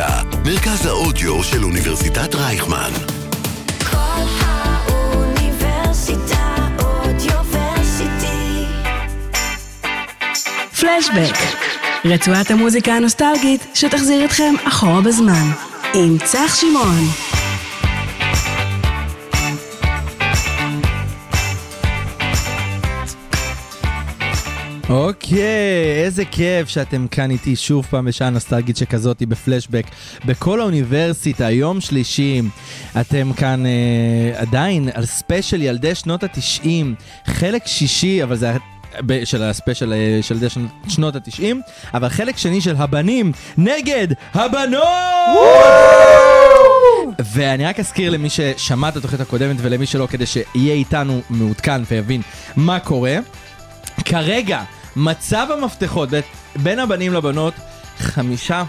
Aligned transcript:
האוניברסיטה, 0.00 0.38
מרכז 0.44 0.86
האודיו 0.86 1.44
של 1.44 1.64
אוניברסיטת 1.64 2.34
רייכמן. 2.34 2.90
כל 3.90 4.24
האוניברסיטה 4.40 5.66
אודיוורסיטי. 6.78 8.64
פלשבק, 10.80 11.36
רצועת 12.04 12.50
המוזיקה 12.50 12.92
הנוסטלגית 12.92 13.66
שתחזיר 13.74 14.24
אתכם 14.24 14.54
אחורה 14.64 15.00
בזמן, 15.00 15.50
עם 15.94 16.18
צח 16.24 16.54
שמעון. 16.54 17.27
אוקיי, 24.88 26.04
איזה 26.04 26.24
כיף 26.24 26.68
שאתם 26.68 27.06
כאן 27.08 27.30
איתי 27.30 27.56
שוב 27.56 27.86
פעם 27.90 28.04
בשעה 28.04 28.30
נוסטלגית 28.30 28.76
שכזאתי 28.76 29.26
בפלשבק 29.26 29.84
בכל 30.24 30.60
האוניברסיטה, 30.60 31.50
יום 31.50 31.80
שלישי. 31.80 32.42
אתם 33.00 33.32
כאן 33.32 33.66
אה, 33.66 34.40
עדיין 34.40 34.88
על 34.94 35.06
ספיישל 35.06 35.62
ילדי 35.62 35.94
שנות 35.94 36.24
התשעים, 36.24 36.94
חלק 37.26 37.66
שישי, 37.66 38.22
אבל 38.22 38.36
זה... 38.36 38.52
של 39.24 39.42
הספיישל 39.42 39.92
אה, 39.92 40.18
של 40.22 40.34
ילדי 40.34 40.46
שנות 40.88 41.16
התשעים, 41.16 41.60
אבל 41.94 42.08
חלק 42.08 42.36
שני 42.36 42.60
של 42.60 42.76
הבנים 42.76 43.32
נגד 43.58 44.08
הבנות! 44.34 44.78
ואני 47.32 47.66
רק 47.66 47.80
אזכיר 47.80 48.10
למי 48.10 48.28
ששמע 48.30 48.88
את 48.88 48.96
התוכנית 48.96 49.20
הקודמת 49.20 49.56
ולמי 49.58 49.86
שלא, 49.86 50.06
כדי 50.10 50.26
שיהיה 50.26 50.74
איתנו 50.74 51.20
מעודכן 51.30 51.82
ויבין 51.90 52.22
מה 52.56 52.80
קורה. 52.80 53.18
כרגע, 54.04 54.62
מצב 54.98 55.46
המפתחות 55.58 56.08
בין- 56.10 56.22
בין 56.56 56.78
הבנים 56.78 57.12
לבנות, 57.12 57.54
חמישה 57.98 58.62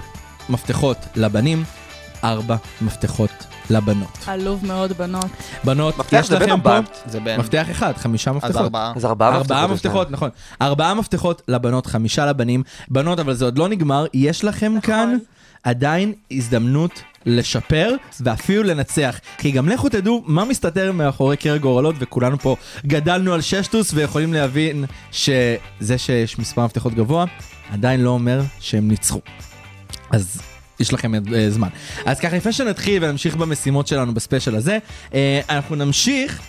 מפתחות 0.50 0.98
לבנים, 1.16 1.64
ארבע 2.24 2.56
מפתחות 2.82 3.30
לבנות. 3.70 4.18
עלוב 4.28 4.66
מאוד 4.66 4.92
בנות. 4.94 5.26
בנות, 5.64 5.96
יש 6.12 6.32
לכם 6.32 6.62
פה? 6.62 6.80
זה 7.06 7.20
בין. 7.20 7.40
מפתח 7.40 7.66
אחד, 7.72 7.94
חמישה 7.98 8.32
מפתחות. 8.32 8.56
אז 8.56 8.62
ארבעה. 8.62 8.94
אז 8.96 9.06
ארבעה 9.06 9.36
ארבעה 9.36 9.68
מפתחות 9.68 9.78
יש 9.78 9.86
להם. 9.86 9.94
מפתחות, 9.94 10.12
נכון. 10.12 10.30
ארבעה 10.62 10.94
מפתחות 10.94 11.42
לבנות, 11.48 11.86
חמישה 11.86 12.26
לבנים. 12.26 12.64
בנות, 12.88 13.20
אבל 13.20 13.34
זה 13.34 13.46
עוד 13.46 13.58
לא 13.58 13.68
נגמר, 13.70 14.06
יש 14.14 14.44
לכם 14.44 14.66
נכון. 14.78 14.82
כאן 14.82 15.18
עדיין 15.64 16.14
הזדמנות 16.32 17.02
לשפר 17.26 17.96
ואפילו 18.20 18.64
לנצח. 18.64 19.20
כי 19.38 19.52
גם 19.52 19.70
לכו 19.70 19.90
תדעו 19.90 20.24
מה 20.26 20.46
מסתתר 20.46 20.92
מאחורי 20.92 21.38
קרע 21.38 21.58
גורלות, 21.58 21.96
וכולנו 22.00 22.40
פה 22.40 22.56
גדלנו 22.86 23.34
על 23.34 23.42
ששטוס 23.42 23.94
ויכולים 23.94 24.34
להבין 24.34 24.86
שזה 25.12 25.98
שיש 25.98 26.40
מספר 26.40 26.66
מפתחות 26.66 26.94
גבוה, 26.94 27.26
עדיין 27.72 28.02
לא 28.02 28.10
אומר 28.10 28.42
שהם 28.60 28.88
ניצחו. 28.88 29.20
אז 30.12 30.42
יש 30.80 30.94
לכם 30.94 31.16
אה, 31.16 31.50
זמן. 31.50 31.68
אז 32.06 32.20
ככה, 32.20 32.38
לפני 32.38 32.54
שנתחיל 32.54 33.04
ונמשיך 33.04 33.36
במשימות 33.36 33.88
שלנו 33.88 34.14
בספיישל 34.14 34.56
הזה, 34.56 34.78
אה, 35.14 35.42
אנחנו 35.50 35.76
נמשיך 35.76 36.42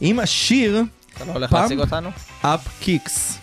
עם 0.00 0.18
השיר 0.18 0.82
אתה 1.16 1.24
לא 1.24 1.32
הולך? 1.32 1.52
להציג 1.52 1.80
אותנו? 1.80 2.10
Up 2.42 2.68
Kicks. 2.80 3.38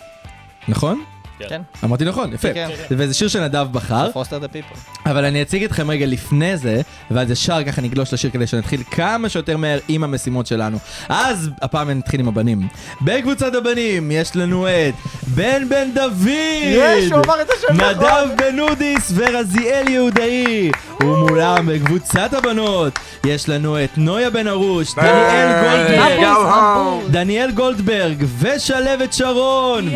נכון? 0.68 1.04
כן. 1.38 1.62
אמרתי 1.84 2.04
נכון, 2.04 2.32
יפה. 2.32 2.52
כן. 2.54 2.68
וזה 2.90 3.14
שיר 3.14 3.28
שנדב 3.28 3.66
בחר, 3.72 4.12
Foster 4.12 4.38
the 4.38 4.48
People. 4.48 4.76
אבל 5.06 5.24
אני 5.24 5.42
אציג 5.42 5.64
אתכם 5.64 5.90
רגע 5.90 6.06
לפני 6.06 6.56
זה, 6.56 6.80
ואז 7.10 7.30
ישר 7.30 7.64
ככה 7.64 7.82
נגלוש 7.82 8.12
לשיר 8.12 8.30
כדי 8.30 8.46
שנתחיל 8.46 8.82
כמה 8.90 9.28
שיותר 9.28 9.56
מהר 9.56 9.78
עם 9.88 10.04
המשימות 10.04 10.46
שלנו. 10.46 10.78
אז 11.08 11.50
הפעם 11.62 11.90
נתחיל 11.90 12.20
עם 12.20 12.28
הבנים. 12.28 12.68
בקבוצת 13.02 13.54
הבנים 13.54 14.10
יש 14.10 14.36
לנו 14.36 14.68
את 14.68 14.94
בן 15.26 15.68
בן 15.68 15.90
דוד! 15.94 16.28
יש, 16.64 17.12
הוא 17.12 17.20
אמר 17.24 17.42
את 17.42 17.50
השם 17.50 17.74
נכון. 17.74 17.84
נדב 17.84 18.28
בן 18.38 18.58
אודיס 18.60 19.12
ורזיאל 19.14 19.88
יהודאי. 19.88 20.70
ומולם 21.00 21.66
בקבוצת 21.66 22.32
הבנות 22.32 22.98
יש 23.26 23.48
לנו 23.48 23.84
את 23.84 23.90
נויה 23.98 24.30
בן 24.30 24.48
ארוש, 24.48 24.94
דניאל 24.94 25.62
גולדברג. 25.62 27.10
דניאל 27.10 27.50
גולדברג 27.50 28.24
ושלבת 28.40 29.12
שרון. 29.12 29.88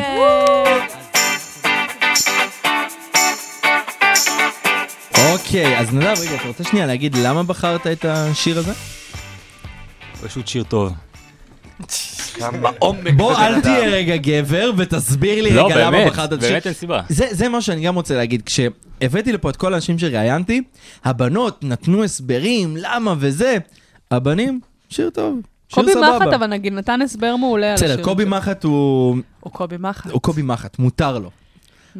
אוקיי, 5.32 5.78
אז 5.78 5.94
נדב, 5.94 6.14
רגע, 6.20 6.34
אתה 6.34 6.48
רוצה 6.48 6.64
שנייה 6.64 6.86
להגיד 6.86 7.16
למה 7.16 7.42
בחרת 7.42 7.86
את 7.86 8.04
השיר 8.04 8.58
הזה? 8.58 8.72
פשוט 10.22 10.48
שיר 10.48 10.64
טוב. 10.64 10.92
בוא, 13.16 13.36
אל. 13.36 13.60
תהיה 13.60 13.88
רגע 13.88 14.16
גבר 14.16 14.70
ותסביר 14.76 15.42
לי 15.42 15.50
לא, 15.50 15.66
רגע 15.66 15.86
למה 15.86 16.06
בחרת 16.06 16.32
את 16.32 16.38
השיר. 16.38 16.50
באמת 16.50 16.66
אין 16.66 16.74
סיבה. 16.74 17.00
זה, 17.08 17.26
זה 17.30 17.48
מה 17.48 17.62
שאני 17.62 17.80
גם 17.80 17.94
רוצה 17.94 18.16
להגיד, 18.16 18.42
כשהבאתי 18.42 19.32
לפה 19.32 19.50
את 19.50 19.56
כל 19.56 19.72
האנשים 19.72 19.98
שראיינתי, 19.98 20.62
הבנות 21.04 21.64
נתנו 21.64 22.04
הסברים, 22.04 22.76
למה 22.76 23.14
וזה, 23.18 23.56
הבנים, 24.10 24.60
שיר 24.90 25.10
טוב, 25.10 25.40
קובי. 25.72 25.92
מחט 25.94 26.32
אבל 26.34 26.46
נגיד 26.46 26.72
נתן 26.72 27.02
הסבר 27.02 27.36
מעולה 27.36 27.68
על 27.68 27.74
השיר. 27.74 27.88
בסדר, 27.88 28.04
קובי 28.04 28.24
מחט 28.24 28.64
הוא, 28.64 29.16
הוא 29.40 29.52
קובי 29.52 29.76
מחט. 29.80 30.10
הוא 30.10 30.20
קובי 30.22 30.42
מחט, 30.42 30.78
מותר 30.78 31.18
לו. 31.18 31.30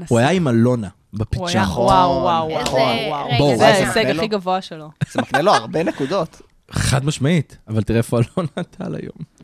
הוא 0.08 0.18
היה 0.18 0.30
עם 0.30 0.48
אלונה 0.48 0.88
הוא 1.10 1.48
היה 1.48 1.64
בפיג'מה. 1.64 1.78
וואו 1.80 2.10
וואו 2.22 2.48
איזה- 2.58 2.70
וואו 2.70 3.38
וואו. 3.40 3.56
זה. 3.58 3.66
ההישג 3.66 3.92
זה 4.04 4.10
הכי 4.18 4.26
גבוה 4.26 4.62
שלו. 4.62 4.90
זה 5.12 5.20
מקנה 5.22 5.42
לו 5.42 5.52
הרבה 5.54 5.82
נקודות. 5.82 6.40
חד 6.70 7.04
משמעית, 7.04 7.56
אבל 7.68 7.82
תראה 7.82 7.98
איפה 7.98 8.16
אלונה 8.18 8.62
טל 8.70 8.94
היום. 8.94 9.38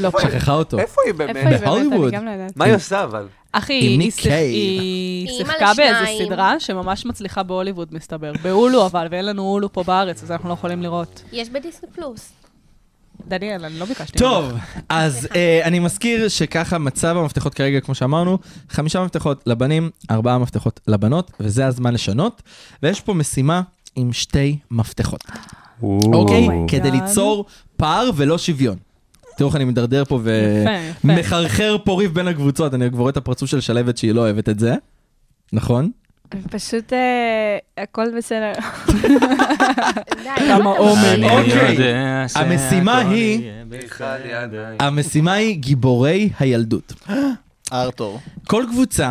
לא, 0.00 0.10
שכחה 0.22 0.52
אותו. 0.52 0.78
איפה 0.78 1.00
היא 1.06 1.14
באמת? 1.14 1.60
בהוליווד. 1.60 2.14
לא. 2.14 2.20
מה 2.56 2.64
היא 2.64 2.74
עושה 2.74 3.04
אבל? 3.04 3.26
אחי, 3.52 3.72
היא 3.74 4.10
שיחקה 5.38 5.72
באיזה. 5.76 6.24
סדרה 6.24 6.60
שממש 6.60 7.06
מצליחה 7.06 7.42
בהוליווד 7.42 7.88
מסתבר. 7.94 8.32
בהולו 8.42 8.86
אבל, 8.86 9.06
ואין 9.10 9.24
לנו 9.26 9.42
הולו 9.42 9.72
פה 9.72 9.82
בארץ, 9.82 10.22
אז 10.22 10.30
אנחנו 10.30 10.48
לא 10.48 10.54
יכולים 10.54 10.82
לראות. 10.82 11.22
יש 11.32 11.50
בדיסני 11.50 11.88
פלוס. 11.94 12.32
דניאל, 13.28 13.64
אני 13.64 13.78
לא 13.78 13.84
ביקשתי. 13.84 14.18
טוב, 14.18 14.52
אז 14.88 15.28
אה, 15.34 15.60
אני 15.64 15.78
מזכיר 15.78 16.28
שככה 16.28 16.78
מצב 16.78 17.16
המפתחות 17.16 17.54
כרגע, 17.54 17.80
כמו 17.80 17.94
שאמרנו, 17.94 18.38
חמישה 18.70 19.04
מפתחות 19.04 19.42
לבנים, 19.46 19.90
ארבעה 20.10 20.38
מפתחות 20.38 20.80
לבנות, 20.88 21.30
וזה 21.40 21.66
הזמן 21.66 21.94
לשנות, 21.94 22.42
ויש 22.82 23.00
פה 23.00 23.14
משימה 23.14 23.62
עם 23.96 24.12
שתי 24.12 24.58
מפתחות, 24.70 25.24
אוקיי? 25.82 26.48
Oh 26.48 26.50
my 26.50 26.70
כדי 26.70 26.88
God. 26.88 26.92
ליצור 26.92 27.44
פער 27.76 28.10
ולא 28.16 28.38
שוויון. 28.38 28.76
תראו 29.36 29.48
איך 29.48 29.56
אני 29.56 29.64
מדרדר 29.64 30.04
פה. 30.04 30.20
ומחרחר 31.04 31.76
פה 31.84 31.98
ריב 31.98 32.14
בין 32.14 32.28
הקבוצות, 32.28 32.74
אני 32.74 32.90
כבר 32.90 32.98
רואה 33.00 33.10
את 33.10 33.16
הפרצוף 33.16 33.50
של 33.50 33.60
שלבת 33.60 33.98
שהיא 33.98 34.12
לא 34.12 34.20
אוהבת 34.20 34.48
את 34.48 34.58
זה, 34.58 34.74
נכון? 35.52 35.90
פשוט 36.50 36.92
אה, 36.92 37.58
הכל 37.78 38.16
בסדר. 38.16 38.52
כמה 40.48 40.70
עומק. 40.70 41.30
אוקיי. 41.30 41.76
המשימה 42.34 42.98
היא-. 42.98 43.50
המשימה 44.80 45.32
היא 45.32 45.56
גיבורי 45.56 46.30
הילדות. 46.38 46.92
ארתור. 47.72 48.20
כל 48.46 48.64
קבוצה 48.70 49.10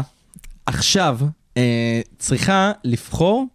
עכשיו 0.65 1.19
אה, 1.57 2.01
צריכה 2.17 2.71
לבחור 2.83 3.47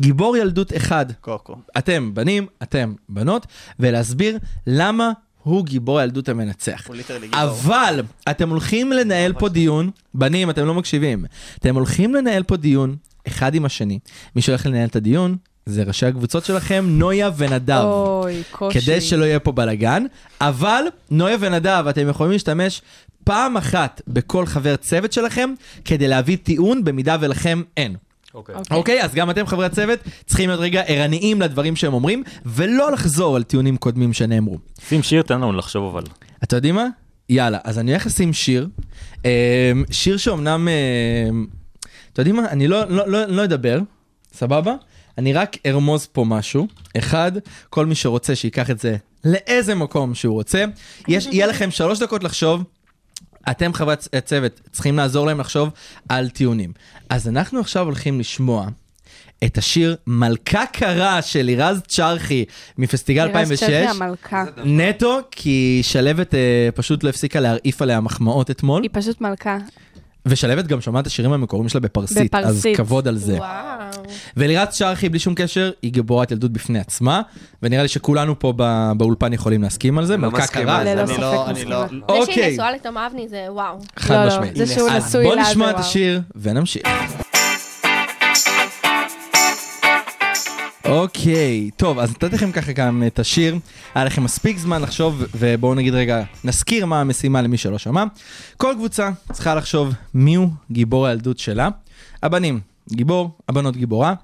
גיבור 0.00 0.36
ילדות 0.36 0.76
אחד. 0.76 1.06
קוקו. 1.20 1.56
אתם 1.78 2.14
בנים, 2.14 2.46
אתם 2.62 2.94
בנות, 3.08 3.46
ולהסביר 3.80 4.38
למה 4.66 5.12
הוא 5.44 5.66
גיבור 5.66 5.98
הילדות 5.98 6.28
המנצח. 6.28 6.90
אבל 7.32 8.02
אתם 8.30 8.50
הולכים 8.50 8.92
לנהל 8.92 9.32
פה 9.32 9.48
דיון, 9.48 9.90
בנים, 10.14 10.50
אתם 10.50 10.66
לא 10.66 10.74
מקשיבים, 10.74 11.24
אתם 11.58 11.74
הולכים 11.74 12.14
לנהל 12.14 12.42
פה 12.42 12.56
דיון 12.56 12.96
אחד 13.26 13.54
עם 13.54 13.64
השני. 13.64 13.98
מי 14.36 14.42
שהולך 14.42 14.66
לנהל 14.66 14.88
את 14.88 14.96
הדיון 14.96 15.36
זה 15.66 15.82
ראשי 15.82 16.06
הקבוצות 16.06 16.44
שלכם, 16.44 16.84
נויה 16.88 17.30
ונדב. 17.36 17.82
אוי, 17.84 18.42
קושי. 18.50 18.80
כדי 18.80 19.00
שלא 19.00 19.24
יהיה 19.24 19.38
פה 19.38 19.52
בלאגן, 19.52 20.04
אבל 20.40 20.82
נויה 21.10 21.36
ונדב, 21.40 21.84
אתם 21.90 22.08
יכולים 22.08 22.32
להשתמש 22.32 22.82
פעם 23.24 23.56
אחת 23.56 24.02
בכל 24.06 24.46
חבר 24.46 24.76
צוות 24.76 25.12
שלכם, 25.12 25.54
כדי 25.84 26.08
להביא 26.08 26.36
טיעון 26.42 26.84
במידה 26.84 27.16
ולכם 27.20 27.62
אין. 27.76 27.96
אוקיי. 28.34 28.54
אוקיי? 28.70 29.02
אז 29.02 29.14
גם 29.14 29.30
אתם 29.30 29.46
חברי 29.46 29.66
הצוות 29.66 29.98
צריכים 30.26 30.48
להיות 30.48 30.60
רגע 30.60 30.82
ערניים 30.86 31.40
לדברים 31.40 31.76
שהם 31.76 31.94
אומרים, 31.94 32.22
ולא 32.46 32.92
לחזור 32.92 33.36
על 33.36 33.42
טיעונים 33.42 33.76
קודמים 33.76 34.12
שנאמרו. 34.12 34.58
שים 34.88 35.02
שיר, 35.02 35.22
תן 35.22 35.34
לנו 35.34 35.52
לחשוב 35.52 35.96
אבל. 35.96 36.04
אתם 36.44 36.56
יודעים 36.56 36.74
מה? 36.74 36.86
יאללה, 37.28 37.58
אז 37.64 37.78
אני 37.78 37.90
הולך 37.90 38.06
לשים 38.06 38.32
שיר. 38.32 38.68
אה, 39.24 39.72
שיר 39.90 40.16
שאומנם, 40.16 40.68
אה, 40.68 41.28
אתם 42.12 42.20
יודעים 42.20 42.36
מה? 42.36 42.48
אני 42.48 42.68
לא, 42.68 42.84
לא, 42.88 43.08
לא, 43.08 43.26
לא 43.26 43.44
אדבר, 43.44 43.80
סבבה? 44.32 44.74
אני 45.18 45.32
רק 45.32 45.56
ארמוז 45.66 46.06
פה 46.06 46.24
משהו. 46.24 46.66
אחד, 46.98 47.32
כל 47.70 47.86
מי 47.86 47.94
שרוצה 47.94 48.36
שייקח 48.36 48.70
את 48.70 48.80
זה 48.80 48.96
לאיזה 49.24 49.74
מקום 49.74 50.14
שהוא 50.14 50.34
רוצה. 50.34 50.64
יש, 51.08 51.26
יהיה 51.26 51.46
לכם 51.46 51.70
שלוש 51.70 51.98
דקות 52.02 52.24
לחשוב. 52.24 52.64
אתם 53.50 53.72
חברי 53.74 53.94
הצ- 53.94 54.08
הצוות 54.12 54.60
צריכים 54.72 54.96
לעזור 54.96 55.26
להם 55.26 55.40
לחשוב 55.40 55.68
על 56.08 56.28
טיעונים. 56.28 56.72
אז 57.10 57.28
אנחנו 57.28 57.60
עכשיו 57.60 57.84
הולכים 57.84 58.20
לשמוע 58.20 58.66
את 59.44 59.58
השיר 59.58 59.96
מלכה 60.06 60.64
קרה 60.72 61.22
של 61.22 61.42
לירז 61.42 61.80
צ'רחי 61.88 62.44
מפסטיגל 62.78 63.22
2006. 63.22 63.60
צ'רחי 63.60 63.74
המלכה. 63.74 64.44
נטו, 64.64 65.18
כי 65.30 65.80
שלבת 65.84 66.34
אה, 66.34 66.40
פשוט 66.74 67.04
לא 67.04 67.08
הפסיקה 67.08 67.40
להרעיף 67.40 67.82
עליה 67.82 68.00
מחמאות 68.00 68.50
אתמול. 68.50 68.82
היא 68.82 68.90
פשוט 68.92 69.20
מלכה. 69.20 69.58
ושלבת 70.26 70.66
גם 70.66 70.80
שמעה 70.80 71.00
את 71.00 71.06
השירים 71.06 71.32
המקוריים 71.32 71.68
שלה 71.68 71.80
בפרסית, 71.80 72.34
אז 72.34 72.42
בפרסית. 72.44 72.76
כבוד 72.76 73.08
על 73.08 73.16
זה. 73.18 73.36
וואו. 73.36 74.02
ולירז 74.36 74.68
שרחי, 74.74 75.08
בלי 75.08 75.18
שום 75.18 75.34
קשר, 75.34 75.70
היא 75.82 75.92
גיבורת 75.92 76.30
ילדות 76.30 76.52
בפני 76.52 76.78
עצמה, 76.78 77.22
ונראה 77.62 77.82
לי 77.82 77.88
שכולנו 77.88 78.38
פה 78.38 78.52
ב- 78.56 78.92
באולפן 78.96 79.32
יכולים 79.32 79.62
להסכים 79.62 79.98
על 79.98 80.04
זה, 80.06 80.16
לא 80.16 80.28
מלכה 80.30 80.42
מסכים 80.42 80.62
קרה. 80.62 80.78
על 80.78 80.84
זה. 80.84 80.94
ללא 80.94 81.00
אני 81.02 81.08
ספק 81.08 81.18
לא, 81.20 81.46
אני 81.50 81.64
לא. 81.64 81.82
מסכימה. 81.84 82.00
זה 82.08 82.14
שהיא 82.14 82.20
אוקיי, 82.20 82.52
נשואה 82.52 82.72
לתום 82.72 82.98
אבני 82.98 83.28
זה 83.28 83.46
וואו. 83.48 83.78
חד 83.98 84.14
לא, 84.14 84.20
לא, 84.24 84.28
משמעית. 84.28 84.56
זה 84.56 84.66
שהוא 84.66 84.90
אז 84.90 85.06
נשוי 85.06 85.24
בוא 85.24 85.34
לה 85.34 85.44
זה 85.44 85.50
נשמע 85.50 85.70
את 85.70 85.74
וואו. 85.74 85.84
השיר 85.86 86.20
ונמשיך. 86.36 86.82
אוקיי, 90.84 91.70
טוב, 91.76 91.98
אז 91.98 92.10
נתתי 92.10 92.36
לכם 92.36 92.52
ככה 92.52 92.72
גם 92.72 93.02
את 93.06 93.18
השיר, 93.18 93.58
היה 93.94 94.04
לכם 94.04 94.24
מספיק 94.24 94.58
זמן 94.58 94.82
לחשוב, 94.82 95.24
ובואו 95.34 95.74
נגיד 95.74 95.94
רגע, 95.94 96.22
נזכיר 96.44 96.86
מה 96.86 97.00
המשימה 97.00 97.42
למי 97.42 97.56
שלא 97.56 97.78
שמע. 97.78 98.04
כל 98.56 98.72
קבוצה 98.76 99.10
צריכה 99.32 99.54
לחשוב 99.54 99.92
מיהו 100.14 100.50
גיבור 100.70 101.06
הילדות 101.06 101.38
שלה. 101.38 101.68
הבנים, 102.22 102.60
גיבור, 102.92 103.30
הבנות 103.48 103.76
גיבורה. 103.76 104.14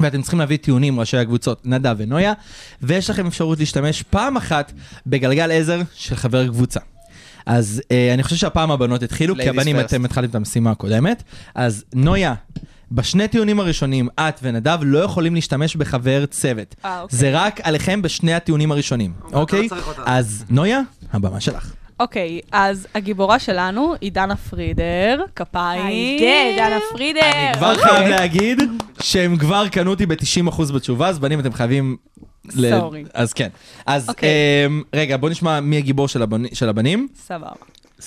ואתם 0.00 0.22
צריכים 0.22 0.38
להביא 0.38 0.56
טיעונים, 0.56 1.00
ראשי 1.00 1.16
הקבוצות, 1.16 1.66
נדב 1.66 1.94
ונויה, 1.98 2.32
ויש 2.82 3.10
לכם 3.10 3.26
אפשרות 3.26 3.58
להשתמש 3.58 4.02
פעם 4.02 4.36
אחת 4.36 4.72
בגלגל 5.06 5.52
עזר 5.52 5.80
של 5.94 6.16
חבר 6.16 6.48
קבוצה. 6.48 6.80
אז 7.46 7.82
אה, 7.90 8.14
אני 8.14 8.22
חושב 8.22 8.36
שהפעם 8.36 8.70
הבנות 8.70 9.02
התחילו, 9.02 9.34
כי 9.34 9.48
הבנים 9.48 9.76
first. 9.76 9.80
אתם 9.80 10.04
התחלתם 10.04 10.30
את 10.30 10.34
המשימה 10.34 10.70
הקודמת. 10.70 11.22
אז 11.54 11.84
נויה, 11.94 12.34
בשני 12.92 13.28
טיעונים 13.28 13.60
הראשונים, 13.60 14.08
את 14.20 14.40
ונדב 14.42 14.78
לא 14.82 14.98
יכולים 14.98 15.34
להשתמש 15.34 15.76
בחבר 15.76 16.26
צוות. 16.26 16.74
אה, 16.84 17.00
אוקיי. 17.00 17.18
זה 17.18 17.30
רק 17.32 17.60
עליכם 17.62 18.02
בשני 18.02 18.34
הטיעונים 18.34 18.72
הראשונים, 18.72 19.12
אוקיי? 19.32 19.68
צריך 19.68 19.88
אותנו. 19.88 20.04
אז 20.06 20.44
נויה, 20.50 20.80
הבמה 21.12 21.40
שלך. 21.40 21.72
אוקיי, 22.00 22.40
אז 22.52 22.86
הגיבורה 22.94 23.38
שלנו 23.38 23.94
היא 24.00 24.12
דנה 24.12 24.36
פרידר, 24.36 25.24
כפיים. 25.36 25.86
היידה, 25.86 26.56
דנה 26.56 26.78
פרידר. 26.92 27.20
אני 27.20 27.54
כבר 27.54 27.74
חייב 27.74 28.08
להגיד 28.08 28.58
שהם 29.00 29.36
כבר 29.36 29.68
קנו 29.68 29.90
אותי 29.90 30.06
ב-90% 30.06 30.72
בתשובה, 30.74 31.08
אז 31.08 31.18
בנים 31.18 31.40
אתם 31.40 31.52
חייבים... 31.52 31.96
סורי. 32.50 33.04
אז 33.14 33.32
כן. 33.32 33.48
אז 33.86 34.08
אוקיי. 34.08 34.28
אמ, 34.66 34.82
רגע, 34.94 35.16
בוא 35.16 35.30
נשמע 35.30 35.60
מי 35.60 35.76
הגיבור 35.76 36.08
של 36.52 36.68
הבנים. 36.68 37.08
סבבה. 37.16 37.50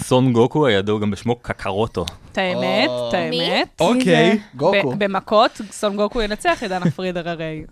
סון 0.03 0.33
גוקו 0.33 0.67
הידוע 0.67 0.99
גם 0.99 1.11
בשמו 1.11 1.35
קקרוטו. 1.35 2.05
את 2.31 2.37
האמת. 2.37 2.89
את 3.09 3.13
האמת. 3.13 3.67
אוקיי, 3.79 4.39
גוקו. 4.55 4.93
במכות, 4.97 5.61
סון 5.71 5.95
גוקו 5.95 6.21
ינצח 6.21 6.63
את 6.63 6.69
דנה 6.69 6.91
פרידר 6.91 7.29
הרי. 7.29 7.63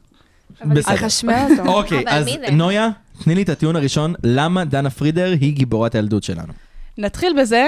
בסדר. 0.65 0.95
חשמל 0.97 1.47
אותו. 1.59 1.71
אוקיי, 1.71 2.03
אז? 2.07 2.27
נויה, 2.51 2.89
תני 3.23 3.35
לי 3.35 3.41
את 3.41 3.49
הטיעון 3.49 3.75
הראשון, 3.75 4.13
למה 4.23 4.65
דנה 4.65 4.89
פרידר 4.89 5.31
היא 5.41 5.53
גיבורת 5.53 5.95
הילדות 5.95 6.23
שלנו. 6.23 6.53
נתחיל 6.97 7.33
בזה 7.41 7.67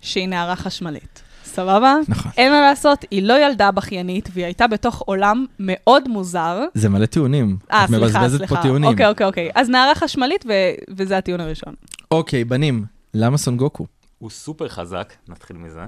שהיא 0.00 0.28
נערה 0.28 0.56
חשמלית. 0.56 1.22
סבבה? 1.44 1.94
נכון. 2.08 2.32
אין 2.36 2.52
מה 2.52 2.60
לעשות, 2.60 3.04
היא 3.10 3.22
לא 3.22 3.46
ילדה 3.46 3.70
בכיינית, 3.70 4.28
והיא 4.32 4.44
הייתה 4.44 4.66
בתוך 4.66 5.02
עולם 5.06 5.44
מאוד 5.60 6.08
מוזר. 6.08 6.64
זה 6.74 6.88
מלא 6.88 7.06
טיעונים. 7.06 7.56
אה, 7.72 7.84
את 7.84 7.88
סליחה, 7.88 8.04
מבזבזת 8.04 8.38
סליחה. 8.38 8.56
פה 8.56 8.62
טיעונים. 8.62 8.90
אוקיי, 8.90 9.06
אוקיי, 9.06 9.26
אוקיי. 9.26 9.50
אז 9.54 9.68
נערה 9.68 9.94
חשמלית, 9.94 10.44
ו- 10.48 10.52
וזה 10.96 11.18
הטיעון 11.18 11.40
הראשון. 11.40 11.74
אוקיי, 12.10 12.44
בנים, 12.44 12.84
למה 13.14 13.38
סון 13.38 13.56
גוקו? 13.56 13.86
הוא 14.18 14.30
סופר 14.30 14.68
חזק, 14.68 15.12
נתחיל 15.28 15.56
מזה. 15.56 15.80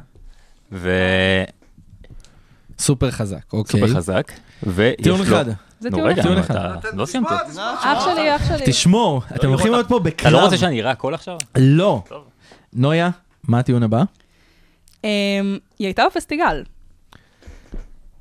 וסופר 0.73 1.53
סופר 2.79 3.11
חזק, 3.11 3.53
אוקיי. 3.53 3.89
חזק. 3.95 4.33
ויש 4.63 4.95
טיעון 5.03 5.19
לו- 5.19 5.25
אחד. 5.25 5.45
זה 5.81 5.91
טיעון 5.91 6.11
אחד. 6.11 6.23
טיעון 6.23 6.35
נו, 6.39 6.41
אחד. 6.45 6.55
אתה 6.79 6.89
לא 6.95 7.07
סיימת. 7.07 7.27
אח 7.57 8.05
שלי, 8.05 8.37
אח 8.37 8.49
שלי. 8.49 8.67
תשמור, 8.67 9.23
אתם 9.37 9.49
הולכים 9.49 9.73
להיות 9.73 9.89
פה 9.89 9.97
אתה 9.97 10.05
בקרב. 10.05 10.33
לא 10.33 10.45
רוצה 10.45 10.57
שאני 10.59 10.81
אראה 10.81 10.91
הכל 10.91 11.15
עכשיו? 11.15 11.37
לא. 11.59 12.03
נויה, 12.73 13.11
מה 13.49 13.59
הטיעון 13.59 13.83
הבא? 13.83 14.03
אמ, 15.05 15.09
היא 15.79 15.87
הייתה 15.87 16.03
בפסטיגל. 16.11 16.65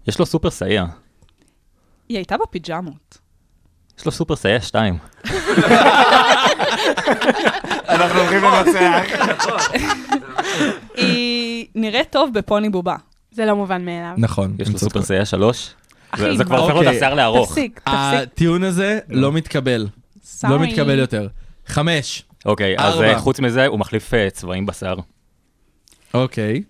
יש 0.07 0.19
לו 0.19 0.25
סופר 0.25 0.49
סייע. 0.49 0.85
היא 2.09 2.17
הייתה 2.17 2.35
בפיג'מות. 2.37 3.17
יש 3.99 4.05
לו 4.05 4.11
סופר 4.11 4.35
סייע 4.35 4.61
2. 4.61 4.97
אנחנו 7.89 8.19
הולכים 8.19 8.43
לנצח. 8.43 9.71
היא 10.97 11.67
נראית 11.75 12.09
טוב 12.11 12.33
בפוני 12.33 12.69
בובה. 12.69 12.95
זה 13.31 13.45
לא 13.45 13.55
מובן 13.55 13.85
מאליו. 13.85 14.13
נכון. 14.17 14.55
יש 14.59 14.69
לו 14.69 14.79
סופר. 14.79 15.01
סייע 15.01 15.25
3. 15.25 15.73
אחי, 16.11 16.37
זה 16.37 16.43
כבר? 16.43 16.57
הופך 16.57 16.73
לו 16.73 16.81
את 16.81 16.85
אוקיי. 16.85 16.97
השיער 16.97 17.13
לארוך. 17.13 17.49
תפסיק, 17.49 17.79
תפסיק. 17.79 17.93
הטיעון 17.95 18.63
הזה 18.63 18.99
לא 19.09 19.31
מתקבל. 19.31 19.87
לא. 20.43 20.59
מתקבל 20.59 20.99
יותר. 20.99 21.27
חמש. 21.65 22.23
אוקיי, 22.45 22.75
אז. 22.77 23.01
אה, 23.01 23.19
חוץ 23.19 23.39
מזה, 23.39 23.65
הוא 23.65 23.79
מחליף 23.79 24.13
אה, 24.13 24.29
צבעים 24.29 24.65
בשיער. 24.65 24.95
אוקיי. 26.13 26.63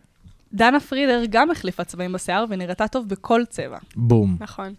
דנה 0.53 0.79
פרידר 0.79 1.21
גם 1.29 1.51
החליפה 1.51 1.83
צבעים 1.83 2.11
בשיער 2.11 2.45
ונראתה 2.49 2.87
טוב 2.87 3.07
בכל 3.09 3.41
צבע. 3.49 3.77
בום. 3.95 4.37
נכון. 4.39 4.73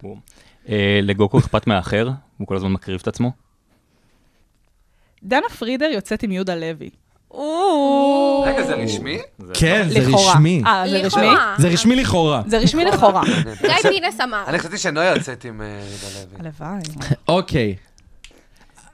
אה, 0.69 0.99
לגוקו 1.03 1.39
אכפת 1.39 1.67
מהאחר, 1.67 2.09
הוא 2.37 2.47
כל 2.47 2.55
הזמן 2.55 2.71
מקריב 2.71 2.99
את 3.01 3.07
עצמו. 3.07 3.31
דנה 5.23 5.49
פרידר 5.59 5.85
יוצאת 5.85 6.23
עם 6.23 6.31
יהודה 6.31 6.55
לוי. 6.55 6.89
רגע, 8.45 8.63
זה 8.63 8.73
רשמי? 8.75 9.19
כן, 9.53 9.85
זה 9.89 9.99
לכאורה. 9.99 10.31
רשמי. 10.31 10.61
אה, 10.65 10.83
זה 10.89 10.97
רשמי? 10.97 11.27
זה 11.57 11.67
רשמי 11.67 11.95
לכאורה. 11.95 12.41
זה 12.47 12.57
רשמי 12.57 12.85
לכאורה. 12.85 13.21
גיא 13.61 13.89
פינס 13.91 14.21
אמר. 14.21 14.43
אני 14.47 14.59
חשבתי 14.59 14.77
שנויה 14.77 15.15
יוצאת 15.15 15.45
עם 15.45 15.61
אה, 15.61 15.65
יהודה 15.67 16.07
לוי. 16.19 16.39
הלוואי. 16.39 16.81
אוקיי. 17.27 17.75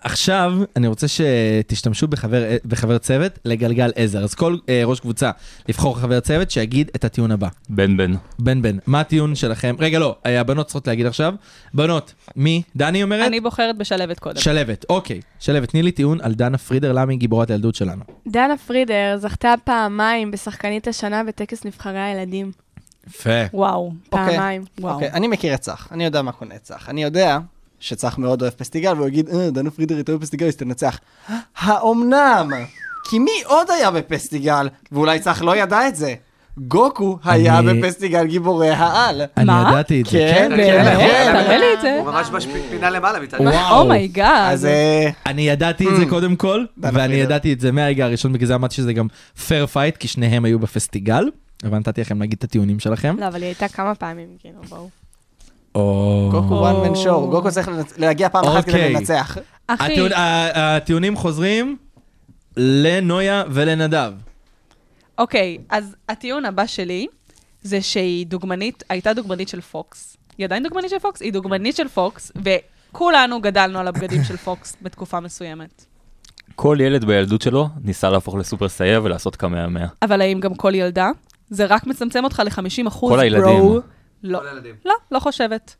עכשיו, 0.04 0.54
אני 0.76 0.88
רוצה 0.88 1.08
שתשתמשו 1.08 2.08
בחבר, 2.08 2.44
בחבר 2.66 2.98
צוות 2.98 3.40
לגלגל 3.46 3.92
עזר. 3.96 4.24
אז 4.24 4.34
כל 4.34 4.58
אה, 4.70 4.82
ראש 4.86 5.00
קבוצה 5.00 5.32
לבחור 5.70 6.00
חבר 6.00 6.20
צוות 6.20 6.52
שיגיד 6.52 6.92
את 6.96 7.06
הטיעון 7.06 7.32
הבא. 7.32 7.48
בן 7.70 7.98
בן. 7.98 8.14
בן 8.40 8.62
בן, 8.62 8.78
מה 8.88 9.00
הטיעון 9.00 9.36
שלכם? 9.36 9.76
רגע, 9.80 10.00
לא, 10.00 10.16
אה, 10.26 10.40
הבנות 10.40 10.66
צריכות 10.66 10.88
להגיד 10.88 11.06
עכשיו. 11.06 11.34
בנות, 11.74 12.14
מי? 12.36 12.62
דני 12.76 13.04
אומרת? 13.04 13.28
אני 13.28 13.40
בוחרת 13.40 13.78
בשלבת 13.78 14.20
קודם. 14.20 14.40
שלבת, 14.40 14.86
אוקיי. 14.90 15.22
שלבת, 15.40 15.70
תני 15.70 15.84
לי 15.84 15.92
טיעון 15.92 16.22
על 16.22 16.34
דנה 16.34 16.58
פרידר, 16.58 16.92
למה 16.92 17.12
היא 17.12 17.20
גיבורת 17.20 17.50
הילדות 17.50 17.76
שלנו. 17.76 18.04
דנה 18.28 18.58
פרידר 18.58 19.18
זכתה 19.18 19.54
פעמיים 19.64 20.32
בשחקנית 20.32 20.88
השנה 20.88 21.24
בטקס 21.24 21.66
נבחרי 21.66 22.00
הילדים. 22.00 22.52
יפה. 23.08 23.30
וואו, 23.54 23.94
אוקיי. 24.12 24.36
פעמיים. 24.36 24.64
וואו. 24.80 24.94
אוקיי, 24.94 25.12
אני 25.12 25.28
מכיר 25.28 25.54
את 25.54 25.60
צח, 25.60 25.88
אני 25.92 26.06
יודע 26.06 26.22
מה 26.22 26.32
קונה 26.32 26.58
צח. 26.58 26.90
אני 26.90 27.04
יודע 27.04 27.40
שצח 27.80 28.18
מאוד 28.18 28.42
אוהב 28.42 28.54
פסטיגל, 28.54 28.94
והוא 28.94 29.08
יגיד, 29.08 29.30
אה, 29.30 29.50
דנה 29.50 29.72
פרידר 29.72 30.02
אוהב 30.10 30.22
פסטיגל, 30.22 30.48
אז 30.48 30.56
תנצח. 30.56 31.00
האומנם? 31.58 32.50
כי 33.10 33.20
מי 33.20 33.32
עוד 33.46 33.70
היה 33.70 33.92
בפסטיגל? 33.92 34.68
ואולי 34.92 35.20
צח 35.20 35.42
לא 35.42 35.56
ידע 35.56 35.88
את 35.88 35.96
זה. 35.96 36.14
גוקו 36.58 37.20
היה 37.24 37.62
בפסטיגל 37.62 38.26
גיבורי 38.26 38.70
העל. 38.70 39.22
אני? 39.38 39.52
ידעתי 39.62 40.02
את 40.02 40.06
זה. 40.06 40.12
כן, 40.12 40.50
באמת? 40.50 40.98
כן. 41.00 41.44
תראה 41.44 41.58
לי 41.58 41.66
את 41.74 41.82
זה. 41.82 41.98
הוא 42.00 42.12
ממש 42.12 42.30
בפינה 42.30 42.90
למעלה, 42.90 43.20
מצד 43.20 43.42
וואו. 43.42 43.82
Oh 43.82 44.00
my 44.00 44.18
god. 44.18 44.54
אז 44.54 44.66
אה, 44.66 45.10
אני 45.26 45.42
ידעתי 45.42 45.88
את 45.90 45.96
זה 45.98 46.06
קודם 46.06 46.36
כל, 46.36 46.66
ואני. 46.78 47.16
ידעתי 47.16 47.54
את 47.54 47.60
זה 47.60 47.72
מהרגע 47.72 48.06
הראשון, 48.06 48.34
בגלל 48.34 48.48
זה 48.48 48.56
אמרתי 48.56 48.76
שזה 48.76 48.94
גם 48.94 49.08
fair 49.48 49.66
fight, 49.66 49.98
כי 49.98 50.08
שניהם 50.08 50.46
היו 50.46 50.60
בפסטיגל, 50.60 51.30
אבל 51.64 51.78
נתתי 51.78 52.02
לכם 52.02 52.20
להגיד 52.20 52.38
את 52.38 52.44
הטיעונים 52.44 52.80
שלכם. 52.80 53.16
לא, 53.20 53.28
אבל 53.28 53.42
היא 53.42 53.46
הייתה 53.46 53.68
כמה 53.68 53.96
פעמים, 53.96 54.28
כאילו, 54.40 54.62
בואו. 54.70 54.90
או... 55.76 56.30
גוקו 56.32 56.70
one 56.70 56.88
man 56.88 56.96
show, 57.06 57.32
גוקו 57.32 57.52
צריך 57.52 57.70
להגיע 57.98 58.30
פעם 58.30 58.46
אחת 58.46 58.64
כדי 58.66 58.74
אוקיי. 58.74 58.94
לנצח. 58.94 59.38
אחי, 59.68 60.00
הטיעונים 60.54 61.16
חוזרים 61.16 61.78
לנויה 62.58 63.44
ולנדב. 63.52 64.14
אוקיי, 65.18 65.58
אז 65.70 65.96
הטיעון 66.10 66.46
הבא 66.46 66.66
שלי 66.66 67.08
זה 67.64 67.82
שהיא 67.82 68.26
דוגמנית, 68.26 68.84
הייתה 68.90 69.14
דוגמנית 69.14 69.48
של 69.48 69.62
פוקס. 69.62 70.18
היא 70.38 70.46
עדיין 70.46 70.64
דוגמנית 70.64 70.90
של 70.90 71.00
פוקס? 71.00 71.22
היא 71.22 71.34
דוגמנית 71.34 71.76
של 71.76 71.88
פוקס, 71.88 72.32
וכולנו 72.44 73.42
גדלנו 73.42 73.80
על 73.80 73.88
הבגדים 73.88 74.24
של 74.24 74.38
פוקס 74.38 74.78
בתקופה 74.82 75.20
מסוימת. 75.20 75.86
כל 76.56 76.78
ילד 76.82 77.06
בילדות 77.06 77.42
שלו 77.42 77.70
ניסה 77.84 78.10
להפוך 78.10 78.36
לסופר 78.36 78.70
סייע 78.70 79.00
ולעשות 79.04 79.36
קמע-מאה. 79.36 79.88
אבל 80.02 80.22
האם 80.22 80.40
גם 80.40 80.56
כל 80.56 80.76
ילדה? 80.76 81.10
זה 81.50 81.66
רק 81.66 81.88
מצמצם 81.88 82.24
אותך 82.24 82.42
ל-50 82.46 82.88
אחוז, 82.88 83.12
כל 83.12 83.20
הילדים. 83.20 83.80
לא, 84.24 84.40
כל 84.40 84.48
הילדים. 84.48 84.76
לא, 84.86 84.94
לא 85.12 85.20
חושבת. 85.20 85.76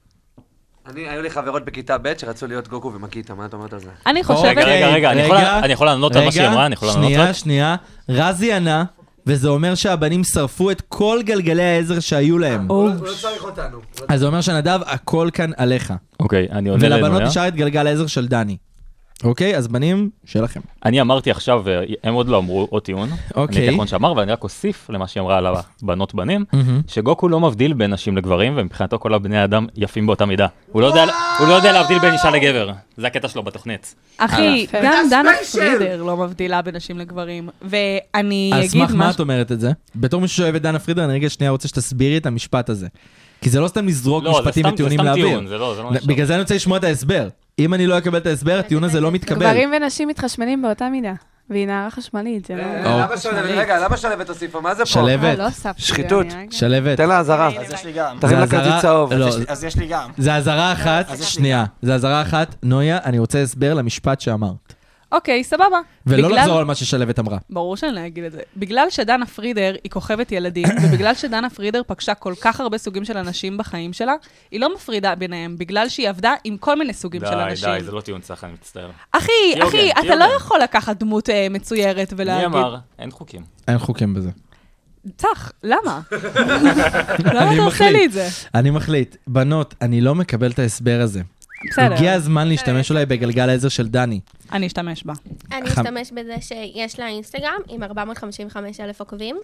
אני, 0.86 1.10
היו 1.10 1.22
לי 1.22 1.30
חברות 1.30 1.66
בכיתה 1.66 1.98
ב' 1.98 2.14
שרצו 2.18 2.48
להיות 2.48 2.68
גוקו 2.68 2.94
ומקיטה, 2.94 3.34
מה 3.34 3.46
את 3.46 3.54
אומרת 3.54 3.74
על 3.74 3.80
זה? 3.80 3.90
אני 4.08 4.24
חושבת... 4.24 4.58
רגע, 4.58 4.88
רגע, 4.88 5.12
רגע, 5.12 5.60
אני 5.60 5.74
יכול 5.74 5.88
לענות 5.88 6.16
על 6.16 6.26
מה 6.26 6.32
שהיא 6.32 6.48
אמרה? 6.48 6.66
אני 6.66 6.74
יכול 6.74 6.88
לענות 6.88 7.04
שנייה, 7.04 7.30
רק? 7.30 7.32
שנייה. 7.32 7.76
רזי 8.10 8.54
ענה, 8.54 8.84
וזה 9.28 9.48
אומר 9.48 9.76
שהבנים 9.76 10.24
שרפו 10.24 10.72
את 10.72 10.82
כל 10.82 11.20
גלגלי 11.26 11.64
העזר 11.64 12.00
שהיו 12.00 12.38
להם. 12.38 12.68
הוא 12.68 12.90
לא 12.90 13.14
צריך 13.22 13.44
אותנו. 13.44 13.80
אז 14.08 14.20
זה 14.20 14.26
אומר 14.26 14.42
שנדב, 14.42 14.80
הכל 14.86 15.30
כאן 15.34 15.52
עליך. 15.58 15.94
אוקיי, 16.20 16.48
אני 16.52 16.70
עונה 16.70 16.90
לנויה. 16.90 17.06
ולבנות 17.06 17.22
נשאר 17.22 17.48
את 17.48 17.56
גלגל 17.56 17.88
העזר 17.88 18.08
של 18.08 18.28
דני. 18.28 18.58
אוקיי, 19.24 19.58
אז 19.58 19.68
בנים, 19.68 20.10
שלכם. 20.26 20.60
אני 20.86 21.02
אמרתי 21.02 21.32
עכשיו, 21.32 21.62
והם 21.64 22.14
עוד 22.14 22.28
לא 22.28 22.38
אמרו 22.38 22.68
עוד 22.70 22.82
טיעון. 22.84 23.10
אוקיי. 23.36 23.58
אני 23.58 23.68
האחרון 23.68 23.88
שאמר, 23.88 24.14
ואני 24.18 24.32
רק 24.32 24.44
אוסיף 24.44 24.90
למה 24.90 25.08
שהיא 25.08 25.22
אמרה 25.22 25.38
על 25.38 25.48
הבנות 25.84 26.16
בנים. 26.16 26.46
שגוקו 26.88 27.28
לא 27.30 27.40
מבדיל 27.40 27.74
בין 27.74 27.94
נשים 27.94 28.18
לגברים, 28.18 28.54
ומבחינתו 28.58 29.00
כל 29.00 29.14
הבני 29.14 29.44
אדם 29.44 29.68
יפים 29.76 30.06
באותה 30.08 30.26
מידה. 30.26 30.48
הוא 30.72 30.82
לא 30.82 30.88
יודע- 30.88 31.06
הוא 31.40 31.48
לא 31.48 31.54
יודע 31.54 31.72
להבדיל 31.72 32.00
בין 32.00 32.14
אישה 32.14 32.30
לגבר. 32.30 32.70
זה 32.98 33.08
הקטע 33.08 33.28
שלו 33.28 33.44
בתוכנית. 33.44 33.96
אחי. 34.18 34.66
גם 34.84 35.06
דנה! 35.10 35.32
פרידר 35.52 36.04
לא 36.04 36.18
מבדילה 36.18 36.62
בין 36.62 36.76
נשים 36.76 37.00
לגברים. 37.00 37.50
ואני 37.62 38.50
על 38.54 38.60
אגיד 38.60 38.72
סמך 38.72 38.92
מה 38.94 39.06
את 39.06 39.10
משהו... 39.10 39.22
אומרת 39.22 39.52
את 39.52 39.60
זה? 39.60 39.72
בתור 39.96 40.22
מישהו 40.22 40.38
שאוהב 40.38 40.56
את 40.56 40.62
דנה 40.62 40.80
פרידר, 40.80 41.06
אני 41.06 41.14
רגע 41.14 41.30
שנייה 41.30 41.52
רוצה 41.52 41.68
שתסבירי 41.68 42.18
את 42.18 42.26
המשפט 42.26 42.70
הזה. 42.70 42.88
כי 43.42 43.50
זה 43.50 43.60
לא 43.60 43.68
סתם 43.68 43.88
לזרוק 43.88 44.24
משפטים 44.24 44.66
וטיעונים 44.66 44.98
סתם 45.00 45.08
לאוויר. 45.08 45.28
טיעון, 45.28 45.48
זה 45.48 45.58
לא 45.58 45.76
זה 45.76 45.82
לא 45.82 45.90
בגלל 46.06 46.26
זה 46.26 46.34
אני 46.34 46.42
רוצה 46.42 46.56
לשמוע 46.56 46.78
את 46.78 46.84
ההסבר. 46.84 47.28
אם 47.60 47.74
אני 47.74 47.88
לא 47.88 47.98
אקבל 47.98 48.18
את 48.18 48.26
ההסבר, 48.26 48.60
הטיעון 48.60 48.84
הזה 48.84 49.02
לא 49.02 49.12
מתקבל. 49.12 49.46
גברים 49.46 49.72
ונשים 49.78 50.08
מתחשמלים 50.08 50.62
באותה 50.62 50.90
מידה. 50.90 51.14
והיא 51.50 51.68
נערה 51.68 51.90
חשמלית, 51.90 52.46
זה 52.46 52.56
לא... 52.56 52.62
אה, 52.62 53.06
למה 53.06 53.18
שלהבת? 53.18 53.50
רגע, 53.50 53.80
למה 53.80 53.98
שלהבת 53.98 54.30
הוסיפה? 54.30 54.62
מה 54.62 54.76
זה 54.76 54.84
פה? 54.84 54.90
שלהבת, 54.90 55.38
לא 55.38 55.44
הוספתי. 55.46 55.82
שחיתות. 55.82 56.26
רגע- 56.26 56.52
שלהבת. 56.52 56.98
תן 56.98 57.10
לה 57.10 57.20
אזהרה. 57.20 57.48
אז 57.60 57.74
יש 57.74 57.86
לי 57.86 57.92
גם. 57.92 58.18
תרים 58.20 58.40
לה 58.40 58.48
כרטיס 58.48 58.82
צהוב. 58.82 59.14
לא, 59.14 59.28
אז 59.48 59.64
יש 59.64 59.76
לי- 59.76 59.88
גם. 59.88 60.10
זה 60.18 60.36
אזהרה 60.36 60.74
אחת, 60.74 61.06
שנייה, 61.22 61.66
זה 61.82 61.96
אזהרה 61.96 62.22
אחת, 62.22 62.56
נויה, 62.64 62.98
אני 63.06 63.20
רוצה 63.20 63.42
הסבר 63.42 63.74
למשפט 63.74 64.22
שאמרת. 64.22 64.74
אוקיי, 65.12 65.44
סבבה. 65.44 65.80
ולא 66.06 66.28
בגלל- 66.28 66.40
לחזור 66.40 66.60
על 66.60 66.66
מה 66.66 66.76
ששלהבת 66.76 67.20
אמרה. 67.20 67.38
ברור 67.50 67.78
שאני 67.78 67.96
לא 67.96 68.08
אגיד 68.08 68.24
את 68.24 68.32
זה. 68.32 68.42
בגלל 68.58 68.90
שדנה 68.90 69.26
פרידר 69.26 69.76
היא 69.84 69.92
כוכבת 69.92 70.32
ילדים, 70.32 70.66
ובגלל 70.84 71.16
שדנה 71.16 71.50
פרידר 71.50 71.82
פגשה 71.88 72.14
כל 72.14 72.34
כך 72.42 72.60
הרבה 72.60 72.78
סוגים 72.78 73.06
של 73.06 73.18
אנשים 73.18 73.58
בחיים 73.58 73.94
שלה, 73.94 74.14
היא 74.52 74.60
לא 74.60 74.74
מפרידה 74.76 75.16
ביניהם, 75.16 75.58
בגלל 75.58 75.90
שהיא 75.90 76.10
עבדה 76.10 76.34
עם 76.44 76.58
כל 76.58 76.80
מיני 76.80 76.94
סוגים 76.94 77.22
של 77.22 77.36
די, 77.36 77.44
אנשים. 77.44 77.70
די, 77.70 77.84
זה 77.84 77.92
לא 77.92 78.02
טיעון 78.02 78.22
צח, 78.22 78.44
אני 78.44 78.54
מצטער. 78.54 78.90
אחי, 79.12 79.32
אחי, 79.64 79.90
הוגן, 79.90 80.02
אתה 80.08 80.16
לא. 80.16 80.26
יכול 80.38 80.60
לקחת 80.60 80.98
דמות 80.98 81.30
אה, 81.30 81.48
מצוירת 81.50 82.14
מי 82.14 82.22
ולהגיד... 82.24 82.46
אמר? 82.46 82.76
אין 83.00 83.12
חוקים. 83.12 83.42
אין 83.68 83.78
חוקים 83.78 84.14
בזה. 84.14 84.30
צח, 85.18 85.52
למה? 85.64 86.00
למה 87.34 87.54
אתה 87.54 87.62
עושה. 87.62 87.92
לי 87.92 88.06
את 88.06 88.12
זה? 88.12 88.28
אני 88.56 88.70
מחליט, 88.70 89.16
בנות, 89.28 89.74
אני 89.82 90.02
לא 90.02 90.16
מקבל 90.16 90.52
את 90.52 90.60
ההסבר 90.60 91.00
הזה. 91.04 91.22
בסדר, 91.72 91.94
הגיע 91.94 92.14
הזמן 92.14 92.48
להשתמש 92.48 92.92
אולי 92.92 93.06
בגלגל 93.06 93.50
העזר 93.50 93.70
של 93.70 93.88
דני. 93.88 94.20
אני 94.52 94.68
אשתמש 94.68 95.04
בה. 95.04 95.14
אני 95.52 95.70
אשתמש 95.70 96.12
בזה 96.12 96.36
שיש 96.42 97.00
לה 97.00 97.08
אינסטגרם 97.08 97.60
עם 97.70 97.84
455 97.84 98.80
אלף 98.80 99.00
עוקבים. 99.00 99.36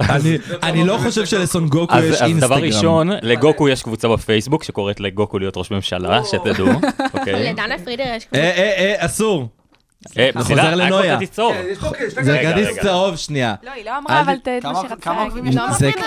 אני- 0.00 0.38
אני 0.62 0.84
לא 0.84 0.98
חושב 1.02 1.24
שלסון 1.26 1.68
גוקו 1.68 1.94
אז 1.94 2.04
יש 2.04 2.10
אז 2.14 2.22
אינסטגרם. 2.22 2.50
דבר 2.58 2.66
ראשון, 2.66 3.08
לגוקו 3.22 3.68
יש 3.68 3.82
קבוצה 3.82 4.08
בפייסבוק 4.08 4.64
שקוראת 4.64 5.00
לגוקו 5.00 5.38
להיות 5.38 5.56
ראש 5.56 5.70
ממשלה, 5.70 6.20
שתדעו, 6.24 6.68
אוקיי? 7.14 7.52
לדנה 7.52 7.74
פרידר 7.84 8.04
יש 8.16 8.26
אה, 8.34 8.40
אה, 8.40 8.94
אה, 9.00 9.06
אסור. 9.06 9.40
אה, 9.42 9.48
זה 10.34 10.38
מסילה, 10.40 10.62
חוזר 10.62 10.74
לנויה. 10.74 11.14
כרטיס 11.14 11.30
צהוב. 11.30 11.54
זה 12.22 12.38
כרטיס. 12.42 12.78
צהוב, 12.82 13.16
שנייה. 13.16 13.54
לא, 13.62 13.70
היא 13.70 13.84
לא 13.84 13.98
אמרה 13.98 14.16
אל 14.18 14.22
אבל 14.24 14.36
ת- 14.36 14.48
את 14.48 14.64
לא 14.64 14.72
זה- 15.78 15.90
אה, 15.98 16.02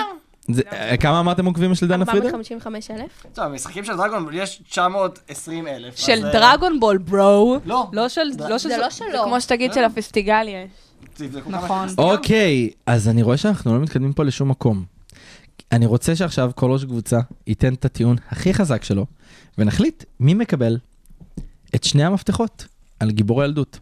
כמה 1.00 1.20
אמרתם 1.20 1.46
עוקבים 1.46 1.72
יש 1.72 1.84
לדנה 1.84 2.06
פרידר? 2.06 2.26
455 2.26 2.92
אלף. 2.92 3.26
טוב, 3.34 3.46
במשחקים 3.46 3.86
של 3.86 3.98
דרגון 3.98 4.28
יש 4.34 4.62
920 4.70 5.68
אלף. 5.68 5.96
של 5.96 6.22
דרגון 6.22 6.80
בול, 6.80 6.98
ברו. 6.98 7.60
לא. 7.66 7.90
לא 7.94 8.10
של... 8.10 8.22
לא 8.50 8.58
של... 8.58 8.70
זה 8.70 8.78
לא 8.78 8.90
זה 8.90 8.96
שלו. 8.96 9.24
כמו 9.24 9.42
שתגיד 9.42 9.74
של 9.74 9.84
הפסטיגל 9.84 10.48
יש. 10.48 10.70
נכון. 11.48 11.88
אוקיי, 11.98 12.70
אז 12.86 13.08
אני 13.08 13.24
רואה 13.24 13.38
שאנחנו 13.38 13.74
לא 13.74 13.80
מתקדמים 13.80 14.14
פה 14.14 14.24
לשום 14.24 14.50
מקום. 14.50 14.84
אני 15.72 15.86
רוצה 15.86 16.16
שעכשיו 16.16 16.52
כל 16.56 16.72
ראש 16.72 16.86
קבוצה 16.86 17.20
ייתן 17.48 17.74
את 17.74 17.86
הטיעון 17.86 18.16
הכי 18.30 18.54
חזק 18.54 18.84
שלו, 18.84 19.06
ונחליט 19.58 20.04
מי 20.20 20.34
מקבל 20.34 20.78
את 21.76 21.84
שני 21.84 22.04
המפתחות 22.04 22.66
על 23.00 23.12
גיבורי 23.12 23.46
ילדות. 23.46 23.80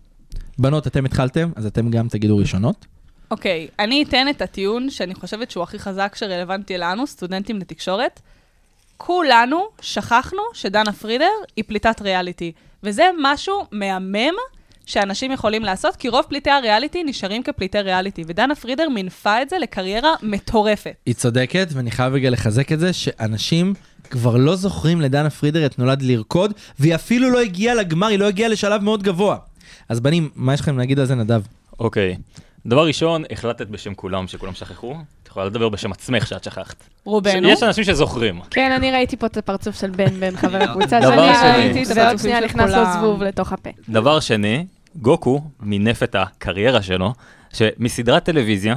בנות, 0.59 0.88
אתם 0.88 1.05
התחלתם, 1.05 1.51
אז 1.55 1.65
אתם 1.65 1.89
גם 1.89 2.07
תגידו 2.07 2.38
ראשונות. 2.38 2.86
אוקיי, 3.31 3.67
אני 3.79 4.03
אתן 4.03 4.29
את 4.29 4.41
הטיעון 4.41 4.89
שאני 4.89 5.15
חושבת 5.15 5.51
שהוא 5.51 5.63
הכי 5.63 5.79
חזק 5.79 6.15
שרלוונטי 6.15 6.77
לנו, 6.77 7.07
סטודנטים 7.07 7.60
לתקשורת. 7.60 8.19
כולנו 8.98 9.67
שכחנו 9.81 10.41
שדנה 10.53 10.93
פרידר 10.93 11.31
היא 11.55 11.63
פליטת 11.67 12.01
ריאליטי, 12.01 12.51
וזה 12.84 13.10
משהו 13.22 13.65
מהמם 13.72 14.34
שאנשים 14.86 15.31
יכולים 15.31 15.63
לעשות, 15.63 15.96
כי 15.96 16.10
רוב 16.10 16.25
פליטי 16.29 16.50
הריאליטי 16.50 17.03
נשארים 17.03 17.43
כפליטי 17.43 17.79
ריאליטי, 17.79 18.24
ודנה 18.27 18.55
פרידר 18.55 18.89
מינפה 18.89 19.41
את 19.41 19.50
זה 19.50 19.57
לקריירה 19.60 20.13
מטורפת. 20.24 20.96
היא 21.05 21.15
צודקת, 21.15 21.67
ואני 21.74 21.91
חייב 21.91 22.13
רגע 22.13 22.29
לחזק 22.29 22.72
את 22.72 22.79
זה, 22.79 22.93
שאנשים 22.93 23.74
כבר 24.10 24.38
לא 24.38 24.55
זוכרים 24.55 25.01
לדנה 25.01 25.29
פרידר 25.29 25.65
את 25.65 25.79
נולד 25.79 26.01
לרקוד, 26.01 26.53
והיא 26.79 26.96
אפילו 26.96 27.29
לא 27.29 27.39
הגיעה 27.39 27.75
לגמר, 27.75 28.07
היא 28.07 28.19
לא 28.19 28.25
הגיעה 28.25 28.50
לשלב 28.50 28.84
מאוד 28.84 29.03
גבוה. 29.03 29.38
אז 29.89 30.00
בנים, 30.00 30.29
מה 30.36 30.53
יש 30.53 30.62
לכם 30.62 30.77
להגיד 30.77 31.00
על 31.00 31.05
זה, 31.05 31.15
נדב? 31.15 31.41
אוקיי. 31.79 32.15
דבר 32.67 32.86
ראשון, 32.88 33.24
החלטת 33.31 33.67
בשם 33.67 33.93
כולם, 33.93 34.27
שכולם 34.27 34.53
שכחו. 34.53 34.95
את 35.24 35.27
יכולה 35.27 35.45
לדבר 35.45 35.69
בשם 35.69 35.91
עצמך 35.91 36.27
שאת 36.27 36.43
שכחת. 36.43 36.83
רובנו. 37.03 37.50
יש 37.50 37.63
אנשים 37.63 37.83
שזוכרים. 37.83 38.41
כן, 38.50 38.71
אני 38.71 38.91
ראיתי 38.91 39.17
פה 39.17 39.27
את 39.27 39.38
הפרצוף 39.38 39.79
של 39.79 39.89
בן 39.89 40.19
בן 40.19 40.38
חבר 40.38 40.63
הקבוצה 40.63 41.01
שני. 41.01 41.15
ראיתי 41.15 41.83
את 41.83 41.97
ועוד 41.97 42.17
שנייה 42.19 42.41
נכנס 42.41 42.71
לו 42.71 42.83
זבוב 42.93 43.24
לתוך 43.24 43.53
הפה. 43.53 43.69
דבר 43.89 44.19
שני, 44.19 44.65
גוקו 44.95 45.41
מינף 45.59 46.03
את 46.03 46.15
הקריירה 46.15 46.81
שלו, 46.81 47.13
שמסדרת 47.53 48.24
טלוויזיה, 48.24 48.75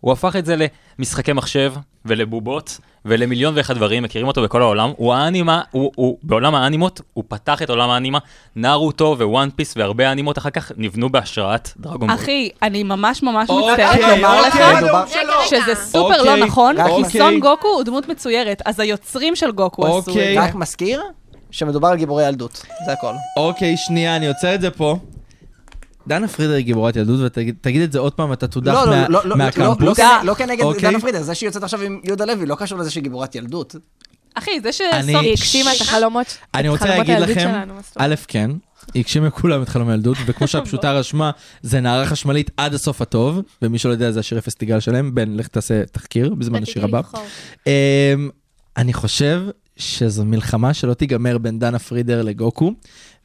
הוא 0.00 0.12
הפך 0.12 0.36
את 0.36 0.46
זה 0.46 0.56
למשחקי 0.98 1.32
מחשב 1.32 1.74
ולבובות 2.04 2.80
ולמיליון 3.06 3.54
ואחד 3.56 3.74
דברים, 3.74 4.02
מכירים 4.02 4.28
אותו 4.28 4.42
בכל 4.42 4.62
העולם. 4.62 4.92
הוא 4.96 5.14
האנימה, 5.14 5.60
הוא, 5.70 5.92
הוא 5.96 6.18
בעולם 6.22 6.54
האנימות, 6.54 7.00
הוא 7.12 7.24
פתח 7.28 7.62
את 7.62 7.70
עולם 7.70 7.90
האנימה, 7.90 8.18
נארוטו 8.56 9.16
ווואן 9.18 9.48
פיס 9.56 9.74
והרבה 9.76 10.08
האנימות 10.08 10.38
אחר 10.38 10.50
כך 10.50 10.72
נבנו 10.76 11.08
בהשראת 11.08 11.70
דרגון 11.76 12.08
בול. 12.08 12.16
אחי, 12.16 12.50
אני 12.62 12.82
ממש 12.82 13.22
ממש 13.22 13.50
אוקיי, 13.50 13.72
מצטערת 13.72 14.16
לומר 14.16 14.42
לך 14.42 14.54
אוקיי. 14.54 14.74
רגע, 14.76 15.00
רגע. 15.20 15.46
שזה 15.46 15.74
סופר 15.74 16.22
לא 16.22 16.30
אוקיי, 16.30 16.44
נכון, 16.44 16.80
אוקיי. 16.80 17.10
כי 17.10 17.18
סון 17.18 17.40
גוקו 17.40 17.68
הוא 17.68 17.82
דמות 17.82 18.08
מצוירת, 18.08 18.62
אז 18.64 18.80
היוצרים 18.80 19.36
של 19.36 19.50
גוקו 19.52 19.86
עשו 19.86 19.98
את 19.98 20.08
אוקיי. 20.08 20.34
זה. 20.34 20.40
רק 20.40 20.54
מזכיר 20.54 21.02
שמדובר 21.50 21.88
על 21.88 21.96
גיבורי 21.96 22.28
ילדות, 22.28 22.62
זה 22.86 22.92
הכל. 22.92 23.12
אוקיי, 23.36 23.76
שנייה, 23.76 24.16
אני 24.16 24.28
עוצר 24.28 24.54
את 24.54 24.60
זה 24.60 24.70
פה. 24.70 24.96
דנה 26.08 26.28
פרידר 26.28 26.52
היא 26.52 26.64
גיבורת 26.64 26.96
ילדות, 26.96 27.20
ותגיד 27.22 27.82
את 27.82 27.92
זה 27.92 27.98
עוד 27.98 28.12
פעם, 28.12 28.32
אתה 28.32 28.46
תודח 28.46 28.72
לא, 28.72 28.84
לא, 28.84 28.90
מה- 28.90 29.08
לא, 29.08 29.20
לא, 29.24 29.28
לא, 29.30 29.36
מהקמפוס. 29.36 29.98
לא, 29.98 30.04
כנ- 30.04 30.24
לא 30.24 30.34
כנגד 30.34 30.64
אוקיי. 30.64 30.90
דנה 30.90 31.00
פרידר, 31.00 31.22
זה 31.22 31.34
שהיא 31.34 31.46
יוצאת 31.48 31.62
עכשיו 31.62 31.80
עם 31.82 32.00
יהודה 32.04 32.24
לוי, 32.24 32.46
לא 32.46 32.54
קשור 32.54 32.78
לזה 32.78 32.90
שהיא 32.90 33.02
גיבורת 33.02 33.34
ילדות. 33.34 33.74
אחי, 34.34 34.60
זה 34.62 34.72
שסון... 34.72 34.88
היא 35.08 35.32
הגשימה 35.32 35.70
את 35.76 35.80
החלומות, 35.80 36.26
אני 36.54 36.68
את 36.68 36.72
רוצה 36.72 36.84
חלומות 36.84 37.08
להגיד 37.08 37.22
הילדות 37.28 37.36
לכם? 37.36 37.70
א', 37.96 38.14
כן, 38.28 38.50
היא 38.94 39.00
הגשימה 39.02 39.26
לכולם 39.26 39.62
את 39.62 39.68
חלום 39.68 39.88
הילדות, 39.88 40.16
וכמו 40.26 40.46
שהפשוטה 40.48 40.92
רשמה, 40.92 41.30
זה 41.62 41.80
נערה 41.80 42.06
חשמלית 42.06 42.50
עד 42.56 42.74
הסוף 42.74 43.02
הטוב, 43.02 43.40
ומי 43.62 43.78
שלא 43.78 43.90
יודע 43.92 44.10
זה 44.12 44.20
השיר 44.20 44.38
הפסטיגל 44.38 44.80
שלהם, 44.80 45.14
בן, 45.14 45.36
לך 45.36 45.48
תעשה 45.48 45.82
תחקיר 45.92 46.34
בזמן 46.34 46.62
השיר 46.62 46.84
הבא. 46.84 47.00
אמ, 47.66 47.70
אני 48.76 48.92
חושב 48.92 49.42
שזו 49.76 50.24
מלחמה 50.24 50.74
שלא 50.74 50.94
תיגמר 50.94 51.38
בין 51.38 51.58
דנה 51.58 51.78
פרידר 51.78 52.22
לגוקו, 52.22 52.72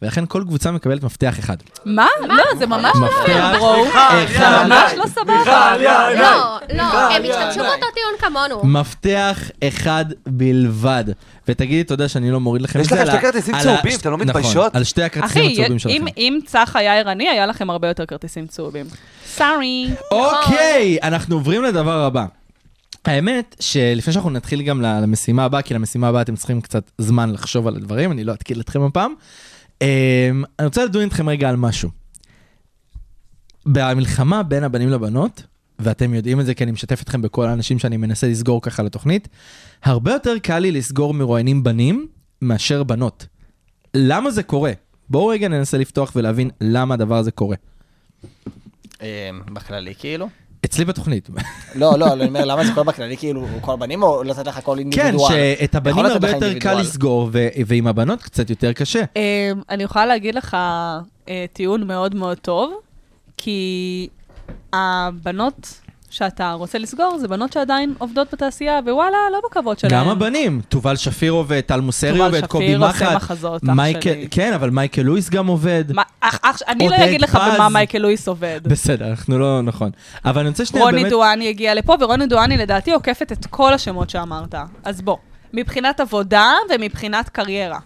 ולכן 0.01 0.23
כל 0.27 0.43
קבוצה 0.47 0.71
מקבלת 0.71 1.03
מפתח 1.03 1.39
אחד. 1.39 1.57
מה? 1.85 2.07
לא, 2.27 2.43
זה 2.59 2.65
ממש 2.67 2.95
לא 2.95 3.01
מפתח 3.07 3.25
פייר, 3.25 3.59
ברו. 3.59 3.85
אחד. 4.25 4.65
ממש 4.67 4.91
לא 4.97 5.05
סבבה. 5.07 5.77
לא, 5.77 6.57
לא, 6.77 6.83
הם 6.83 7.23
השתמשו 7.23 7.59
באותו 7.59 7.85
טיעון 7.93 8.13
כמונו. 8.19 8.65
מפתח 8.65 9.39
אחד 9.67 10.05
בלבד. 10.27 11.03
ותגידי 11.47 11.83
תודה 11.83 12.07
שאני 12.07 12.31
לא 12.31 12.39
מוריד 12.39 12.61
לכם 12.61 12.79
את 12.79 12.85
יש 12.85 12.89
זה. 12.89 12.95
לכם 12.95 13.03
על 13.03 13.17
שתי 13.17 13.21
כרטיסים 13.21 13.55
צהובים, 13.59 13.97
אתם 13.99 14.09
לא 14.11 14.17
נכון, 14.17 14.27
מתביישות? 14.27 14.75
על 14.75 14.83
שתי 14.83 15.03
הכרטיסים 15.03 15.41
אחי, 15.43 15.51
הצהובים 15.53 15.71
אם- 15.73 15.79
שלכם. 15.79 16.05
אם 16.17 16.39
צח 16.45 16.71
היה 16.75 16.97
ערני, 16.99 17.29
היה 17.29 17.45
לכם 17.45 17.69
הרבה 17.69 17.87
יותר 17.87 18.05
כרטיסים 18.05 18.47
צהובים. 18.47 18.85
סארי. 19.27 19.87
אוקיי, 20.11 20.97
אנחנו 21.03 21.35
עוברים 21.35 21.63
לדבר 21.63 22.03
הבא. 22.03 22.25
האמת 23.05 23.55
שלפני 23.59 24.13
שאנחנו 24.13 24.29
נתחיל 24.29 24.61
גם 24.61 24.81
למשימה 24.81 25.43
הבאה, 25.45 25.61
כי 25.61 25.73
למשימה 25.73 26.07
הבאה 26.07 26.21
אתם 26.21 26.35
צריכים 26.35 26.61
קצת 26.61 26.83
זמן 26.97 27.31
לחשוב 27.33 27.67
על 27.67 27.75
הדברים, 27.75 28.11
אני 28.11 28.23
לא 28.23 28.33
אתקיל 28.33 28.59
אתכם 28.61 28.81
הפעם. 28.81 29.13
אמ, 29.81 30.43
אני 30.59 30.65
רוצה 30.65 30.85
לדון 30.85 31.03
איתכם 31.03 31.29
רגע 31.29 31.49
על 31.49 31.55
משהו. 31.55 31.89
במלחמה 33.65 34.43
בין 34.43 34.63
הבנים 34.63 34.89
לבנות, 34.89 35.43
ואתם 35.79 36.13
יודעים 36.13 36.39
את 36.39 36.45
זה 36.45 36.53
כי 36.53 36.63
אני 36.63 36.71
משתף 36.71 37.01
אתכם 37.01 37.21
בכל 37.21 37.47
האנשים 37.47 37.79
שאני 37.79 37.97
מנסה 37.97 38.27
לסגור 38.27 38.61
ככה 38.61 38.83
לתוכנית, 38.83 39.27
הרבה 39.83 40.11
יותר 40.13 40.39
קל 40.39 40.59
לי 40.59 40.71
לסגור 40.71 41.13
מרואיינים 41.13 41.63
בנים 41.63 42.07
מאשר 42.41 42.83
בנות. 42.83 43.27
למה 43.93 44.31
זה 44.31 44.43
קורה? 44.43 44.71
בואו 45.09 45.27
רגע 45.27 45.47
ננסה 45.47 45.77
לפתוח 45.77 46.11
ולהבין 46.15 46.49
למה 46.61 46.93
הדבר 46.93 47.17
הזה 47.17 47.31
קורה. 47.31 47.55
אה, 49.01 49.29
בכללי 49.53 49.95
כאילו. 49.95 50.29
אצלי 50.65 50.85
בתוכנית. 50.85 51.29
לא, 51.75 51.99
לא, 51.99 52.13
אני 52.13 52.25
אומר, 52.25 52.45
למה 52.45 52.65
זה 52.65 52.71
קורה 52.73 52.83
בכללי 52.83 53.17
כאילו, 53.17 53.47
כל 53.61 53.73
הבנים 53.73 54.03
או 54.03 54.23
לתת 54.23 54.47
לך 54.47 54.59
כל 54.63 54.71
כן, 54.73 54.79
אינדיבידואל? 54.79 55.31
שאת 55.59 55.75
הבנים 55.75 56.05
הרבה 56.05 56.29
יותר 56.29 56.59
קל. 56.59 56.79
לסגור, 56.79 57.29
ו- 57.33 57.47
ועם 57.67 57.87
הבנות 57.87 58.21
קצת 58.21 58.49
יותר 58.49 58.73
קשה. 58.73 59.01
אה, 59.17 59.51
אני 59.69 59.83
יכולה 59.83 60.05
להגיד 60.05 60.35
לך 60.35 60.57
אה, 61.29 61.45
טיעון 61.53 61.87
מאוד 61.87 62.15
מאוד 62.15 62.37
טוב, 62.37 62.73
כי 63.37 64.07
הבנות 64.73 65.81
שאתה 66.11 66.51
רוצה 66.51 66.77
לסגור, 66.77 67.17
זה 67.19 67.27
בנות 67.27 67.53
שעדיין 67.53 67.93
עובדות 67.97 68.27
בתעשייה, 68.33 68.79
ווואלה, 68.85 69.17
לא 69.31 69.39
בכבוד 69.49 69.79
שלהם. 69.79 69.93
גם 69.93 70.09
הבנים, 70.09 70.61
תובל 70.69 70.95
שפיר 70.95 71.31
עובד, 71.31 71.59
טל 71.59 71.81
מוסרי 71.81 72.11
תובל 72.11 72.21
עובד, 72.25 72.45
קובי 72.45 72.65
שפיר 72.65 72.77
עושה 72.77 72.89
מחט. 73.05 73.15
מחזות, 73.15 73.63
אח 73.63 73.69
מייקל- 73.69 74.01
שלי. 74.01 74.27
כן, 74.31 74.53
אבל 74.53 74.69
מייקל 74.69 75.01
לואיס 75.01 75.29
גם 75.29 75.47
עובד. 75.47 75.83
מה, 75.93 76.01
אח, 76.21 76.39
אח, 76.41 76.59
אני 76.67 76.89
לא 76.89 76.95
אגיד 76.95 77.21
לך. 77.21 77.35
במה 77.55 77.69
מייקל 77.69 77.97
לואיס 77.97 78.27
עובד. 78.27 78.59
בסדר, 78.63 79.07
אנחנו 79.09 79.39
לא, 79.39 79.61
נכון. 79.61 79.91
אבל 80.25 80.39
אני 80.41 80.49
רוצה 80.49 80.65
שנייה 80.65 80.85
רוני 80.85 80.97
באמת... 80.97 81.09
דואני 81.09 81.49
הגיע 81.49 81.75
לפה, 81.75 81.95
ורוני 81.99 82.27
דואני 82.27 82.57
לדעתי 82.57 82.91
עוקפת 82.91 83.31
את 83.31 83.45
כל 83.45 83.73
השמות 83.73 84.09
שאמרת. 84.09 84.55
אז 84.83 85.01
בוא, 85.01 85.17
מבחינת 85.53 85.99
עבודה 85.99 86.53
ומבחינת 86.75 87.29
קריירה. 87.29 87.79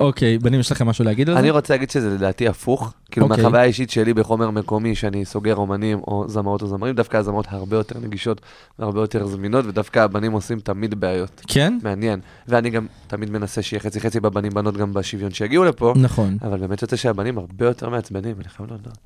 אוקיי, 0.00 0.38
בנים, 0.38 0.60
יש 0.60 0.72
לכם 0.72 0.86
משהו 0.86 1.04
להגיד 1.04 1.28
על 1.28 1.34
זה? 1.34 1.40
אני 1.40 1.50
רוצה 1.50 1.74
להגיד 1.74 1.90
שזה 1.90 2.10
לדעתי 2.10 2.48
הפוך. 2.48 2.92
כאילו, 3.10 3.26
אוקיי. 3.26 3.42
מהחוויה 3.42 3.62
האישית 3.62 3.90
שלי 3.90 4.14
בחומר 4.14 4.50
מקומי, 4.50 4.94
שאני 4.94 5.24
סוגר 5.24 5.56
אומנים 5.56 5.98
או 5.98 6.24
זמרות 6.28 6.62
או 6.62 6.66
זמרים, 6.66 6.94
דווקא 6.94 7.16
הזמרות 7.16 7.46
הרבה 7.48 7.76
יותר 7.76 7.98
נגישות 7.98 8.40
והרבה 8.78 9.00
יותר 9.00 9.26
זמינות, 9.26 9.64
ודווקא 9.66 9.98
הבנים 9.98 10.32
עושים 10.32 10.60
תמיד 10.60 11.00
בעיות. 11.00 11.42
כן? 11.46 11.78
מעניין. 11.82 12.20
ואני 12.48 12.70
גם 12.70 12.86
תמיד 13.06 13.30
מנסה 13.30 13.62
שיהיה 13.62 13.80
חצי 13.80 14.00
חצי 14.00 14.20
בבנים 14.20 14.52
בנות 14.52 14.76
גם 14.76 14.92
בשוויון 14.92 15.30
שיגיעו 15.30 15.64
לפה, 15.64 15.94
נכון. 15.96 16.38
אבל 16.42 16.58
באמת 16.58 16.82
יוצא 16.82 16.96
שהבנים 16.96 17.38
הרבה 17.38 17.66
יותר 17.66 17.88
מעצבנים, 17.88 18.36
אני 18.40 18.48
חייב 18.48 18.68
להודות. 18.68 18.98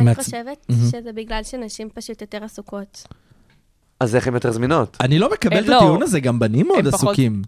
אני 0.00 0.14
חושבת. 0.14 0.66
שזה 0.90 1.12
בגלל 1.14 1.42
שנשים 1.42 1.88
פשוט 1.94 2.20
יותר 2.20 2.44
עסוקות. 2.44 3.06
אז 4.00 4.16
איך 4.16 4.28
הן 4.28 4.34
יותר 4.34 4.52
זמינות? 4.52 4.96
אני 5.00 5.18
לא 5.18 5.32
מקבל 5.32 5.54
אה, 5.54 5.60
את 5.60 5.66
לא. 5.66 5.76
הטיעון 5.76 6.02
הזה, 6.02 6.20
גם 6.20 6.38
בנים 6.38 6.66
מאוד 6.66 6.86
עסוקים. 6.86 7.42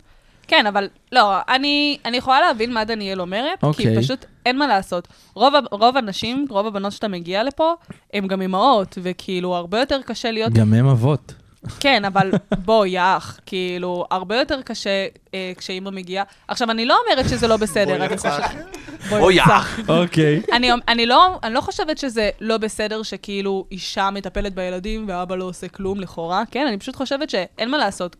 כן, 0.48 0.66
אבל 0.66 0.88
לא, 1.12 1.34
אני, 1.48 1.98
אני 2.04 2.16
יכולה 2.16 2.40
להבין 2.40 2.72
מה 2.72 2.84
דניאל 2.84 3.20
אומרת, 3.20 3.60
כי 3.60 3.66
אוקיי. 3.66 3.98
פשוט 3.98 4.24
אין 4.46 4.58
מה 4.58 4.66
לעשות. 4.66 5.08
רוב, 5.34 5.54
רוב 5.70 5.96
הנשים, 5.96 6.46
רוב 6.50 6.66
הבנות 6.66 6.92
שאתה 6.92 7.08
מגיע 7.08 7.42
לפה, 7.44 7.74
הן 8.12 8.26
גם 8.26 8.42
אימהות, 8.42 8.98
וכאילו, 9.02 9.56
הרבה 9.56 9.80
יותר 9.80 10.00
קשה 10.02 10.30
להיות... 10.30 10.52
גם 10.52 10.74
הם 10.74 10.88
אבות. 10.88 11.34
כן, 11.80 12.04
אבל 12.04 12.32
בוא, 12.64 12.86
יא 12.86 13.00
אח, 13.00 13.40
כאילו, 13.46 14.04
הרבה 14.10 14.36
יותר 14.36 14.62
קשה 14.62 15.06
אה, 15.34 15.52
כשאימא 15.56 15.90
מגיעה. 15.90 16.24
עכשיו, 16.48 16.70
אני 16.70 16.86
לא 16.86 16.98
אומרת 17.02 17.28
שזה 17.28 17.48
לא 17.48 17.56
בסדר, 17.56 18.04
אני 18.04 18.16
חושבת... 18.16 18.44
בוא, 19.08 19.32
יא 19.32 19.42
אח. 19.42 19.78
אוקיי. 19.88 20.42
אני, 20.52 20.70
אני, 20.88 21.06
לא, 21.06 21.38
אני 21.42 21.54
לא 21.54 21.60
חושבת 21.60 21.98
שזה 21.98 22.30
לא 22.40 22.58
בסדר 22.58 23.02
שכאילו 23.02 23.64
אישה 23.72 24.10
מטפלת 24.10 24.54
בילדים 24.54 25.04
ואבא 25.08 25.36
לא 25.36 25.44
עושה 25.44 25.68
כלום 25.68 26.00
לכאורה, 26.00 26.42
כן? 26.50 26.66
אני 26.66 26.78
פשוט 26.78 26.96
חושבת 26.96 27.30
שאין 27.30 27.70
מה 27.70 27.78
לעשות. 27.78 28.16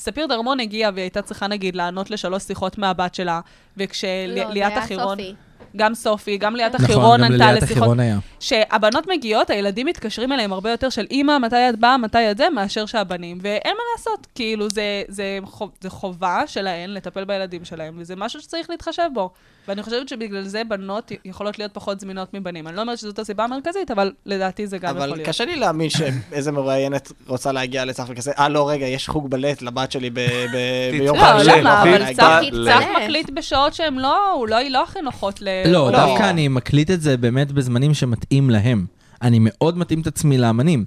כשספיר 0.00 0.26
דרמון 0.26 0.60
הגיעה 0.60 0.90
והיא 0.94 1.02
הייתה 1.02 1.22
צריכה 1.22 1.46
נגיד 1.46 1.76
לענות 1.76 2.10
לשלוש 2.10 2.42
שיחות 2.42 2.78
מהבת 2.78 3.14
שלה, 3.14 3.34
לא, 3.34 3.40
זה 3.76 3.84
וכשליאת 3.84 4.54
היה 4.54 4.78
החירון... 4.78 5.18
סופי. 5.18 5.34
גם 5.76 5.94
סופי, 5.94 6.36
גם 6.38 6.56
ליאת 6.56 6.74
נכון, 6.74 6.84
החירון 6.84 7.20
גם 7.20 7.24
ענתה 7.32 7.36
לליאת 7.46 7.62
לשיחות. 7.62 7.76
החירון 7.82 8.00
היה. 8.00 8.18
שהבנות 8.40 9.06
מגיעות, 9.08 9.50
הילדים 9.50 9.86
מתקשרים 9.86 10.32
אליהם 10.32 10.52
הרבה 10.52 10.70
יותר 10.70 10.88
של 10.90 11.06
אימא, 11.10 11.38
מתי 11.38 11.56
את 11.70 11.78
באה, 11.78 11.96
מתי 11.98 12.30
את 12.30 12.36
זה, 12.36 12.50
מאשר 12.50 12.86
שהבנים. 12.86 13.38
ואין 13.42 13.74
מה 13.76 13.82
לעשות, 13.96 14.26
כאילו, 14.34 14.70
זה, 14.70 15.02
זה, 15.08 15.38
חוב, 15.44 15.70
זה 15.80 15.90
חובה 15.90 16.42
שלהן 16.46 16.90
לטפל 16.90 17.24
בילדים 17.24 17.64
שלהם, 17.64 17.94
וזה 17.98 18.16
משהו 18.16 18.40
שצריך 18.40 18.70
להתחשב 18.70 19.08
בו. 19.14 19.30
ואני 19.68 19.82
חושבת 19.82 20.08
שבגלל 20.08 20.42
זה 20.44 20.62
בנות 20.68 21.12
יכולות 21.24 21.58
להיות 21.58 21.74
פחות 21.74 22.00
זמינות 22.00 22.34
מבנים. 22.34 22.66
אני 22.68 22.76
לא 22.76 22.80
אומרת 22.80 22.98
שזאת 22.98 23.18
הסיבה 23.18 23.44
המרכזית, 23.44 23.90
אבל 23.90 24.12
לדעתי 24.26 24.66
זה 24.66 24.78
גם 24.78 24.90
יכול 24.96 25.02
אבל 25.08 25.16
להיות. 25.16 25.28
קשה 25.28 25.44
לי 25.44 25.56
להאמין 25.56 25.90
שאיזה 25.90 26.52
מרואיינת 26.52 27.12
רוצה 27.26 27.52
להגיע 27.52 27.84
לצח 27.84 28.04
וכזה, 28.08 28.32
אה, 28.38 28.48
לא, 28.48 28.68
רגע, 28.70 28.86
יש 28.86 29.08
חוג 29.08 29.30
בלט 29.30 29.62
לבת 29.62 29.92
שלי 29.92 30.10
ב- 30.10 30.20
ב- 30.20 30.90
ביום 30.98 31.16
לא, 31.16 31.22
חמישי. 31.22 31.50
למה? 31.50 31.84
לא 31.84 31.90
אבל 31.90 31.94
יכולה 32.02 32.14
צח 32.14 32.22
להגיע." 32.42 32.50
ל- 32.52 32.68
צח 32.68 32.84
מקליט 33.02 33.30
בשעות 33.30 33.74
שהן 33.74 33.94
לא, 33.94 34.32
הוא 34.32 34.48
לא, 34.48 34.56
לא 34.70 34.82
הכי 34.82 35.00
נוחות 35.00 35.42
ל... 35.42 35.48
לא, 35.66 35.72
לא. 35.72 35.90
דווקא 35.90 36.30
אני 36.30 36.48
מקליט 36.48 36.90
את 36.90 37.02
זה 37.02 37.16
באמת 37.16 37.52
בזמנים 37.52 37.94
שמתאים 37.94 38.50
להם. 38.50 38.86
אני 39.22 39.38
מאוד 39.40 39.78
מתאים 39.78 40.00
את 40.00 40.06
עצמי 40.06 40.38
לאמנים. 40.38 40.84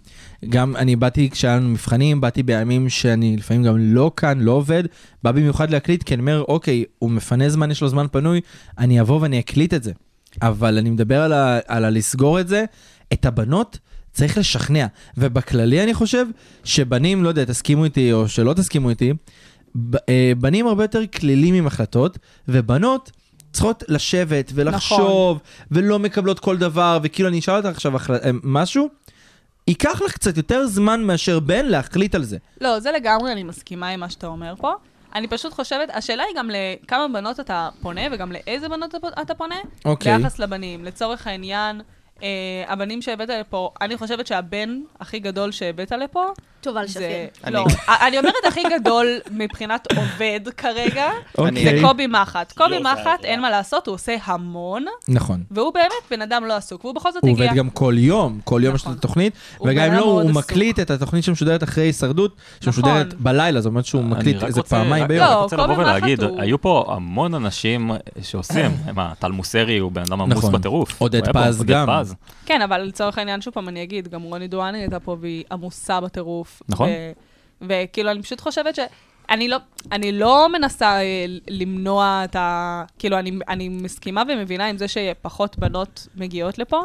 גם 0.49 0.75
אני 0.75 0.95
באתי, 0.95 1.29
כשהיה 1.29 1.55
לנו 1.55 1.69
מבחנים, 1.69 2.21
באתי 2.21 2.43
בימים 2.43 2.89
שאני 2.89 3.37
לפעמים 3.37 3.63
גם 3.63 3.75
לא 3.77 4.11
כאן, 4.17 4.39
לא 4.39 4.51
עובד, 4.51 4.83
בא 5.23 5.31
במיוחד 5.31 5.69
להקליט, 5.69 6.03
כי 6.03 6.13
אני 6.13 6.21
אומר, 6.21 6.43
אוקיי, 6.47 6.83
הוא 6.99 7.11
מפנה 7.11 7.49
זמן, 7.49 7.71
יש 7.71 7.81
לו 7.81 7.89
זמן 7.89 8.05
פנוי, 8.11 8.41
אני 8.77 9.01
אבוא 9.01 9.21
ואני 9.21 9.39
אקליט 9.39 9.73
את 9.73 9.83
זה. 9.83 9.91
אבל 10.41 10.77
אני 10.77 10.89
מדבר 10.89 11.21
על, 11.21 11.33
ה, 11.33 11.59
על 11.67 11.85
הלסגור 11.85 12.39
את 12.39 12.47
זה, 12.47 12.65
את 13.13 13.25
הבנות 13.25 13.79
צריך 14.13 14.37
לשכנע. 14.37 14.85
ובכללי 15.17 15.83
אני 15.83 15.93
חושב 15.93 16.25
שבנים, 16.63 17.23
לא 17.23 17.29
יודע, 17.29 17.45
תסכימו 17.45 17.83
איתי 17.83 18.13
או 18.13 18.27
שלא 18.27 18.53
תסכימו 18.53 18.89
איתי, 18.89 19.13
אה, 20.09 20.31
בנים 20.39 20.67
הרבה 20.67 20.83
יותר 20.83 21.01
קלילים 21.15 21.55
עם 21.55 21.67
החלטות, 21.67 22.17
ובנות 22.47 23.11
צריכות 23.53 23.83
לשבת 23.87 24.51
ולחשוב, 24.55 25.39
ולא 25.71 25.99
מקבלות 25.99 26.39
כל 26.39 26.57
דבר, 26.57 26.99
וכאילו 27.03 27.29
אני 27.29 27.39
אשאל 27.39 27.55
אותך 27.55 27.67
עכשיו. 27.67 27.95
אה, 27.95 28.31
משהו, 28.43 28.89
ייקח 29.67 30.01
לך 30.01 30.13
קצת 30.13 30.37
יותר 30.37 30.67
זמן 30.67 31.03
מאשר 31.03 31.39
בן 31.39 31.65
להחליט 31.65 32.15
על 32.15 32.23
זה. 32.23 32.37
לא, 32.61 32.79
זה 32.79 32.91
לגמרי, 32.91 33.31
אני 33.31 33.43
מסכימה 33.43 33.89
עם 33.89 33.99
מה 33.99 34.09
שאתה 34.09 34.27
אומר 34.27 34.53
פה. 34.57 34.73
אני 35.15 35.27
פשוט 35.27 35.53
חושבת, 35.53 35.89
השאלה 35.93 36.23
היא 36.23 36.35
גם 36.37 36.49
לכמה 36.49 37.07
בנות 37.13 37.39
אתה 37.39 37.69
פונה, 37.81 38.01
וגם 38.11 38.31
לאיזה 38.31 38.69
בנות 38.69 38.95
אתה 39.21 39.35
פונה, 39.35 39.55
אוקיי. 39.85 40.17
ביחס 40.17 40.39
לבנים. 40.39 40.85
לצורך 40.85 41.27
העניין, 41.27 41.81
אה, 42.23 42.27
הבנים 42.67 43.01
שהבאת 43.01 43.29
לפה, 43.29 43.71
אני 43.81 43.97
חושבת 43.97 44.27
שהבן 44.27 44.81
הכי 44.99 45.19
גדול 45.19 45.51
שהבאת 45.51 45.91
לפה, 45.91 46.25
תובל. 46.63 46.87
שפיר. 46.87 47.07
לא, 47.51 47.65
אני 47.87 48.19
אומרת 48.19 48.33
הכי 48.47 48.63
גדול 48.79 49.07
מבחינת 49.31 49.87
עובד 49.97 50.39
כרגע, 50.57 51.05
אוקיי. 51.37 51.63
זה 51.63 51.77
קובי 51.87 52.07
מחט. 52.07 52.53
קובי 52.57 52.79
לא, 52.79 52.93
מחט, 52.93 53.23
אין 53.23 53.41
מה 53.41 53.49
לעשות, 53.49 53.87
הוא 53.87 53.95
עושה 53.95 54.15
המון, 54.23 54.85
נכון. 55.07 55.43
והוא 55.51 55.73
באמת 55.73 55.91
בן 56.11 56.21
אדם 56.21 56.45
לא 56.45 56.53
עסוק, 56.53 56.85
והוא 56.85 56.95
בכל 56.95 57.11
זאת 57.11 57.23
הוא 57.23 57.31
הגיע... 57.31 57.45
עובד 57.45 57.57
גם 57.57 57.69
כל 57.69 57.93
יום, 57.97 58.39
כל 58.43 58.61
יום 58.63 58.75
יש 58.75 58.81
לו 58.81 58.85
נכון. 58.85 58.93
את 58.93 58.97
התוכנית, 58.97 59.33
הוא 59.57 59.69
וגם 59.71 59.85
אם 59.85 59.93
לא, 59.93 60.03
הוא 60.03 60.31
מקליט 60.31 60.79
את 60.79 60.91
התוכנית 60.91 61.23
שמשודרת 61.23 61.63
אחרי 61.63 61.83
הישרדות, 61.83 62.35
שמשודרת 62.61 63.07
נכון. 63.07 63.19
בלילה, 63.23 63.61
זאת 63.61 63.69
אומרת 63.69 63.85
שהוא 63.85 64.01
אני 64.01 64.11
מקליט 64.11 64.43
איזה 64.43 64.63
פעמיים 64.63 65.07
ביום. 65.07 65.25
לא, 65.25 65.31
רק 65.31 65.37
רוצה 65.37 65.55
לבוא 65.57 65.75
ולהגיד, 65.77 66.23
הוא- 66.23 66.41
היו 66.41 66.61
פה 66.61 66.85
המון 66.87 67.33
אנשים 67.33 67.91
שעושים, 68.21 68.71
מה, 68.95 69.13
טל 69.19 69.31
מוסרי 69.31 69.77
הוא 69.77 69.91
בן 69.91 70.01
אדם 70.01 70.21
עמוס 70.21 70.37
נכון. 70.37 70.51
בטירוף. 70.51 71.01
עודד 71.01 71.27
הוא 71.27 71.43
פז 71.47 71.63
גם. 71.63 71.87
כן, 72.45 72.61
אבל 72.61 72.81
לצורך 72.81 73.17
העניין, 73.17 73.41
שוב 73.41 73.53
פעם 73.53 73.69
אני 73.69 73.83
אגיד, 73.83 74.07
גם 74.07 74.21
רוני 74.21 74.47
דואני 74.47 74.77
הייתה 74.79 74.99
פה 74.99 75.17
והיא 75.21 75.43
עמוסה 75.51 76.01
בטירוף. 76.01 76.52
נכון. 76.69 76.89
ו- 76.89 77.11
וכאילו, 77.61 78.11
אני 78.11 78.21
פשוט 78.23 78.41
חושבת 78.41 78.75
ש... 78.75 78.79
אני 79.29 79.47
לא, 79.47 79.57
אני 79.91 80.11
לא 80.11 80.49
מנסה 80.53 81.01
אה, 81.01 81.25
למנוע 81.49 82.21
את 82.23 82.35
ה... 82.35 82.83
כאילו, 82.99 83.19
אני, 83.19 83.31
אני 83.49 83.69
מסכימה 83.69 84.23
ומבינה 84.29 84.65
עם 84.65 84.77
זה 84.77 84.87
שפחות 84.87 85.57
בנות 85.59 86.07
מגיעות 86.15 86.57
לפה. 86.57 86.81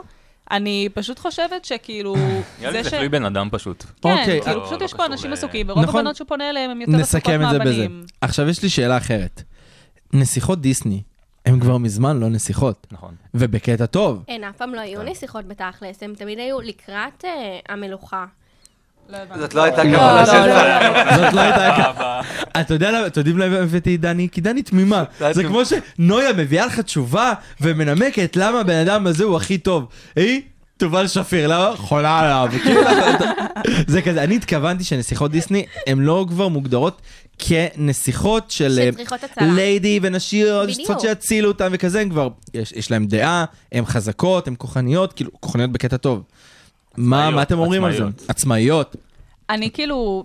אני 0.50 0.88
פשוט 0.94 1.18
חושבת 1.18 1.64
שכאילו... 1.64 2.16
נראה 2.60 2.70
לי 2.70 2.84
זה 2.84 2.90
תלוי 2.90 3.08
בן 3.08 3.24
אדם 3.24 3.48
פשוט. 3.52 3.84
כן, 4.02 4.10
אוקיי, 4.10 4.42
כאילו, 4.42 4.60
לא- 4.60 4.66
פשוט 4.66 4.80
לא 4.80 4.84
יש 4.84 4.94
פה 4.94 5.06
אנשים 5.06 5.30
ל- 5.30 5.32
עסוקים, 5.32 5.68
ורוב 5.68 5.82
נכון. 5.82 6.00
הבנות 6.00 6.16
שהוא 6.16 6.28
פונה 6.28 6.50
אליהם 6.50 6.70
הם 6.70 6.80
יותר 6.80 6.96
עסוקות 6.96 7.16
נסכם 7.32 7.42
את 7.44 7.50
זה 7.50 7.58
בזה. 7.58 7.68
מהבנים. 7.70 8.04
עכשיו 8.20 8.48
יש 8.48 8.62
לי 8.62 8.68
שאלה 8.68 8.96
אחרת. 8.96 9.42
נסיכות 10.12 10.60
דיסני, 10.60 11.02
הן 11.46 11.60
כבר 11.60 11.78
מזמן 11.78 12.20
לא 12.20 12.28
נסיכות, 12.28 12.86
נכון. 12.92 13.14
ובקטע 13.34 13.86
טוב. 13.86 14.24
הן 14.28 14.44
אף 14.44 14.56
פעם 14.56 14.74
לא 14.74 14.80
היו 14.80 15.02
נסיכות 15.02 15.44
בתכלס, 15.44 16.02
הן 16.02 16.14
תמיד 16.14 16.38
היו 16.38 16.60
לקראת 16.60 17.24
אה, 17.24 17.58
המלוכה. 17.68 18.24
לא. 19.08 19.18
זאת 19.38 19.54
לא 19.54 19.62
הייתה 19.62 19.84
לא, 19.84 19.98
כוונה 19.98 20.20
לא, 20.20 20.26
שלך. 20.26 21.16
זאת 21.18 21.32
לא 21.32 21.40
הייתה... 21.40 22.20
אתה 22.60 22.74
יודע 22.74 22.90
למה, 22.90 23.06
אתם 23.06 23.20
יודעים 23.20 23.38
למה 23.38 23.56
הבאתי 23.56 23.94
את 23.94 24.00
דני? 24.00 24.28
כי 24.32 24.40
דני 24.40 24.62
תמימה. 24.62 25.04
זה. 25.30 25.44
כמו 25.44 25.62
שנויה 25.64 26.32
מביאה 26.32 26.66
לך 26.66 26.80
תשובה 26.80 27.32
ומנמקת 27.60 28.36
למה 28.36 28.60
הבן 28.60 28.76
אדם 28.76 29.06
הזה 29.06 29.24
הוא 29.24 29.36
הכי 29.36 29.58
טוב. 29.58 29.86
היא, 30.16 30.40
תובל 30.76 31.06
שפיר, 31.06 31.48
למה? 31.48 31.76
חולה 31.76 32.18
עליו. 32.20 32.48
כאילו, 32.62 32.80
זה 33.86 34.02
כזה, 34.02 34.22
אני 34.22 34.36
התכוונתי 34.36 34.84
שנסיכות 34.84 35.30
דיסני 35.30 35.66
הן 35.86 35.98
לא 35.98 36.26
כבר 36.28 36.48
מוגדרות 36.48 37.02
כנסיכות 37.38 38.50
של. 38.50 38.90
ליידי 39.40 40.00
ונשיות. 40.02 40.70
שצריכות 40.70 41.00
שיצילו 41.00 41.48
אותם 41.48 41.68
וכזה, 41.72 42.00
הם 42.00 42.10
כבר, 42.10 42.28
יש, 42.54 42.72
יש 42.72 42.90
להם 42.90 43.06
דעה, 43.06 43.44
הן 43.72 43.84
חזקות, 43.84 44.48
הן 44.48 44.54
כוחניות, 44.58 45.12
כאילו, 45.12 45.30
כוחניות 45.40 45.72
בקטע 45.72 45.96
טוב. 45.96 46.22
מה, 46.96 47.30
מה 47.30 47.42
אתם 47.42 47.58
אומרים 47.58 47.84
על 47.84 47.96
זה? 47.96 48.04
עצמאיות. 48.28 48.96
אני 49.50 49.70
כאילו, 49.70 50.24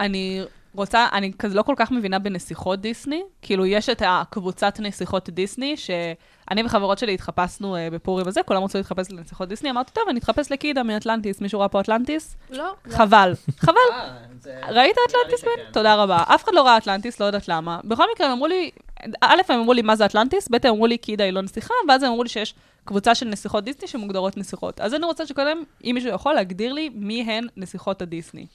אני 0.00 0.44
רוצה, 0.74 1.06
אני 1.12 1.32
כזה 1.38 1.54
לא 1.54 1.62
כל 1.62 1.74
כך 1.76 1.90
מבינה 1.90 2.18
בנסיכות 2.18 2.80
דיסני. 2.80 3.22
כאילו, 3.42 3.66
יש 3.66 3.88
את 3.88 4.02
הקבוצת 4.06 4.80
נסיכות 4.80 5.30
דיסני, 5.30 5.76
שאני 5.76 6.62
וחברות 6.64 6.98
שלי 6.98 7.14
התחפשנו 7.14 7.76
uh, 7.76 7.94
בפורים 7.94 8.28
הזה, 8.28 8.42
כולם 8.42 8.64
רצו 8.64 8.78
להתחפש 8.78 9.10
לנסיכות 9.10 9.48
דיסני, 9.48 9.70
אמרתי, 9.70 9.92
טוב, 9.92 10.04
אני 10.10 10.18
אתחפש 10.18 10.52
לקידה 10.52 10.82
מאטלנטיס, 10.82 11.40
מישהו 11.40 11.60
ראה 11.60 11.68
פה 11.68 11.80
אטלנטיס? 11.80 12.36
לא, 12.50 12.58
לא. 12.58 12.96
חבל. 12.96 13.34
חבל. 13.64 13.74
אה, 13.92 14.70
ראית 14.70 14.96
אטלנטיס, 15.08 15.44
בן? 15.44 15.72
תודה 15.72 15.94
רבה. 15.94 16.22
אף 16.26 16.44
אחד 16.44 16.52
לא 16.54 16.62
ראה 16.62 16.76
אטלנטיס, 16.76 17.20
לא 17.20 17.26
יודעת 17.26 17.48
למה. 17.48 17.80
בכל 17.84 18.04
מקרה, 18.14 18.26
הם 18.26 18.32
אמרו 18.32 18.46
לי, 18.46 18.70
א', 19.20 19.40
הם 19.48 19.60
אמרו 19.60 19.72
לי 19.72 19.82
מה 19.82 19.96
זה 19.96 20.04
אטלנטיס, 20.04 20.48
ב', 20.50 20.54
הם 20.54 20.74
אמרו 20.74 20.86
לי 20.86 20.98
קידה 20.98 21.24
היא 21.24 21.32
לא 21.32 21.42
נסיכה, 21.42 21.74
ואז 21.88 22.02
הם 22.02 22.10
אמרו 22.10 22.22
לי 22.22 22.28
שיש 22.28 22.54
קבוצה 22.84 23.14
של 23.14 23.26
נסיכות 23.28 23.64
דיסני 23.64 23.88
שמוגדרות 23.88 24.36
נסיכות. 24.36 24.80
אז 24.80 24.94
אני 24.94 25.04
רוצה 25.04 25.26
שקודם, 25.26 25.62
אם 25.84 25.90
מישהו 25.94 26.10
יכול 26.10 26.34
להגדיר 26.34 26.72
לי 26.72 26.88
מי 26.94 27.22
הן 27.22 27.46
נסיכות 27.56 28.02
הדיסני. 28.02 28.46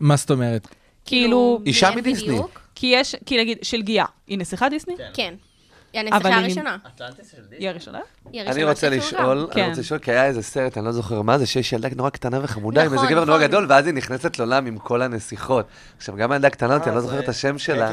מה 0.00 0.16
זאת 0.16 0.30
אומרת? 0.30 0.68
כאילו, 1.04 1.60
אישה 1.66 1.90
מי 1.90 1.96
מדיסני. 1.96 2.38
כי 2.74 2.86
יש, 2.86 3.16
כי 3.26 3.40
נגיד, 3.40 3.58
שלגיה, 3.62 4.04
היא 4.26 4.38
נסיכת 4.38 4.66
דיסני? 4.70 4.94
כן. 5.14 5.34
היא 5.92 6.00
אבל 6.00 6.10
הנסיכה 6.12 6.28
היא- 6.28 6.36
הראשונה. 6.44 6.76
היא 7.58 7.68
הראשונה? 7.68 7.98
היא 8.32 8.40
אני 8.42 8.50
הראשונה 8.50 8.70
רוצה 8.70 8.86
שצולמה. 9.00 9.06
לשאול, 9.06 9.38
אני 9.38 9.54
כן. 9.54 9.68
רוצה 9.68 9.80
לשאול, 9.80 9.98
כי 9.98 10.10
היה 10.10 10.26
איזה 10.26 10.42
סרט, 10.42 10.78
אני 10.78 10.86
לא 10.86 10.92
זוכר 10.92 11.22
מה 11.22 11.38
זה, 11.38 11.46
שיש 11.46 11.72
ילדה 11.72 11.88
נורא 11.96 12.10
קטנה 12.10 12.38
וחמודה, 12.42 12.80
עם 12.80 12.86
נכון, 12.86 12.98
איזה 12.98 13.14
גבר 13.14 13.24
נורא 13.24 13.38
נכון. 13.38 13.48
גדול, 13.48 13.66
ואז 13.68 13.86
היא 13.86 13.94
נכנסת 13.94 14.38
לעולם 14.38 14.66
עם 14.66 14.78
כל 14.78 15.02
הנסיכות. 15.02 15.66
עכשיו, 15.96 16.16
גם 16.16 16.32
הילדה 16.32 16.50
קטנה 16.50 16.74
אותי, 16.74 16.88
אני 16.88 16.96
לא 16.96 17.00
זוכר 17.02 17.18
את 17.18 17.28
השם 17.28 17.58
שלה. 17.58 17.92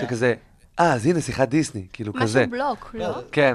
שכזה, 0.00 0.34
אה, 0.80 0.92
אז 0.92 1.06
הנה, 1.06 1.20
שיחת 1.20 1.48
דיסני, 1.48 1.86
כאילו 1.92 2.12
כזה. 2.14 2.40
משהו 2.40 2.50
בלוק, 2.50 2.90
לא? 2.94 3.14
כן. 3.32 3.54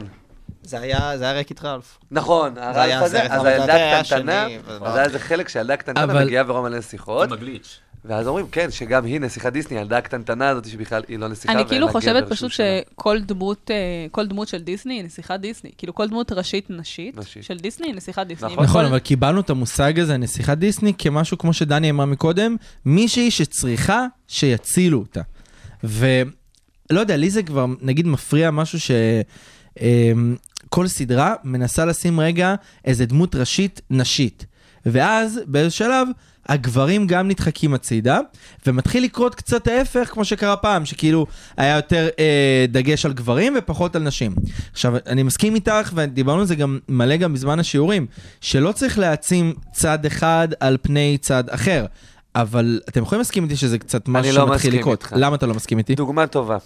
זה 0.69 0.80
היה, 0.80 1.17
זה 1.17 1.23
היה 1.23 1.39
רקיט 1.39 1.63
רלף. 1.63 1.97
נכון, 2.12 2.56
זה 2.56 2.63
הרלף 2.65 3.01
הזה, 3.04 3.23
אז 3.23 3.41
זה 3.41 3.47
הילדה 3.49 3.73
היה 3.73 4.04
קטנטנה, 4.04 4.45
שני, 4.47 4.58
ולא- 4.67 4.88
אז 4.88 4.95
היה 4.95 5.06
איזה 5.06 5.19
חלק 5.19 5.49
שהילדה 5.49 5.78
קטנטנה 5.78 6.04
אבל- 6.04 6.23
מגיעה 6.25 6.43
ורואה 6.47 6.62
מלא 6.62 6.78
נסיכות, 6.78 7.28
עם 7.28 7.34
הגליץ'. 7.34 7.80
ואז 8.08 8.28
אומרים, 8.28 8.47
כן, 8.51 8.71
שגם 8.71 9.06
היא 9.06 9.19
נסיכת 9.21 9.54
דיסני, 9.54 9.78
הילדה 9.78 9.97
הקטנטנה 9.97 10.49
הזאת 10.49 10.65
שבכלל 10.69 11.04
היא 11.08 11.19
לא 11.19 11.28
נסיכה, 11.28 11.54
אני 11.54 11.65
כאילו 11.67 11.88
חושבת 11.89 12.30
פשוט. 12.30 12.51
שכל 12.51 13.19
דמות, 13.21 13.71
אה, 13.71 13.75
כל 14.12 14.28
דמות 14.28 14.47
של 14.47 14.62
דיסני 14.62 14.93
היא 14.93 15.04
נסיכת 15.04 15.39
דיסני. 15.39 15.71
כאילו 15.78 15.95
כל 15.95 16.08
דמות 16.08 16.32
ראשית 16.32 16.69
נשית 16.69 17.17
נשית. 17.17 17.43
של 17.43 17.58
דיסני 17.58 17.88
היא 17.88 17.95
נסיכת 17.95 18.28
דיסני. 18.28 18.54
נכון. 18.54 18.63
נכון, 18.63 18.86
אבל 18.86 18.99
קיבלנו 18.99 19.41
את 19.41 19.49
המושג 19.49 19.99
הזה, 19.99 20.17
נסיכת 20.17 20.58
דיסני, 20.58 20.93
כמשהו, 20.97 21.38
כמו 21.38 21.54
שדני 21.54 21.89
אמרה 21.89 22.06
מקודם, 22.06 22.56
מישהי 22.86 23.32
שצריכה 23.32 24.06
שיצילו 24.28 24.99
אותה. 24.99 25.21
ולא 25.84 26.19
יודע, 26.99 27.17
לי 27.17 27.30
זה 27.30 27.43
כבר, 27.43 27.65
נגיד, 27.82 28.08
מפריע 28.08 28.51
משהו 28.51 28.80
ש... 28.80 28.91
כל 30.76 30.88
סדרה 30.88 31.34
מנסה 31.44 31.86
לשים 31.86 32.20
רגע 32.20 32.56
איזה 32.86 33.06
דמות 33.06 33.36
ראשית 33.36 33.82
נשית. 33.90 34.46
ואז 34.86 35.40
באיזה 35.46 35.70
שלב 35.70 36.08
הגברים 36.50 37.08
גם 37.08 37.28
נדחקים 37.28 37.74
הצידה, 37.74 38.20
ומתחיל 38.68 39.04
לקרות 39.04 39.36
קצת 39.36 39.68
ההפך, 39.68 40.10
כמו 40.12 40.26
שקרה 40.26 40.56
פעם, 40.56 40.86
שכאילו 40.86 41.26
היה 41.58 41.76
יותר 41.76 42.08
אה, 42.20 42.66
דגש 42.70 43.06
על 43.06 43.14
גברים 43.14 43.54
ופחות 43.58 43.96
על 43.96 44.04
נשים. 44.04 44.36
עכשיו, 44.72 44.94
אני 45.08 45.24
מסכים 45.24 45.56
איתך, 45.56 45.92
ודיברנו 45.96 46.40
על 46.40 46.46
זה 46.48 46.56
גם 46.56 46.80
מלא 46.90 47.16
גם 47.18 47.34
בזמן 47.34 47.60
השיעורים, 47.60 48.08
שלא 48.42 48.72
צריך 48.72 49.00
להעצים 49.00 49.54
צד 49.74 50.06
אחד 50.06 50.48
על 50.60 50.78
פני 50.82 51.18
צד 51.22 51.44
אחר. 51.50 51.86
אבל 52.36 52.80
אתם 52.90 53.02
יכולים 53.02 53.20
להסכים 53.20 53.44
איתי 53.44 53.56
שזה 53.56 53.78
קצת 53.78 54.08
משהו 54.08 54.36
לא 54.36 54.48
שמתחיל 54.48 54.80
לקרות. 54.80 55.04
איתך. 55.04 55.14
למה 55.16 55.36
אתה 55.36 55.46
לא 55.46 55.54
מסכים 55.54 55.78
איתי? 55.78 55.96
דוגמה 55.96 56.28
טובה. 56.28 56.58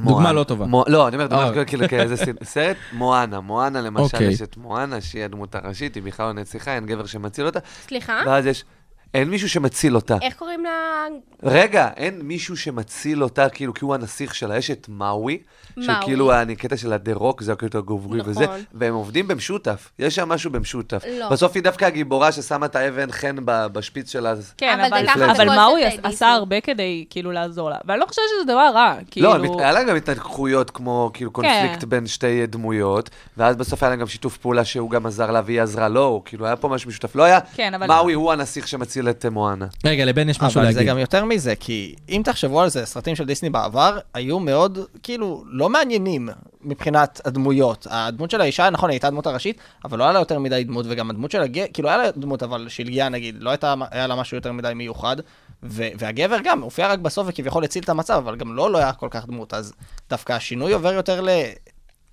דוגמה. 0.00 0.32
לא 0.32 0.44
טובה. 0.44 0.66
לא, 0.86 1.08
אני 1.08 1.16
אומר, 1.16 1.26
דוגמה 1.26 1.58
אה. 1.58 1.64
כאילו 1.64 1.88
כאיזה 1.88 2.16
סרט- 2.44 2.76
מואנה. 2.92 3.40
מואנה, 3.40 3.80
למשל, 3.80 4.02
אוקיי. 4.02 4.26
יש 4.26 4.42
את 4.42 4.56
מואנה, 4.56 5.00
שהיא 5.00 5.24
הדמות 5.24 5.54
הראשית, 5.54 5.94
היא 5.94 6.02
בכלל 6.02 6.26
לא 6.26 6.32
נסיכה, 6.32 6.74
אין 6.74 6.86
גבר 6.86 7.06
שמציל 7.06 7.46
אותה, 7.46 7.58
סליחה? 7.86 8.22
ואז 8.26 8.46
יש... 8.46 8.64
אין 9.14 9.30
מישהו 9.30 9.48
שמציל 9.48 9.96
אותה. 9.96 10.16
איך 10.22 10.34
קוראים 10.34 10.64
לה? 10.64 11.06
רגע, 11.42 11.88
אין 11.96 12.20
מישהו 12.22 12.56
שמציל 12.56 13.22
אותה, 13.22 13.48
כאילו, 13.48 13.74
כי 13.74 13.84
הוא 13.84 13.94
הנסיך 13.94 14.34
שלה. 14.34 14.56
יש 14.56 14.70
את 14.70 14.86
מאווי, 14.88 15.38
שהוא 15.74 15.86
מאווי. 15.86 16.04
כאילו 16.04 16.32
הקטע 16.32 16.76
של 16.76 16.92
הדה 16.92 17.12
רוק, 17.14 17.42
זה 17.42 17.52
הקטע 17.52 17.78
הגוברי 17.78 18.18
נכון. 18.18 18.30
וזה, 18.30 18.46
והם 18.74 18.94
עובדים 18.94 19.28
במשותף. 19.28 19.90
יש 19.98 20.14
שם 20.14 20.28
משהו 20.28 20.50
במשותף. 20.50 21.02
לא. 21.18 21.28
בסוף 21.28 21.52
היא 21.54 21.62
דווקא 21.62 21.84
הגיבורה 21.84 22.32
ששמה 22.32 22.66
את 22.66 22.76
האבן 22.76 23.12
חן 23.12 23.36
ב- 23.44 23.66
בשפיץ 23.66 24.12
שלה. 24.12 24.34
כן, 24.56 24.80
אבל 24.80 24.84
אבל, 24.84 25.00
זה 25.00 25.06
ככה 25.06 25.24
אבל 25.24 25.34
סרטי 25.34 25.98
עשה. 26.02 26.28
הרבה 26.28 26.60
כדי 26.60 27.04
כאילו 27.10 27.32
לעזור 27.32 27.70
לה. 27.70 27.76
ואני 27.84 28.00
לא 28.00 28.06
חושבת 28.06 28.24
שזה 28.28 28.52
דבר 28.52 28.70
רע. 28.74 28.94
כאילו... 29.10 29.36
לא, 29.36 29.60
היה 29.60 29.72
להם 29.72 29.86
גם 29.88 29.96
התנגחויות 29.96 30.70
כמו 30.70 31.10
כאילו 31.14 31.30
קונפליקט 31.30 31.80
כן. 31.80 31.88
בין 31.88 32.06
שתי 32.06 32.46
דמויות, 32.46 33.10
ואז 33.36 33.56
בסוף 33.56 33.82
היה 33.82 33.90
להם 33.90 34.00
גם 34.00 34.06
שיתוף 34.06 34.36
פעולה 34.36 34.64
שהוא 34.64 34.90
גם 34.90 35.06
עזר 35.06 35.30
לה 35.30 35.42
והיא 35.44 35.60
עזרה 35.60 35.88
לו, 35.88 36.22
כאילו 36.24 36.46
היה 36.46 36.56
פה 36.56 36.68
משהו 36.68 36.88
משותף. 36.88 37.16
לא 37.16 37.22
היה 37.22 37.38
כן, 37.54 37.74
אבל... 37.74 37.86
מאווי 37.86 38.12
הוא 38.12 38.32
הנסיך 38.32 38.68
שמציל 38.68 38.99
את 39.08 39.24
אה, 39.24 39.30
מואנה. 39.30 39.66
רגע, 39.84 40.04
לבן 40.04 40.28
יש 40.28 40.40
משהו 40.40 40.58
אבל 40.58 40.62
להגיד. 40.62 40.78
זה 40.78 40.84
גם 40.84 40.98
יותר 40.98 41.24
מזה, 41.24 41.54
כי 41.56 41.94
אם 42.08 42.22
תחשבו 42.24 42.60
על 42.60 42.68
זה, 42.68 42.86
סרטים 42.86 43.16
של 43.16 43.24
דיסני 43.24 43.50
בעבר 43.50 43.98
היו 44.14 44.40
מאוד, 44.40 44.78
כאילו, 45.02 45.44
לא 45.46 45.68
מעניינים 45.68 46.28
מבחינת 46.62 47.20
הדמויות. 47.24 47.86
הדמות 47.90 48.30
של 48.30 48.40
האישה, 48.40 48.70
נכון, 48.70 48.90
הייתה 48.90 49.06
הדמות 49.06 49.26
הראשית, 49.26 49.60
אבל 49.84 49.98
לא 49.98 50.04
היה 50.04 50.12
לה 50.12 50.18
יותר 50.18 50.38
מדי 50.38 50.64
דמות, 50.64 50.86
וגם 50.88 51.10
הדמות 51.10 51.30
של 51.30 51.42
הגבר, 51.42 51.64
כאילו, 51.72 51.88
היה 51.88 51.98
לה 51.98 52.10
דמות, 52.10 52.42
אבל 52.42 52.66
שלגיה 52.68 53.08
נגיד, 53.08 53.36
לא 53.38 53.50
הייתה, 53.50 53.74
היה 53.90 54.06
לה 54.06 54.16
משהו 54.16 54.36
יותר 54.36 54.52
מדי 54.52 54.72
מיוחד. 54.74 55.16
ו- 55.62 55.88
והגבר 55.98 56.36
גם, 56.44 56.60
הופיע 56.60 56.88
רק 56.88 56.98
בסוף 56.98 57.26
וכביכול 57.30 57.64
הציל 57.64 57.82
את 57.82 57.88
המצב, 57.88 58.14
אבל 58.14 58.36
גם 58.36 58.52
לו 58.54 58.68
לא 58.68 58.78
היה 58.78 58.92
כל 58.92 59.08
כך 59.10 59.26
דמות, 59.26 59.54
אז 59.54 59.72
דווקא 60.10 60.32
השינוי 60.32 60.72
עובר 60.72 60.92
יותר 60.92 61.20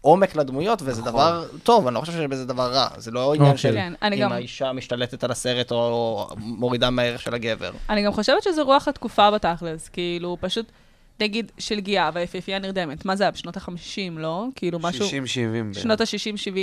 לעומק 0.08 0.36
לדמויות, 0.36 0.82
וזה 0.86 1.02
דבר 1.02 1.46
טוב, 1.64 1.88
אני 1.88 1.96
לא 1.96 2.00
חושב 2.00 2.14
שבזה 2.14 2.46
דבר 2.46 2.72
רע. 2.74 2.88
זה 2.98 3.12
לא 3.12 3.34
עניין 3.34 3.52
אוקיי. 3.52 3.58
של 3.58 3.74
כן, 3.74 3.94
אם 4.14 4.20
גם- 4.20 4.32
האישה 4.32 4.72
משתלטת 4.74 5.24
על 5.24 5.32
הסרט 5.32 5.72
או 5.72 6.28
מורידה 6.38 6.90
מהערך 6.90 7.22
של 7.22 7.34
הגבר. 7.34 7.72
אני 7.90 8.04
גם 8.04 8.14
חושבת 8.14 8.44
שזה 8.44 8.62
רוח 8.62 8.88
התקופה 8.88 9.32
בתכלס, 9.32 9.90
כאילו, 9.90 10.38
פשוט, 10.42 10.66
נגיד, 11.20 11.52
של 11.58 11.80
גיאה 11.80 12.10
והיפהפייה 12.14 12.60
נרדמת, 12.60 13.06
מה 13.06 13.16
זה 13.16 13.24
היה? 13.24 13.32
בשנות 13.32 13.58
ה-50, 13.58 13.72
לא? 14.18 14.46
כאילו, 14.56 14.80
משהו... 14.80 15.06
60-70. 15.06 15.80
שנות 15.80 16.02
ה-60-70, 16.02 16.58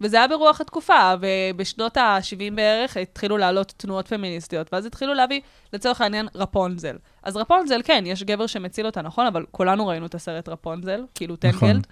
וזה 0.00 0.16
היה 0.16 0.28
ברוח 0.28 0.60
התקופה, 0.60 1.14
ובשנות 1.20 1.96
ה-70 1.96 2.54
בערך 2.54 2.96
התחילו 2.96 3.36
לעלות 3.36 3.72
תנועות 3.76 4.08
פמיניסטיות, 4.08 4.72
ואז 4.72 4.86
התחילו 4.86 5.14
להביא, 5.14 5.40
לצורך 5.72 6.00
העניין, 6.00 6.28
רפונזל. 6.34 6.96
אז 7.22 7.36
רפונזל, 7.36 7.80
כן, 7.84 8.04
יש 8.06 8.22
גבר 8.22 8.46
שמציל 8.46 8.86
אותה, 8.86 9.02
נכון? 9.02 9.26
אבל 9.26 9.44
כולנו 9.50 9.86
ראינו 9.86 10.06
את 10.06 10.14
הסרט 10.14 10.48
רפונזל, 10.48 11.00
כאילו 11.14 11.36
נכון. 11.44 11.60
טנגלד, 11.60 11.86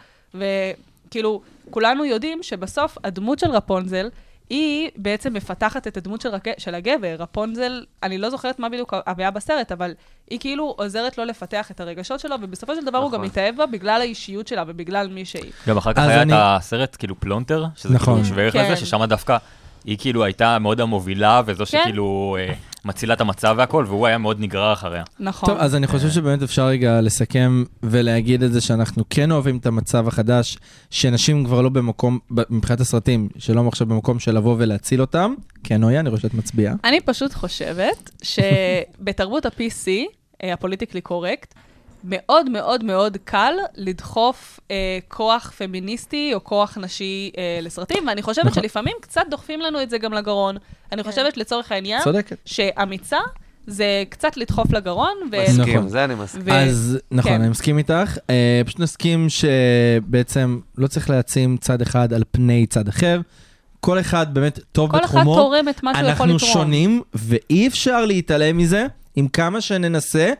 וכאילו, 1.14 1.40
כולנו 1.70 2.04
יודעים 2.04 2.42
שבסוף 2.42 2.98
הדמות 3.04 3.38
של 3.38 3.50
רפונזל, 3.50 4.08
היא 4.50 4.90
בעצם 4.96 5.34
מפתחת 5.34 5.86
את 5.86 5.96
הדמות 5.96 6.20
של, 6.20 6.28
רק... 6.28 6.44
של 6.58 6.74
הגבר. 6.74 7.14
רפונזל, 7.18 7.84
אני 8.02 8.18
לא 8.18 8.30
זוכרת 8.30 8.58
מה 8.58 8.68
בדיוק 8.68 8.94
היה 9.06 9.30
בסרט, 9.30 9.72
אבל 9.72 9.94
היא 10.30 10.40
כאילו 10.40 10.74
עוזרת 10.78 11.18
לו 11.18 11.24
לפתח 11.24 11.70
את 11.70 11.80
הרגשות 11.80 12.20
שלו, 12.20 12.36
ובסופו 12.42 12.74
של 12.74 12.84
דבר 12.84 12.98
הוא 12.98 13.10
גם 13.10 13.14
נכון. 13.14 13.26
מתאהב 13.26 13.56
בה 13.56 13.66
בגלל 13.66 14.00
האישיות 14.00 14.46
שלה 14.48 14.64
ובגלל 14.66 15.08
מי 15.08 15.24
שהיא. 15.24 15.52
גם 15.68 15.76
אחר 15.76 15.92
כך 15.92 16.02
היה 16.02 16.22
אני- 16.22 16.32
את 16.32 16.38
הסרט 16.40 16.96
כאילו 16.98 17.20
פלונטר, 17.20 17.64
שזה 17.76 17.94
נכון. 17.94 18.14
כאילו 18.14 18.28
שווה 18.28 18.42
ערך 18.42 18.52
כן. 18.52 18.64
לזה, 18.64 18.76
ששם 18.76 19.04
דווקא 19.04 19.36
היא 19.84 19.98
כאילו 19.98 20.24
הייתה 20.24 20.58
מאוד 20.58 20.80
המובילה 20.80 21.42
וזו 21.46 21.64
כן. 21.66 21.78
שכאילו 21.82 22.36
אה, 22.40 22.54
מצילה 22.84 23.14
את 23.14 23.20
המצב 23.20 23.54
והכל, 23.58 23.84
והוא 23.88 24.06
היה 24.06 24.18
מאוד 24.18 24.40
נגרר 24.40 24.72
אחריה. 24.72 25.02
נכון. 25.20 25.48
טוב, 25.48 25.58
אז 25.58 25.74
אני 25.74 25.86
חושב 25.86 26.10
שבאמת 26.10 26.42
אפשר 26.42 26.66
רגע 26.66 27.00
לסכם 27.00 27.64
ולהגיד 27.82 28.42
את 28.42 28.52
זה 28.52 28.60
שאנחנו 28.60 29.04
כן 29.10 29.30
אוהבים 29.30 29.56
את 29.56 29.66
המצב 29.66 30.08
החדש, 30.08 30.58
שנשים 30.90 31.44
כבר 31.44 31.60
לא 31.60 31.68
במקום, 31.68 32.18
מבחינת 32.50 32.80
הסרטים, 32.80 33.28
שלא 33.38 33.68
עכשיו 33.68 33.86
במקום 33.86 34.18
של 34.18 34.36
לבוא 34.36 34.56
ולהציל 34.58 35.00
אותם. 35.00 35.34
כן, 35.64 35.80
נויה, 35.80 36.00
אני 36.00 36.08
רואה 36.08 36.20
שאת 36.20 36.34
מצביעה. 36.34 36.74
אני 36.84 37.00
פשוט 37.00 37.34
חושבת 37.34 38.10
שבתרבות 38.22 39.46
ה-PC, 39.46 39.88
אה, 40.42 40.52
הפוליטיקלי 40.52 41.00
קורקט, 41.00 41.54
מאוד 42.04 42.50
מאוד 42.50 42.84
מאוד 42.84 43.16
קל 43.24 43.52
לדחוף 43.74 44.60
אה, 44.70 44.98
כוח 45.08 45.52
פמיניסטי 45.58 46.30
או 46.34 46.44
כוח 46.44 46.78
נשי 46.78 47.30
אה, 47.38 47.58
לסרטים, 47.62 48.08
ואני 48.08 48.22
חושבת 48.22 48.44
נכון. 48.44 48.62
שלפעמים 48.62 48.96
קצת 49.00 49.22
דוחפים 49.30 49.60
לנו 49.60 49.82
את 49.82 49.90
זה 49.90 49.98
גם 49.98 50.12
לגרון. 50.12 50.56
אני 50.92 51.02
חושבת 51.02 51.36
לצורך 51.36 51.72
העניין, 51.72 52.02
צודקת. 52.02 52.36
שאמיצה 52.44 53.18
זה 53.66 54.04
קצת 54.08 54.36
לדחוף 54.36 54.72
לגרון, 54.72 55.14
ו... 55.32 55.36
מסכים, 55.48 55.76
נכון. 55.76 55.88
זה 55.88 56.04
אני 56.04 56.14
מסכים. 56.14 56.42
ו- 56.44 56.52
אז 56.52 56.98
נכון, 57.10 57.32
כן. 57.32 57.40
אני 57.40 57.48
מסכים 57.48 57.78
איתך. 57.78 58.18
אה, 58.30 58.62
פשוט 58.66 58.80
נסכים 58.80 59.26
שבעצם 59.28 60.58
לא 60.78 60.86
צריך 60.86 61.10
להעצים 61.10 61.56
צד 61.56 61.82
אחד 61.82 62.12
על 62.12 62.22
פני 62.30 62.66
צד 62.66 62.88
אחר. 62.88 63.20
כל 63.80 64.00
אחד 64.00 64.34
באמת 64.34 64.60
טוב 64.72 64.90
כל 64.90 65.04
אחד 65.04 65.18
בתחומו. 65.18 65.34
תורם 65.36 65.68
את 65.68 65.82
מה 65.82 65.94
שהוא 65.94 66.10
יכול 66.10 66.10
אנחנו 66.10 66.34
לתרום. 66.36 66.52
שונים, 66.52 67.02
ואי 67.14 67.66
אפשר 67.66 68.04
להתעלם 68.04 68.58
מזה, 68.58 68.86
עם 69.16 69.28
כמה 69.28 69.60
שננסה, 69.60 70.32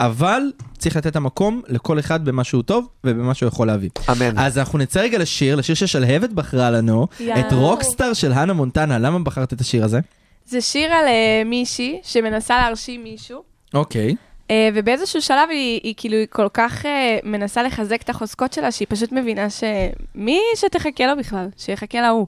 אבל 0.00 0.42
צריך 0.78 0.96
לתת 0.96 1.06
את 1.06 1.16
המקום 1.16 1.62
לכל 1.68 1.98
אחד 1.98 2.24
במה 2.24 2.44
שהוא 2.44 2.62
טוב 2.62 2.88
ובמה 3.04 3.34
שהוא 3.34 3.46
יכול 3.46 3.66
להביא. 3.66 3.90
אמן. 4.10 4.38
אז 4.38 4.58
אנחנו 4.58 4.78
נצא 4.78 5.00
רגע 5.00 5.18
לשיר, 5.18 5.56
לשיר 5.56 5.74
ששלהבת 5.74 6.30
בחרה 6.30 6.70
לנו, 6.70 7.06
יאו. 7.20 7.40
את 7.40 7.52
רוקסטאר 7.52 8.12
של 8.12 8.32
הנה 8.32 8.52
מונטנה. 8.52 8.98
למה 8.98 9.18
בחרת 9.18 9.52
את 9.52 9.60
השיר 9.60 9.84
הזה? 9.84 10.00
זה 10.46 10.60
שיר 10.60 10.92
על 10.92 11.06
אה, 11.06 11.42
מישהי 11.44 12.00
שמנסה 12.02 12.58
להרשים 12.58 13.02
מישהו, 13.04 13.42
אוקיי. 13.74 14.14
אה, 14.50 14.68
ובאיזשהו 14.74 15.22
שלב 15.22 15.48
היא, 15.50 15.80
היא 15.82 15.94
כאילו 15.96 16.16
כל 16.30 16.48
כך 16.54 16.86
אה, 16.86 17.18
מנסה 17.24 17.62
לחזק 17.62 18.02
את 18.02 18.10
החוזקות 18.10 18.52
שלה, 18.52 18.72
שהיא 18.72 18.86
פשוט 18.90 19.12
מבינה 19.12 19.46
שמי 19.50 20.40
שתחכה 20.56 21.06
לו 21.06 21.16
בכלל, 21.18 21.48
שיחכה 21.56 22.00
לה 22.00 22.08
הוא. 22.08 22.26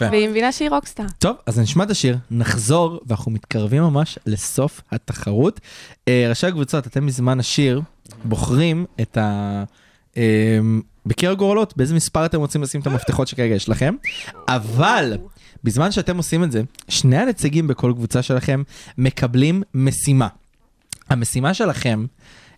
והיא 0.00 0.28
מבינה 0.28 0.52
שהיא 0.52 0.70
רוקסטאר. 0.70 1.04
טוב, 1.18 1.36
אז 1.46 1.58
נשמע 1.58 1.84
את 1.84 1.90
השיר, 1.90 2.16
נחזור, 2.30 3.00
ואנחנו 3.06 3.32
מתקרבים 3.32 3.82
ממש 3.82 4.18
לסוף 4.26 4.80
התחרות. 4.92 5.60
אה, 6.08 6.26
ראשי 6.28 6.46
הקבוצות, 6.46 6.86
אתם 6.86 7.06
מזמן 7.06 7.40
השיר 7.40 7.80
בוחרים 8.24 8.86
את 9.00 9.16
ה... 9.16 9.64
אה, 10.16 10.58
בקיר 11.06 11.30
הגורלות, 11.30 11.76
באיזה 11.76 11.94
מספר 11.94 12.26
אתם 12.26 12.38
רוצים 12.40 12.62
לשים 12.62 12.80
את 12.80 12.86
המפתחות 12.86 13.28
שכרגע 13.28 13.54
יש 13.54 13.68
לכם, 13.68 13.94
אבל 14.48 15.18
בזמן 15.64 15.92
שאתם 15.92 16.16
עושים 16.16 16.44
את 16.44 16.52
זה, 16.52 16.62
שני 16.88 17.16
הנציגים 17.16 17.66
בכל 17.66 17.92
קבוצה 17.96 18.22
שלכם 18.22 18.62
מקבלים 18.98 19.62
משימה. 19.74 20.28
המשימה 21.10 21.54
שלכם, 21.54 22.06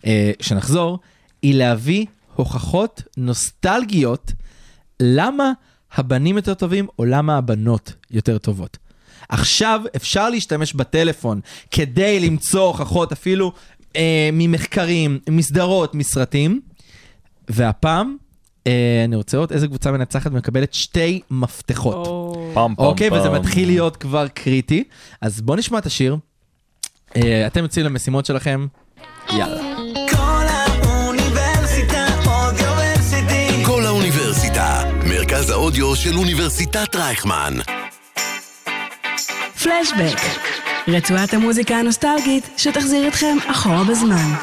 אה, 0.05 0.31
שנחזור, 0.39 0.99
היא 1.41 1.55
להביא 1.55 2.05
הוכחות 2.35 3.03
נוסטלגיות 3.17 4.31
למה 4.99 5.51
הבנים 5.95 6.35
יותר 6.35 6.53
טובים 6.53 6.87
או 6.99 7.05
למה 7.05 7.37
הבנות 7.37 7.93
יותר 8.11 8.37
טובות. 8.37 8.77
עכשיו 9.29 9.81
אפשר 9.95 10.29
להשתמש 10.29 10.73
בטלפון 10.73 11.41
כדי 11.71 12.19
למצוא 12.19 12.61
הוכחות 12.61 13.11
אפילו 13.11 13.51
אה, 13.95 14.29
ממחקרים, 14.33 15.19
מסדרות, 15.29 15.95
מסרטים, 15.95 16.61
והפעם 17.49 18.15
אה, 18.67 19.01
אני 19.05 19.15
רוצה 19.15 19.37
לראות 19.37 19.51
איזה 19.51 19.67
קבוצה 19.67 19.91
מנצחת 19.91 20.31
מקבלת 20.31 20.73
שתי 20.73 21.21
מפתחות. 21.31 22.05
פם 22.53 22.73
פם 22.77 22.83
אוקיי, 22.83 23.09
וזה 23.09 23.29
פם. 23.29 23.35
מתחיל 23.35 23.67
להיות 23.67 23.97
כבר 23.97 24.27
קריטי. 24.27 24.83
אז 25.21 25.41
בואו 25.41 25.57
נשמע 25.57 25.77
את 25.77 25.85
השיר. 25.85 26.17
אה, 27.15 27.47
אתם 27.47 27.63
יוצאים 27.63 27.85
למשימות 27.85 28.25
שלכם. 28.25 28.67
יאללה. 29.29 29.60
מרכז 35.41 35.49
האודיו 35.49 35.95
של 35.95 36.17
אוניברסיטת 36.17 36.95
רייכמן. 36.95 37.53
פלשבק, 39.63 40.19
רצועת 40.87 41.33
המוזיקה 41.33 41.75
הנוסטלגית 41.75 42.49
שתחזיר 42.57 43.07
אתכם 43.07 43.37
אחורה 43.47 43.83
בזמן. 43.83 44.33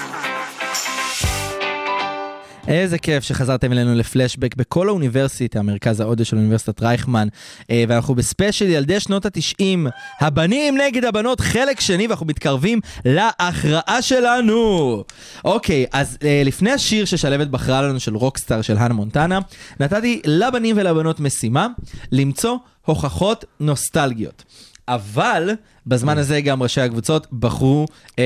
איזה 2.69 2.99
כיף 2.99 3.25
שחזרתם 3.25 3.73
אלינו 3.73 3.95
לפלשבק 3.95 4.57
בכל 4.57 4.89
האוניברסיטה, 4.89 5.63
מרכז 5.63 6.01
האודיו 6.01 6.27
של 6.27 6.37
אוניברסיטת 6.37 6.83
רייכמן. 6.83 7.29
אה, 7.71 7.85
ואנחנו 7.89 8.15
בספיישל 8.15 8.69
ילדי 8.69 9.01
שנות 9.01 9.27
התשעים, 9.27 9.87
הבנים 10.21 10.79
נגד 10.79 11.05
הבנות, 11.05 11.41
חלק 11.41 11.81
שני, 11.81 12.07
ואנחנו 12.07 12.27
מתקרבים 12.27 12.81
להכרעה 13.05 14.03
שלנו. 14.03 15.05
אוקיי, 15.45 15.87
אז 15.93 16.19
אה, 16.25 16.43
לפני 16.45 16.71
השיר 16.71 17.05
ששלבת 17.05 17.49
בחרה 17.49 17.83
לנו 17.83 18.01
של 18.01 18.17
Rockstar 18.17 18.63
של 18.63 18.77
האנה 18.77 18.95
מונטנה, 18.95 19.39
נתתי 19.81 20.21
לבנים 20.25 20.77
ולבנות 20.79 21.21
משימה 21.21 21.67
למצוא 22.13 22.57
הוכחות 22.85 23.45
נוסטלגיות. 23.61 24.45
אבל 24.89 25.51
בזמן 25.87 26.19
הזה 26.19 26.41
גם 26.41 26.63
ראשי 26.63 26.81
הקבוצות 26.81 27.27
בחרו 27.33 27.87
אה, 28.19 28.25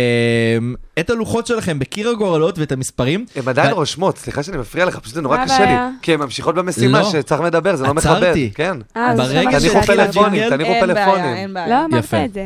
את 1.00 1.10
הלוחות 1.10 1.46
שלכם 1.46 1.78
בקיר 1.78 2.08
הגורלות 2.08 2.58
ואת 2.58 2.72
המספרים. 2.72 3.26
הן 3.36 3.48
עדיין 3.48 3.72
ו- 3.72 3.76
רושמות, 3.76 4.18
סליחה 4.18 4.42
שאני 4.42 4.56
מפריע 4.56 4.84
לך, 4.84 4.98
פשוט 4.98 5.14
זה 5.14 5.20
נורא 5.22 5.44
קשה 5.44 5.64
לי. 5.64 5.72
כי 6.02 6.14
הן 6.14 6.20
ממשיכות 6.20 6.54
במשימה 6.54 7.00
לא. 7.00 7.10
שצריך 7.10 7.40
לדבר, 7.40 7.76
זה 7.76 7.84
לא 7.84 7.94
מכבד. 7.94 8.10
עצרתי. 8.10 8.50
כן. 8.54 8.76
אה, 8.96 9.16
ברגע 9.16 9.50
מה 9.50 9.60
תניחו. 9.60 9.82
פלאפונים, 9.82 10.32
הג'ינגל? 10.32 10.50
תניחו 10.56 10.70
אין 10.72 10.80
בעיה, 10.86 10.94
פלאפונים. 11.06 11.34
אין 11.34 11.54
בעיה. 11.54 11.68
לא 11.68 11.84
אמרת 11.84 12.04
יפה. 12.04 12.24
את 12.24 12.32
זה. 12.32 12.44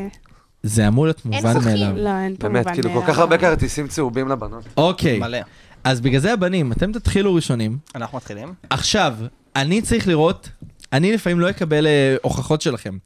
זה 0.63 0.89
אמור 0.89 1.05
להיות 1.05 1.25
מובן 1.25 1.55
שחקים. 1.55 1.63
מאליו. 1.65 1.97
לא, 1.97 2.11
אין 2.25 2.37
פה 2.37 2.49
באמת, 2.49 2.59
מובן 2.67 2.75
כאילו, 2.75 2.89
כל 2.89 2.95
מאליו. 2.95 3.13
כך 3.13 3.19
הרבה 3.19 3.39
כרטיסים 3.39 3.89
צהובים 3.89 4.29
לבנות. 4.29 4.65
אוקיי, 4.77 5.19
מלא. 5.19 5.39
אז 5.85 6.01
בגלל 6.01 6.21
זה 6.21 6.33
הבנים, 6.33 6.73
אתם 6.73 6.93
תתחילו 6.93 7.35
ראשונים. 7.35 7.79
אנחנו 7.95 8.17
מתחילים. 8.19 8.55
עכשיו, 8.71 9.15
אני 9.57 9.83
צריך 9.83 10.09
לראות, 10.09 10.49
אני 10.93 11.13
לפעמים 11.13 11.41
לא 11.41 11.51
אקבל 11.51 11.87
אה, 11.87 12.17
הוכחות 12.23 12.63
שלכם. 12.63 12.97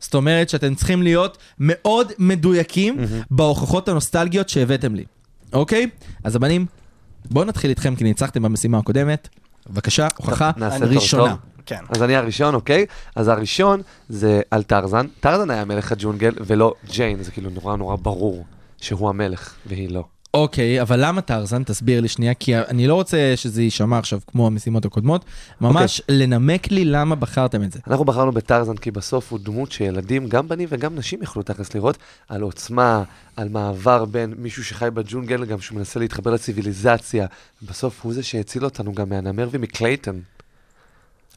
זאת 0.00 0.14
אומרת 0.14 0.48
שאתם 0.48 0.74
צריכים 0.74 1.02
להיות 1.02 1.38
מאוד 1.58 2.12
מדויקים 2.18 2.96
בהוכחות 3.30 3.88
הנוסטלגיות 3.88 4.48
שהבאתם 4.48 4.94
לי, 4.94 5.04
אוקיי? 5.52 5.90
אז 6.24 6.36
הבנים, 6.36 6.66
בואו 7.30 7.44
נתחיל 7.44 7.70
איתכם 7.70 7.96
כי 7.96 8.04
ניצחתם 8.04 8.42
במשימה 8.42 8.78
הקודמת. 8.78 9.28
בבקשה, 9.70 10.08
הוכחה 10.16 10.50
ראשונה. 10.80 11.28
טוב. 11.28 11.38
כן. 11.66 11.84
אז 11.88 12.02
אני 12.02 12.16
הראשון, 12.16 12.54
אוקיי? 12.54 12.86
אז 13.16 13.28
הראשון 13.28 13.82
זה 14.08 14.40
על 14.50 14.62
טרזן. 14.62 15.06
טרזן 15.20 15.50
היה 15.50 15.64
מלך 15.64 15.92
הג'ונגל 15.92 16.32
ולא 16.46 16.74
ג'יין, 16.90 17.22
זה 17.22 17.30
כאילו 17.30 17.50
נורא 17.50 17.76
נורא 17.76 17.96
ברור 17.96 18.44
שהוא 18.80 19.08
המלך 19.08 19.54
והיא 19.66 19.90
לא. 19.90 20.04
אוקיי, 20.34 20.82
אבל 20.82 21.06
למה 21.06 21.20
טרזן? 21.20 21.64
תסביר 21.64 22.00
לי 22.00 22.08
שנייה, 22.08 22.34
כי 22.34 22.58
אני 22.58 22.86
לא 22.86 22.94
רוצה 22.94 23.32
שזה 23.36 23.62
יישמע 23.62 23.98
עכשיו 23.98 24.20
כמו 24.26 24.46
המשימות 24.46 24.84
הקודמות. 24.84 25.24
ממש 25.60 26.02
לנמק 26.08 26.70
לי 26.70 26.84
למה 26.84 27.14
בחרתם 27.14 27.62
את 27.62 27.72
זה. 27.72 27.80
אנחנו 27.86 28.04
בחרנו 28.04 28.32
בטרזן 28.32 28.76
כי 28.76 28.90
בסוף 28.90 29.32
הוא 29.32 29.38
דמות 29.42 29.72
שילדים, 29.72 30.28
גם 30.28 30.48
בנים 30.48 30.68
וגם 30.72 30.96
נשים 30.96 31.22
יכלו 31.22 31.42
תכלס 31.42 31.74
לראות, 31.74 31.98
על 32.28 32.42
עוצמה, 32.42 33.02
על 33.36 33.48
מעבר 33.48 34.04
בין 34.04 34.34
מישהו 34.38 34.64
שחי 34.64 34.88
בג'ונגל, 34.94 35.44
גם 35.44 35.60
שהוא 35.60 35.78
מנסה 35.78 36.00
להתחבר 36.00 36.30
לציוויליזציה. 36.30 37.26
בסוף 37.62 38.00
הוא 38.02 38.14
זה 38.14 38.22
שהציל 38.22 38.64
אותנו 38.64 38.92
גם 38.92 39.08
מהנמר 39.08 39.48
ומקלייטון. 39.52 40.20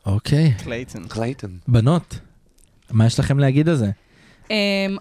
אוקיי, 0.05 0.53
קלייטון. 0.63 1.07
קלייטון. 1.07 1.57
בנות, 1.67 2.19
מה 2.91 3.05
יש 3.05 3.19
לכם 3.19 3.39
להגיד 3.39 3.69
על 3.69 3.75
זה? 3.75 3.89
אמ, 4.49 4.55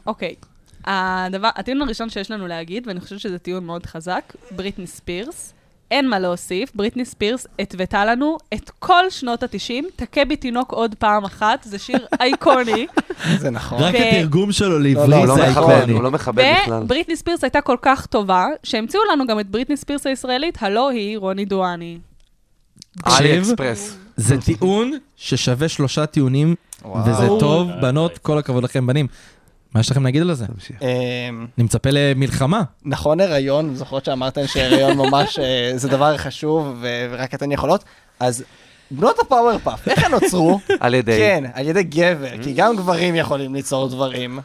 אוקיי. 0.06 0.34
הדבר, 0.84 1.48
הטיעון 1.56 1.82
הראשון 1.82 2.10
שיש 2.10 2.30
לנו 2.30 2.46
להגיד, 2.46 2.86
ואני 2.86 3.00
חושבת 3.00 3.20
שזה 3.20 3.38
טיעון 3.38 3.64
מאוד 3.64 3.86
חזק, 3.86 4.32
בריטני 4.50 4.86
ספירס. 4.86 5.52
אין 5.90 6.08
מה 6.08 6.18
להוסיף, 6.18 6.70
בריטני 6.74 7.04
ספירס 7.04 7.46
התוותה 7.58 8.04
לנו 8.04 8.36
את 8.54 8.70
כל 8.78 9.04
שנות 9.10 9.42
ה-90, 9.42 9.84
תכה 9.96 10.24
בי 10.24 10.36
תינוק 10.36 10.72
עוד 10.72 10.94
פעם 10.94 11.24
אחת, 11.24 11.62
זה 11.64 11.78
שיר 11.78 12.06
אייקוני. 12.20 12.86
זה 13.38 13.50
נכון. 13.50 13.82
רק 13.82 13.94
התרגום 13.94 14.52
שלו 14.52 14.68
לא, 14.68 14.74
הוא 14.74 14.82
לעברית 14.82 15.28
לא 15.28 15.34
זה 15.34 15.44
אייקוני. 15.44 15.92
הוא 15.92 16.02
לא 16.02 16.10
מכבד 16.10 16.54
בכלל. 16.62 16.82
ובריטני 16.82 17.16
ספירס 17.16 17.44
הייתה 17.44 17.60
כל 17.60 17.76
כך 17.82 18.06
טובה, 18.06 18.46
שהמציאו 18.62 19.02
לנו 19.12 19.26
גם 19.26 19.40
את 19.40 19.48
בריטני 19.48 19.76
ספירס 19.76 20.06
הישראלית, 20.06 20.58
הלא 20.60 20.90
היא 20.90 21.18
רוני 21.18 21.44
דואני. 21.44 21.98
אלי 23.06 23.38
אקספרס. 23.38 23.96
זה 24.16 24.40
טיעון 24.40 24.92
ששווה 25.16 25.68
שלושה 25.68 26.06
טיעונים, 26.06 26.54
וזה 27.06 27.26
טוב, 27.40 27.70
בנות, 27.80 28.18
כל 28.18 28.38
הכבוד 28.38 28.64
לכם 28.64 28.86
בנים. 28.86 29.06
מה 29.74 29.80
יש 29.80 29.90
לכם 29.90 30.04
להגיד 30.04 30.22
על 30.22 30.34
זה? 30.34 30.44
אמ, 30.80 31.46
אני 31.58 31.64
מצפה 31.64 31.90
למלחמה. 31.92 32.62
נכון 32.84 33.20
הריון, 33.20 33.74
זוכרות 33.74 34.04
שאמרתם 34.04 34.46
שהריון 34.46 34.96
ממש 34.96 35.38
אה, 35.38 35.72
זה 35.76 35.88
דבר 35.88 36.16
חשוב 36.16 36.78
ורק 36.80 37.34
אתן 37.34 37.52
יכולות, 37.52 37.84
אז 38.20 38.44
בנות 38.90 39.18
הפאוור 39.18 39.58
פאף, 39.58 39.88
איך 39.88 40.04
הן 40.04 40.10
נוצרו? 40.10 40.60
על 40.80 40.94
ידי... 40.94 41.18
כן, 41.18 41.44
על 41.54 41.66
ידי 41.66 41.82
גבר, 41.82 42.42
כי 42.42 42.52
גם 42.52 42.76
גברים 42.76 43.14
יכולים 43.14 43.54
ליצור 43.54 43.88
דברים. 43.88 44.38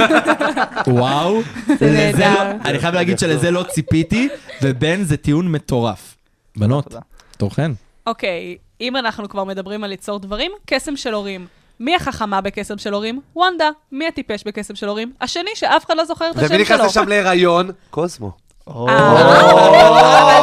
וואו. 0.86 1.40
זה 1.80 1.90
נהדר. 1.90 2.50
אני 2.64 2.78
חייב 2.78 2.94
להגיד 2.94 3.18
שלזה 3.18 3.50
לא 3.50 3.64
ציפיתי, 3.68 4.28
ובן 4.62 5.02
זה 5.02 5.16
טיעון 5.16 5.52
מטורף. 5.52 6.16
בנות. 6.56 6.94
תורכן. 7.36 7.72
אוקיי, 8.06 8.56
אם 8.80 8.96
אנחנו 8.96 9.28
כבר 9.28 9.44
מדברים 9.44 9.84
על 9.84 9.90
ליצור 9.90 10.18
דברים, 10.18 10.52
קסם 10.66 10.96
של 10.96 11.14
הורים. 11.14 11.46
מי 11.82 11.96
החכמה 11.96 12.40
בקסם 12.40 12.78
של 12.78 12.94
הורים? 12.94 13.20
וונדה. 13.36 13.70
מי 13.92 14.08
הטיפש 14.08 14.44
בקסם 14.46 14.74
של 14.74 14.88
הורים? 14.88 15.12
השני 15.20 15.50
שאף 15.54 15.86
אחד 15.86 15.96
לא 15.96 16.04
זוכר 16.04 16.30
את 16.30 16.36
השם 16.36 16.54
ומי 16.54 16.64
שלו. 16.64 16.76
נכנס 16.76 16.90
לשם 16.90 17.08
להיריון? 17.08 17.70
קוסמו. 17.90 18.30
אבל 18.66 18.84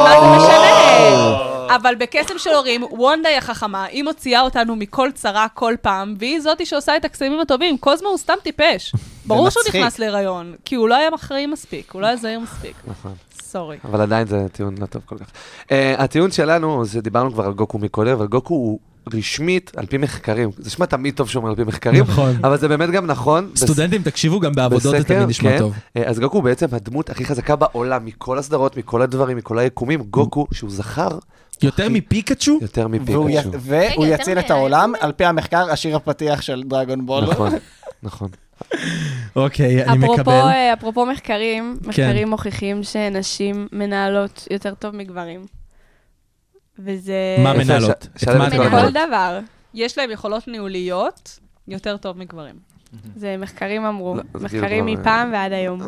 מה 0.02 0.16
זה 0.20 0.36
משנה? 0.36 1.76
אבל 1.76 1.94
בקסם 1.94 2.38
של 2.38 2.50
הורים, 2.50 2.82
וונדה 2.90 3.28
היא 3.28 3.38
החכמה, 3.38 3.84
היא 3.84 4.04
מוציאה 4.04 4.40
אותנו 4.40 4.76
מכל 4.76 5.10
צרה 5.14 5.46
כל 5.54 5.74
פעם, 5.82 6.14
והיא 6.18 6.40
זאתי 6.40 6.66
שעושה 6.66 6.96
את 6.96 7.04
הקסמים 7.04 7.40
הטובים. 7.40 7.78
קוזמו 7.78 8.08
הוא 8.08 8.18
סתם 8.18 8.34
טיפש. 8.42 8.92
ברור 9.26 9.50
שהוא. 9.50 9.62
נכנס 9.68 9.98
להיריון, 9.98 10.54
כי 10.64 10.74
הוא 10.74 10.88
לא 10.88 10.94
היה 10.94 11.08
אחראי 11.14 11.46
מספיק, 11.46 11.92
הוא 11.92 12.02
לא 12.02 12.06
היה 12.06 12.16
זהיר 12.16 12.40
מספיק. 12.40 12.74
נכון. 12.86 13.12
סורי. 13.42 13.76
אבל 13.84 14.00
עדיין 14.00 14.26
זה 14.26 14.46
טיעון 14.52 14.74
לא 14.78 14.86
טוב 14.86 15.02
כל 15.06 15.18
כך. 15.18 15.26
Uh, 15.62 15.72
הטיעון 15.98 16.30
שלנו, 16.30 16.84
זה 16.84 17.00
דיברנו 17.00 17.32
כבר 17.32 17.44
על 17.44 17.52
גוקו 17.52 17.78
מקודם, 17.78 18.12
אבל 18.12 18.26
גוקו 18.26 18.54
הוא 18.54 18.78
רשמית 19.14 19.72
על 19.76 19.86
פי 19.86 19.98
מחקרים. 19.98 20.50
זה 20.58 20.66
נשמע 20.66 20.86
תמיד 20.86 21.14
טוב 21.14 21.28
שאומר 21.30 21.48
על 21.50 21.56
פי 21.56 21.64
מחקרים, 21.64 22.04
נכון. 22.04 22.36
אבל 22.44 22.58
זה 22.58 22.68
באמת 22.68 22.90
גם 22.90 23.06
נכון. 23.06 23.50
בס- 23.54 23.64
סטודנטים, 23.64 24.02
תקשיבו, 24.02 24.40
גם 24.40 24.52
בעבודות 24.52 24.82
זה 24.82 24.98
בסקר, 24.98 25.14
תמיד 25.14 25.28
נשמע 25.28 25.50
כן. 25.50 25.58
טוב. 25.58 25.72
אה, 25.96 26.02
אז 26.06 26.18
גוקו 26.18 26.36
הוא 26.36 26.44
בעצם 26.44 26.66
הדמות 26.72 27.10
הכי 27.10 27.24
חזקה 27.24 27.56
בעולם, 27.56 28.04
מכל 28.04 28.38
הסדרות, 28.38 28.76
מכל 28.76 29.02
הדברים, 29.02 29.36
מכל 29.36 29.58
היקומים. 29.58 30.02
גוקו, 30.02 30.46
שהוא 30.52 30.70
זכר, 30.70 31.08
יותר 31.62 31.88
מפיקאצ'ו? 31.88 32.58
יותר 32.62 32.86
והוא 33.06 33.30
י- 33.30 33.38
מפיקצ'ו. 33.38 33.58
והוא 33.60 34.04
רגע, 34.04 34.14
יציל 34.14 34.38
את 34.38 34.50
העולם, 34.50 34.90
מ- 34.92 34.94
על 35.04 35.12
פי 35.12 35.24
המחקר, 35.24 35.70
השיר 35.70 35.96
הפתיח 35.96 36.40
של 36.42 36.62
דרגון 36.66 37.06
בול. 37.06 37.24
נכון, 37.24 37.50
נכון. 38.02 38.28
אוקיי, 39.36 39.84
אני 39.84 39.98
אפרופו, 40.04 40.12
מקבל. 40.20 40.32
אה, 40.32 40.72
אפרופו 40.72 41.06
מחקרים, 41.06 41.76
כן. 41.82 41.88
מחקרים 41.88 42.28
מוכיחים 42.30 42.82
שנשים 42.82 43.66
מנהלות 43.72 44.48
יותר 44.50 44.74
טוב 44.74 44.96
מגברים. 44.96 45.40
וזה... 46.84 47.14
מה 47.42 47.52
מנהלות? 47.52 47.90
ש- 48.02 48.16
את 48.16 48.20
שלם 48.20 48.38
מה 48.38 48.48
את 48.48 48.52
את 48.52 48.58
כל 48.58 48.68
מנהלות? 48.68 48.92
דבר. 48.92 49.38
יש 49.74 49.98
להם 49.98 50.10
יכולות 50.10 50.48
ניהוליות 50.48 51.38
יותר 51.68 51.96
טוב 51.96 52.18
מגברים. 52.18 52.54
זה 53.16 53.36
מחקרים 53.38 53.84
אמרו. 53.84 54.14
לא, 54.14 54.22
זה 54.34 54.44
מחקרים 54.44 54.62
כאילו 54.84 54.96
כבר, 54.96 55.00
מפעם 55.02 55.32
ועד 55.32 55.52
היום. 55.52 55.80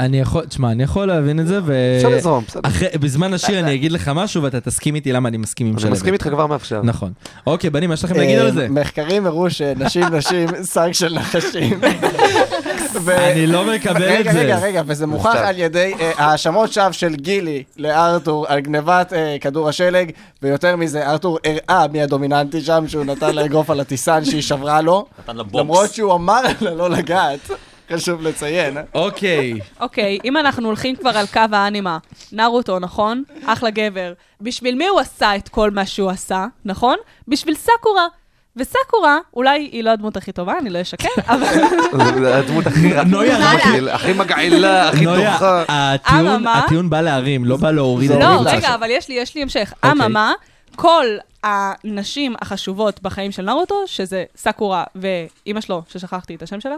אני 0.00 0.20
יכול, 0.20 0.44
תשמע, 0.46 0.70
אני 0.72 0.82
יכול 0.82 1.06
להבין 1.06 1.40
את 1.40 1.46
זה, 1.46 1.60
ו... 1.64 1.74
אפשר 1.96 2.08
לזרום, 2.08 2.44
בסדר. 2.46 2.60
בזמן 3.00 3.34
השיר 3.34 3.60
אני 3.60 3.74
אגיד 3.74 3.92
לך 3.92 4.10
משהו 4.14 4.42
ואתה 4.42 4.60
תסכים 4.60 4.94
איתי 4.94 5.12
למה 5.12 5.28
אני 5.28 5.36
מסכים 5.36 5.66
עם 5.66 5.72
אני 5.72 5.80
שלבת. 5.80 5.92
מסכים 5.92 6.12
איתך 6.14 6.28
כבר 6.28 6.46
מעכשיו. 6.46 6.80
נכון. 6.84 7.12
אוקיי, 7.46 7.70
בנים, 7.70 7.88
מה 7.90 7.94
יש 7.94 8.04
לכם 8.04 8.16
להגיד 8.16 8.38
על 8.38 8.50
זה? 8.52 8.62
אה, 8.62 8.68
מחקרים 8.68 9.26
הראו 9.26 9.50
שנשים 9.50 10.04
נשים 10.14 10.48
שק 10.72 10.92
של 10.92 11.14
נחשים. 11.14 11.80
ו- 13.00 13.10
אני 13.32 13.46
לא 13.46 13.64
מקבל 13.74 13.96
את 13.96 14.18
רגע, 14.18 14.32
זה. 14.32 14.38
רגע, 14.40 14.58
רגע, 14.58 14.82
וזה 14.86 15.06
מוכח. 15.06 15.34
על 15.36 15.58
ידי 15.58 15.92
אה, 16.00 16.12
האשמות 16.16 16.72
שווא 16.72 16.92
של 16.92 17.14
גילי 17.14 17.62
לארתור 17.76 18.46
על 18.48 18.60
גנבת 18.60 19.12
אה, 19.12 19.36
כדור 19.40 19.68
השלג, 19.68 20.10
ויותר 20.42 20.76
מזה, 20.76 21.06
ארתור 21.10 21.38
הראה 21.44 21.86
מי 21.92 22.02
הדומיננטי 22.02 22.60
שם, 22.60 22.84
שהוא 22.88 23.04
נתן 23.04 23.34
לה 23.34 23.44
אגרוף 23.44 23.70
על 23.70 23.80
הטיסן 23.80 24.24
שהיא 24.24 24.42
שברה 24.42 24.80
לו, 24.80 25.06
נתן 25.18 25.36
לה 25.36 25.42
בוקס. 25.42 25.58
למרות 25.60 25.94
שהוא 25.94 26.14
אמר 26.14 26.40
לה 26.60 26.74
לא 26.80 26.90
לגעת. 26.90 27.50
חשוב 27.92 28.22
לציין. 28.22 28.76
אוקיי. 28.94 29.54
אוקיי, 29.80 30.18
אם 30.24 30.36
אנחנו 30.36 30.66
הולכים 30.66 30.96
כבר 30.96 31.10
על 31.18 31.26
קו 31.26 31.40
האנימה, 31.52 31.98
נרוטו, 32.32 32.78
נכון? 32.78 33.22
אחלה 33.46 33.70
גבר. 33.70 34.12
בשביל 34.40 34.74
מי 34.74 34.86
הוא 34.86 35.00
עשה 35.00 35.36
את 35.36 35.48
כל 35.48 35.70
מה 35.70 35.86
שהוא 35.86 36.10
עשה, 36.10 36.46
נכון? 36.64 36.96
בשביל 37.28 37.54
סאקורה. 37.54 38.06
וסאקורה, 38.56 39.18
אולי 39.34 39.68
היא 39.72 39.84
לא 39.84 39.90
הדמות 39.90 40.16
הכי 40.16 40.32
טובה, 40.32 40.58
אני 40.58 40.70
לא 40.70 40.82
אשקר, 40.82 41.08
אבל... 41.28 42.26
הדמות 42.26 42.66
הכי 42.66 42.92
רעה. 42.92 43.04
נויה, 43.04 43.52
הכי- 43.52 43.90
הכי 43.90 44.12
מגעילה, 44.12 44.88
הכי 44.88 45.04
נויה, 45.04 45.32
דוחה. 45.32 45.64
הטיעון- 45.68 46.26
אממה? 46.28 46.58
הטיעון 46.58 46.90
בא 46.90 47.00
להרים, 47.00 47.44
לא 47.44 47.56
בא 47.56 47.70
להוריד 47.70 48.10
את 48.10 48.20
לא, 48.20 48.40
רגע. 48.44 48.74
אבל 48.74 48.90
יש 48.90 49.08
לי, 49.08 49.42
המשך. 49.42 49.72
אוקיי. 49.76 49.90
אממה, 49.90 50.32
כל 50.76 51.06
הנשים 51.44 52.34
החשובות 52.40 53.02
בחיים 53.02 53.32
של 53.32 53.42
נרוטו, 53.42 53.74
שזה 53.86 54.24
סאקורה 54.36 54.84
ואימא 54.94 55.60
שלו, 55.60 55.82
ששכחתי 55.88 56.34
את 56.34 56.42
השם 56.42 56.60
שלה. 56.60 56.76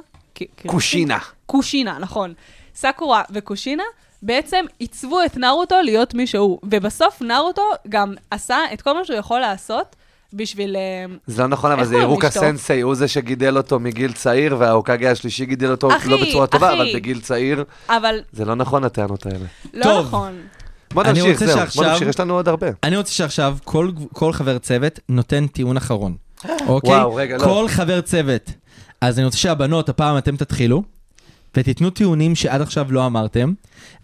קושינה. 0.67 1.19
קושינה, 1.47 1.97
נכון. 2.01 2.35
סאקורה 2.75 3.23
וקושינה 3.31 3.83
בעצם 4.23 4.65
עיצבו 4.79 5.23
את 5.27 5.37
נרוטו 5.37 5.77
להיות 5.83 6.15
מי 6.15 6.27
שהוא. 6.27 6.59
ובסוף 6.63 7.23
נרוטו 7.23 7.63
גם 7.89 8.15
עשה 8.31 8.59
את 8.73 8.83
כל 8.83 8.93
מה 8.93 9.05
שהוא 9.05 9.17
יכול 9.17 9.41
לעשות 9.41 9.97
בשביל... 10.35 10.77
אה, 10.77 11.05
זה 11.27 11.43
לא 11.43 11.49
נכון, 11.49 11.73
אבל 11.73 11.85
זה 11.85 11.97
אירוקה? 11.97 12.29
סנסei, 12.29 12.83
הוא 12.83 12.95
זה 12.95 13.09
שגידל 13.09 13.57
אותו 13.57 13.81
מגיל 13.81 14.13
צעיר, 14.13 14.57
והאוקגה 14.59 15.11
השלישי 15.11 15.47
גידל 15.47 15.71
אותו 15.71 15.97
אחי, 15.97 16.09
לא 16.09 16.23
בצורה 16.23 16.47
טובה, 16.47 16.69
אחי. 16.69 16.77
אבל 16.77 16.91
בגיל 16.95 17.21
צעיר. 17.21 17.65
אבל 17.89 18.19
זה 18.33 18.45
לא 18.45 18.55
נכון 18.55 18.85
הטענות 18.85 19.27
האלה. 19.27 19.45
לא 19.75 19.85
טוב. 19.85 20.07
נכון. 20.07 20.33
בוא 20.95 21.03
אני 21.03 21.13
נמשיך, 21.13 21.39
זהו, 21.39 21.59
שעכשיו- 21.59 21.85
בוא 21.85 21.93
נמשיך, 21.93 22.09
יש 22.09 22.21
לנו 22.21 22.35
עוד 22.35 22.49
הרבה. 22.49 22.67
אני 22.83 22.97
רוצה 22.97 23.13
שעכשיו 23.13 23.57
כל, 23.65 23.91
כל 24.13 24.33
חבר 24.33 24.59
צוות 24.59 25.01
נותן 25.09 25.47
טיעון 25.47 25.77
אחרון, 25.77 26.15
אוקיי? 26.67 26.91
וואו, 26.91 27.15
רגע, 27.15 27.37
לא. 27.37 27.45
כל 27.45 27.67
חבר 27.69 28.01
צוות. 28.01 28.51
אז 29.01 29.19
אני 29.19 29.25
רוצה 29.25 29.39
שהבנות, 29.39 29.89
הפעם 29.89 30.19
אתם 30.19 30.37
תתחילו, 30.37 30.83
ותיתנו 31.57 31.91
טיעונים 31.91 32.35
שעד 32.35 32.61
עכשיו 32.61 32.87
לא 32.93 33.07
אמרתם, 33.07 33.53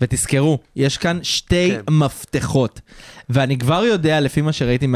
ותזכרו, 0.01 0.59
יש 0.77 0.97
כאן 0.99 1.19
שתי 1.23 1.71
כן. 1.87 1.95
מפתחות. 1.95 2.81
ואני 3.31 3.59
כבר 3.59 3.85
יודע, 3.85 4.21
לפי 4.21 4.41
מה 4.43 4.53
שראיתי 4.53 4.87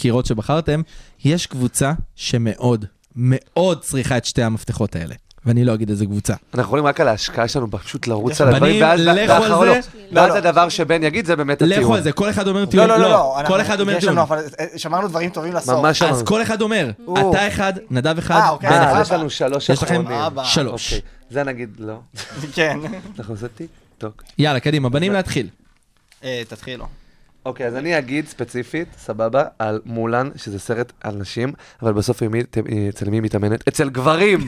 מהקירות 0.00 0.26
שבחרתם, 0.26 0.82
יש 1.24 1.46
קבוצה 1.46 1.92
שמאוד, 2.16 2.84
מאוד 3.16 3.80
צריכה 3.80 4.16
את 4.16 4.24
שתי 4.24 4.42
המפתחות 4.42 4.96
האלה. 4.96 5.14
ואני 5.46 5.64
לא 5.64 5.74
אגיד 5.74 5.90
איזה 5.90 6.06
קבוצה. 6.06 6.34
אנחנו 6.54 6.62
יכולים 6.62 6.86
רק 6.86 7.00
על 7.00 7.08
ההשקעה 7.08 7.48
שלנו, 7.48 7.70
פשוט 7.70 8.06
לרוץ 8.06 8.40
על 8.40 8.48
הדברים, 8.48 8.82
ואז 8.82 9.00
לכו 9.00 9.10
על 9.32 9.40
והאחרון 9.40 9.68
זה. 9.68 9.88
לא. 10.10 10.20
ואז 10.20 10.28
לא, 10.28 10.34
לא. 10.34 10.34
הדבר 10.34 10.68
שבן 10.68 11.02
יגיד 11.02 11.26
זה 11.26 11.36
באמת 11.36 11.62
הטיעון. 11.62 11.82
לכו 11.84 11.94
על 11.94 12.02
זה, 12.02 12.12
כל 12.12 12.30
אחד 12.30 12.48
אומר 12.48 12.60
לא, 12.60 12.66
טיעון. 12.66 12.88
לא, 12.88 12.96
לא, 12.98 13.08
לא. 13.10 13.38
אנחנו- 13.40 13.54
כל 13.54 13.60
אחד 13.60 13.80
אומר 13.80 13.92
יש 13.92 13.98
טיעון. 14.00 14.14
לנו, 14.16 14.22
אבל 14.22 14.38
אה, 14.60 14.66
שמרנו 14.76 15.08
דברים 15.08 15.30
טובים 15.30 15.52
לסוף. 15.52 15.74
ממש 15.78 16.02
אז. 16.02 16.22
כל 16.22 16.42
אחד 16.42 16.62
אומר, 16.62 16.90
או. 17.06 17.30
אתה 17.30 17.48
אחד, 17.48 17.72
נדב 17.90 18.18
אחד, 18.18 18.34
אה, 18.34 18.50
אוקיי, 18.50 18.70
בן 18.70 18.76
אה, 18.76 18.92
אחד. 18.92 19.00
יש 19.02 19.10
לנו 19.12 19.30
שלוש 19.30 19.68
יש 19.68 19.82
לכם 19.82 19.94
אחרונים. 19.94 20.18
אבא. 20.20 20.44
שלוש. 20.44 20.92
אוקיי, 20.94 21.08
זה 21.30 21.44
נגיד 21.44 21.70
לא. 21.78 21.94
כן. 22.54 22.78
אנחנו 23.18 23.34
עושים 23.34 23.48
טיק 23.56 23.68
טוק. 23.98 24.22
יאללה, 24.38 24.60
קדימה, 24.60 24.88
בנים 24.88 25.12
להתחיל. 25.12 25.48
אה, 26.24 26.42
תתחילו. 26.48 26.86
אוקיי, 27.44 27.66
אז 27.66 27.74
אני 27.76 27.98
אגיד 27.98 28.26
ספציפית, 28.26 28.88
סבבה, 28.98 29.44
על 29.58 29.80
מולן, 29.84 30.28
שזה 30.36 30.58
סרט 30.58 30.92
על 31.00 31.14
נשים, 31.16 31.52
אבל 31.82 31.92
בסוף 31.92 32.22
עם 32.22 32.32
מי- 32.32 32.42
ת- 32.42 32.58
אצל 32.88 33.10
מי 33.10 33.16
היא 33.16 33.22
מתאמנת? 33.22 33.68
אצל 33.68 33.88
גברים! 33.90 34.38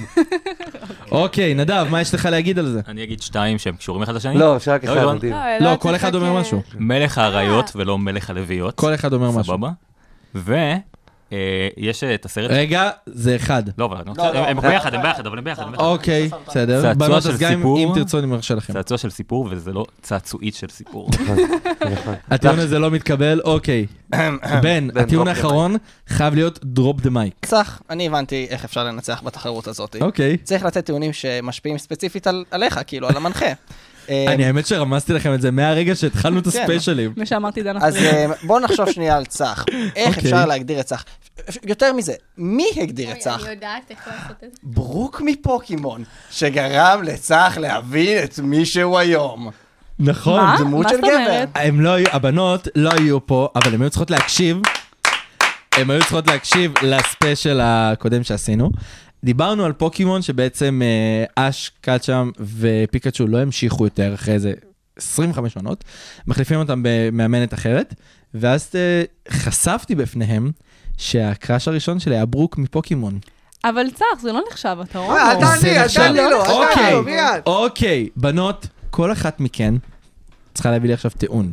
אוקיי, 1.10 1.54
נדב, 1.54 1.86
מה 1.90 2.00
יש 2.00 2.14
לך 2.14 2.28
להגיד 2.30 2.58
על 2.58 2.66
זה? 2.66 2.80
אני 2.88 3.04
אגיד 3.04 3.22
שתיים 3.22 3.58
שהם 3.58 3.76
קשורים 3.76 4.02
אחד 4.02 4.14
לשני. 4.14 4.38
לא, 4.38 4.58
שרק 4.58 4.84
לא 4.84 4.92
אחד. 4.92 5.14
מדהים. 5.14 5.32
לא, 5.32 5.38
יודעת, 5.60 5.80
כל 5.80 5.94
אחד 5.96 6.08
רק, 6.08 6.14
אומר 6.22 6.34
אה, 6.36 6.40
משהו. 6.40 6.62
מלך 6.78 7.18
האריות 7.18 7.72
ולא 7.76 7.98
מלך 7.98 8.30
הלוויות. 8.30 8.74
כל 8.74 8.94
אחד 8.94 9.12
אומר 9.12 9.30
משהו. 9.30 9.44
סבבה. 9.44 9.70
ויש 11.76 12.04
את 12.04 12.24
הסרט... 12.24 12.50
רגע, 12.50 12.90
זה 13.06 13.36
אחד. 13.36 13.62
לא, 13.78 13.84
אבל. 13.84 14.02
הם 14.34 14.60
ביחד, 14.60 14.94
הם 14.94 15.02
ביחד, 15.02 15.26
אבל 15.26 15.38
הם 15.38 15.44
ביחד. 15.44 15.64
אוקיי, 15.78 16.30
בסדר. 16.48 16.82
צעצוע 16.82 17.08
בנות, 17.08 17.22
של 17.22 17.30
אז 17.30 17.38
גם 17.38 17.52
אם- 17.52 17.58
סיפור. 17.58 17.78
אם 17.78 17.90
תרצו, 17.94 18.18
אני 18.18 18.26
מרשה 18.26 18.54
לכם. 18.54 18.72
צעצוע 18.72 18.98
של 18.98 19.10
סיפור, 19.10 19.48
וזה 19.50 19.72
לא 19.72 19.84
צעצועית 20.02 20.54
של 20.54 20.68
סיפור. 20.70 21.10
הטיעון 22.30 22.58
הזה 22.58 22.78
לא 22.78 22.90
מתקבל, 22.90 23.40
אוקיי. 23.44 23.86
בן, 24.62 24.88
הטיעון 24.96 25.26
the 25.26 25.30
האחרון 25.30 25.76
חייב 26.08 26.34
להיות 26.34 26.58
drop 26.64 27.00
the 27.00 27.10
mic. 27.10 27.34
צח, 27.44 27.82
אני 27.90 28.06
הבנתי 28.06 28.46
איך 28.50 28.64
אפשר 28.64 28.84
לנצח 28.84 29.22
בתחרות 29.24 29.66
הזאת. 29.66 29.96
אוקיי. 30.00 30.36
צריך 30.36 30.64
לתת 30.64 30.84
טיעונים 30.86 31.12
שמשפיעים 31.12 31.78
ספציפית 31.78 32.26
על- 32.26 32.44
עליך, 32.50 32.80
כאילו, 32.86 33.08
על 33.08 33.16
המנחה. 33.16 33.46
אה, 34.08 34.24
אני 34.34 34.44
האמת 34.44 34.66
שרמזתי 34.66 35.12
לכם 35.12 35.34
את 35.34 35.40
זה 35.40 35.50
מהרגע 35.50 35.94
שהתחלנו 35.94 36.38
את 36.38 36.48
כן. 36.48 36.48
הספיישלים. 36.48 37.12
מה 37.16 37.26
שאמרתי 37.26 37.62
דנה 37.62 37.78
אז 37.82 37.94
פריד. 37.96 38.06
אה, 38.14 38.26
בואו 38.42 38.58
נחשוב 38.60 38.90
שנייה 38.90 39.16
על 39.16 39.24
צח. 39.24 39.64
איך 39.96 40.08
אוקיי. 40.16 40.22
אפשר 40.32 40.46
להגדיר 40.46 40.80
את 40.80 40.86
צח? 40.86 41.04
יותר 41.66 41.92
מזה, 41.92 42.12
מי 42.38 42.66
הגדיר 42.76 43.12
את 43.12 43.18
צח? 43.18 43.40
אני 43.44 43.50
יודעת 43.50 43.90
איך 43.90 44.08
לעשות 44.08 44.36
את 44.44 44.50
זה. 44.52 44.58
ברוק 44.62 45.22
מפוקימון, 45.24 46.04
שגרם 46.30 47.02
לצח 47.02 47.58
להבין 47.60 48.24
את 48.24 48.38
מי 48.38 48.66
שהוא 48.66 48.98
היום. 48.98 49.50
נכון. 49.98 50.40
מה? 50.40 50.56
דמות 50.58 50.84
מה 50.86 50.90
של 50.90 50.96
זאת 50.96 51.04
גבר. 51.04 51.14
אומרת? 51.14 51.48
הם 51.54 51.80
לא 51.80 51.90
היו, 51.90 52.06
הבנות 52.12 52.68
לא 52.74 52.90
היו 52.92 53.26
פה, 53.26 53.48
אבל 53.54 53.74
הן 53.74 53.82
היו 53.82 53.90
צריכות 53.90 54.10
להקשיב. 54.10 54.60
הן 55.72 55.90
היו 55.90 56.00
צריכות 56.00 56.26
להקשיב 56.26 56.72
לספיישל 56.82 57.60
הקודם 57.62 58.24
שעשינו. 58.24 58.70
דיברנו 59.24 59.64
על 59.64 59.72
פוקימון 59.72 60.22
שבעצם 60.22 60.82
אה, 60.84 61.48
אש, 61.48 61.70
קאצ'אם 61.80 62.30
ופיקאצ'ו 62.40 63.26
לא 63.26 63.38
המשיכו 63.38 63.84
יותר 63.84 64.14
אחרי 64.14 64.34
איזה 64.34 64.52
25 64.96 65.56
עונות, 65.56 65.84
מחליפים 66.26 66.58
אותם 66.58 66.82
במאמנת 66.84 67.54
אחרת, 67.54 67.94
ואז 68.34 68.70
אה, 68.74 69.02
חשפתי 69.30 69.94
בפניהם 69.94 70.50
שהקראש 70.98 71.68
הראשון 71.68 72.00
שלי 72.00 72.14
היה 72.14 72.26
ברוק 72.26 72.58
מפוקימון. 72.58 73.18
אבל 73.64 73.90
צח, 73.90 74.20
זה 74.22 74.32
לא 74.32 74.42
נחשב, 74.50 74.76
אתה 74.82 74.98
הומו. 74.98 75.12
אה, 75.12 75.32
אל 75.32 75.40
תעני, 75.40 75.78
אל 75.78 75.88
תעני 75.94 76.18
לו, 76.18 76.44
אל 76.44 76.74
תעני. 76.74 76.92
לו, 76.92 77.02
מיד. 77.02 77.42
אוקיי, 77.46 78.08
בנות, 78.16 78.66
כל 78.90 79.12
אחת 79.12 79.40
מכן 79.40 79.74
צריכה 80.54 80.70
להביא 80.70 80.88
לי 80.88 80.94
עכשיו 80.94 81.10
טיעון. 81.10 81.52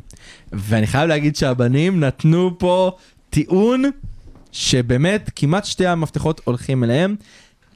ואני 0.51 0.87
חייב 0.87 1.09
להגיד 1.09 1.35
שהבנים 1.35 1.99
נתנו 1.99 2.59
פה 2.59 2.91
טיעון 3.29 3.83
שבאמת 4.51 5.29
כמעט 5.35 5.65
שתי 5.65 5.87
המפתחות 5.87 6.41
הולכים 6.43 6.83
אליהם, 6.83 7.15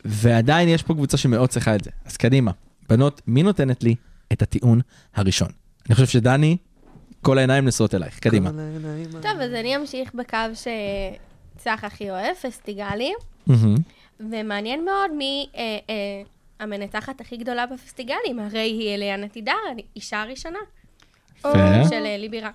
ועדיין 0.06 0.69
יש 0.69 0.84
פה 0.84 0.93
קבוצה 0.93 1.17
שמאוד 1.17 1.49
צריכה 1.49 1.76
את 1.76 1.84
זה. 1.84 1.89
אז 2.06 2.17
קדימה, 2.17 2.52
בנות, 2.89 3.21
מי 3.28 3.43
נותנת 3.43 3.84
לי 3.84 3.95
את 4.34 4.41
הטיעון 4.41 4.82
הראשון? 5.15 5.49
אני 5.88 5.95
חושב 5.95 6.08
שדני, 6.08 6.58
כל 7.21 7.38
העיניים 7.38 7.65
נשואות 7.65 7.95
אלייך, 7.95 8.19
קדימה. 8.19 8.49
טוב, 9.21 9.39
אז 9.41 9.52
אני 9.52 9.76
אמשיך 9.76 10.12
בקו 10.13 10.38
שצח 11.63 11.84
הכי 11.84 12.10
אוהב, 12.10 12.36
פסטיגלים. 12.36 13.15
ומעניין 14.19 14.86
מאוד 14.86 15.12
מי 15.12 15.47
אה, 15.56 15.62
אה, 15.89 15.95
המנצחת 16.60 17.21
הכי 17.21 17.38
גדולה 17.38 17.65
בפסטיגלים, 17.65 18.39
הרי 18.39 18.60
היא 18.60 18.95
אליאנה 18.95 19.28
תידר, 19.28 19.54
אישה 19.95 20.21
הראשונה. 20.21 20.60
יפה. 21.39 21.49
של 21.89 22.06
אה, 22.06 22.17
ליבי 22.17 22.39
רן. 22.39 22.49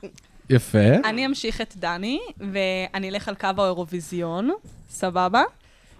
יפה. 0.51 0.94
אני 1.05 1.27
אמשיך 1.27 1.61
את 1.61 1.77
דני, 1.77 2.21
ואני 2.38 3.09
אלך 3.09 3.29
על 3.29 3.35
קו 3.35 3.49
האירוויזיון, 3.59 4.51
סבבה? 4.90 5.42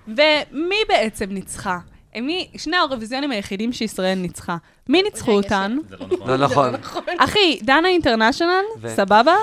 ומי 0.09 0.77
בעצם 0.89 1.31
ניצחה? 1.31 1.79
מי, 2.17 2.49
שני 2.57 2.77
האירוויזיונים 2.77 3.31
היחידים 3.31 3.73
שישראל 3.73 4.19
ניצחה. 4.19 4.57
מי 4.89 5.03
ניצחו 5.03 5.33
אותן? 5.33 5.77
זה 5.89 5.97
לא 6.27 6.37
נכון. 6.37 6.73
לא 6.73 6.79
נכון. 6.79 7.05
אחי, 7.19 7.59
דנה 7.63 7.89
אינטרנשיונל, 7.89 8.65
סבבה? 8.89 9.35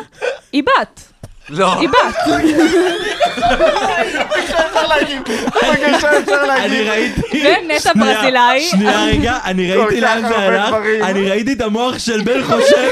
היא 0.51 0.63
בת. 0.63 1.14
לא. 1.49 1.79
היא 1.79 1.89
בת. 1.89 2.15
אני 6.57 6.81
ראיתי... 6.89 7.21
ונטע 7.61 7.79
שנייה, 7.93 8.13
ברזילאי. 8.15 8.61
שנייה 8.61 9.03
רגע, 9.05 9.37
אני 9.45 9.71
ראיתי 9.73 10.01
לאן 10.01 10.27
זה 10.27 10.37
הלך. 10.37 10.75
אני 11.03 11.29
ראיתי 11.29 11.53
את 11.53 11.61
המוח 11.61 11.99
של 11.99 12.21
בן 12.21 12.43
חושב, 12.43 12.91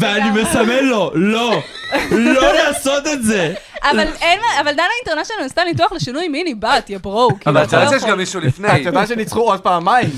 ואני 0.00 0.30
מסמן 0.30 0.84
לו, 0.84 1.10
לא, 1.14 1.62
לא 2.10 2.52
לעשות 2.52 3.06
את 3.06 3.22
זה. 3.22 3.54
אבל 3.82 4.06
אין, 4.20 4.40
אבל 4.60 4.72
דנה 4.72 4.86
אינטרנשיונל 5.00 5.42
עשתה 5.44 5.64
ניתוח 5.64 5.92
לשינוי 5.92 6.28
מיני 6.28 6.54
בת, 6.54 6.90
יא 6.90 6.98
ברו. 6.98 7.28
כאילו, 7.28 7.56
אבל 7.56 7.62
אתה 7.62 7.68
אתה 7.68 7.76
לא 7.76 7.84
יודע 7.84 7.98
שיש. 8.00 8.08
גם 8.10 8.18
מישהו 8.18 8.40
לפני. 8.40 8.68
את 8.80 8.86
יודעת 8.86 9.08
שניצחו 9.08 9.40
עוד 9.40 9.60
פעמיים? 9.60 10.10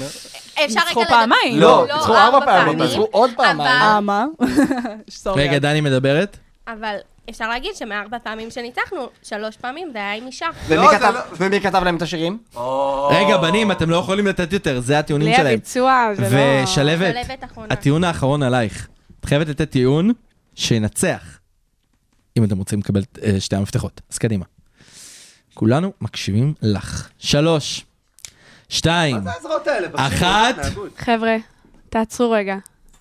אפשר 0.65 0.81
ניצחו 0.87 1.01
רגע 1.01 1.09
פעמיים. 1.09 1.57
לדבר- 1.57 1.85
לא, 1.89 1.95
ניצחו 1.97 2.15
ארבע 2.17 2.47
פעמים, 2.47 2.83
ניצחו 2.83 3.07
עוד 3.11 3.31
פעמיים. 3.37 3.61
אה, 3.83 4.01
מה? 4.01 4.25
רגע, 5.37 5.59
דני 5.59 5.81
מדברת? 5.81 6.37
אבל 6.69 6.97
אפשר 7.31 7.49
להגיד 7.49 7.71
שמארבע 7.77 8.19
פעמים 8.19 8.51
שניצחנו, 8.51 9.09
שלוש 9.23 9.57
פעמים 9.57 9.91
זה 9.93 9.99
היה 9.99 10.15
עם 10.15 10.27
אישה. 10.27 10.47
ומי 10.67 10.77
לא, 10.77 10.91
כתב- 10.93 11.13
לא- 11.15 11.21
ומי 11.37 11.61
כתב 11.61 11.83
להם 11.85 11.97
את 11.97 12.03
השירים? 12.03 12.39
רגע, 13.11 13.37
בנים, 13.37 13.73
אתם 13.73 13.91
לא 13.91 13.97
יכולים 13.97 14.27
לתת 14.27 14.53
יותר, 14.53 14.81
זה 14.81 14.99
הטיעונים 14.99 15.29
בלי 15.29 15.37
שלהם. 15.37 15.55
הביצוע, 15.55 16.09
זה 16.15 16.23
לא... 16.37 16.63
ושלבת. 16.65 17.15
הטיעון 17.71 18.05
האחרון 18.05 18.43
עלייך. 18.43 18.89
את 19.21 19.25
חייבת 19.25 19.49
לתת 19.49 19.71
טיעון 19.71 20.13
שינצח, 20.55 21.39
אם 22.37 22.45
אתם 22.45 22.59
רוצים 22.59 22.79
לקבל 22.79 23.03
אה, 23.23 23.41
שתי 23.41 23.57
המפתחות. 23.57 24.01
אז 24.13 24.19
קדימה. 24.19 24.45
כולנו 25.55 25.93
מקשיבים 26.01 26.55
לך. 26.63 27.09
שלוש, 27.19 27.85
שתיים? 28.69 29.17
אחת. 29.95 30.55
חבר'ה, 30.99 31.37
תעצרו 31.89 32.31
רגע, 32.31 32.57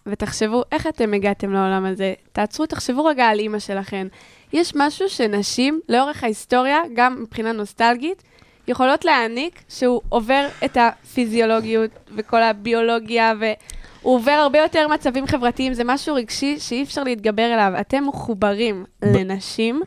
ותחשבו 0.07 0.63
איך 0.71 0.87
אתם 0.87 1.13
הגעתם 1.13 1.53
לעולם 1.53 1.85
הזה. 1.85 2.13
תעצרו, 2.31 2.65
תחשבו 2.65 3.05
רגע 3.05 3.25
על 3.25 3.39
אימא 3.39 3.59
שלכם. 3.59 4.07
יש 4.53 4.73
משהו 4.75 5.09
שנשים, 5.09 5.79
לאורך 5.89 6.23
ההיסטוריה, 6.23 6.79
גם 6.95 7.21
מבחינה 7.21 7.51
נוסטלגית, 7.51 8.23
יכולות 8.67 9.05
להעניק 9.05 9.61
שהוא 9.69 10.01
עובר 10.09 10.47
את 10.65 10.77
הפיזיולוגיות 10.77 11.91
וכל 12.15 12.43
הביולוגיה, 12.43 13.33
והוא 13.39 14.15
עובר 14.15 14.31
הרבה 14.31 14.59
יותר 14.59 14.87
מצבים 14.87 15.27
חברתיים, 15.27 15.73
זה 15.73 15.83
משהו 15.85 16.15
רגשי 16.15 16.59
שאי 16.59 16.83
אפשר 16.83 17.03
להתגבר 17.03 17.53
אליו. 17.53 17.73
אתם 17.79 18.07
מחוברים 18.07 18.85
לנשים 19.01 19.81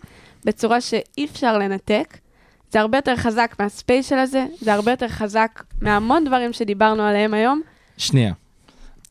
בצורה 0.44 0.80
שאי 0.80 1.24
אפשר 1.24 1.58
לנתק. 1.58 2.18
זה 2.70 2.80
הרבה 2.80 2.98
יותר 2.98 3.16
חזק 3.16 3.56
מהספיישל 3.58 4.18
הזה, 4.18 4.46
זה 4.60 4.74
הרבה 4.74 4.90
יותר 4.90 5.08
חזק 5.08 5.62
מהמון 5.80 6.24
דברים 6.24 6.52
שדיברנו 6.52 7.02
עליהם 7.02 7.34
היום. 7.34 7.60
שנייה. 7.96 8.32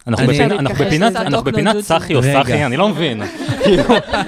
אנחנו 0.10 1.44
בפינת- 1.44 1.76
צחי 1.82 2.16
או. 2.16 2.22
סחי, 2.24 2.66
אני 2.66 2.78
לא 2.78 2.90
מבין. 2.90 3.22
כאילו, 3.64 3.84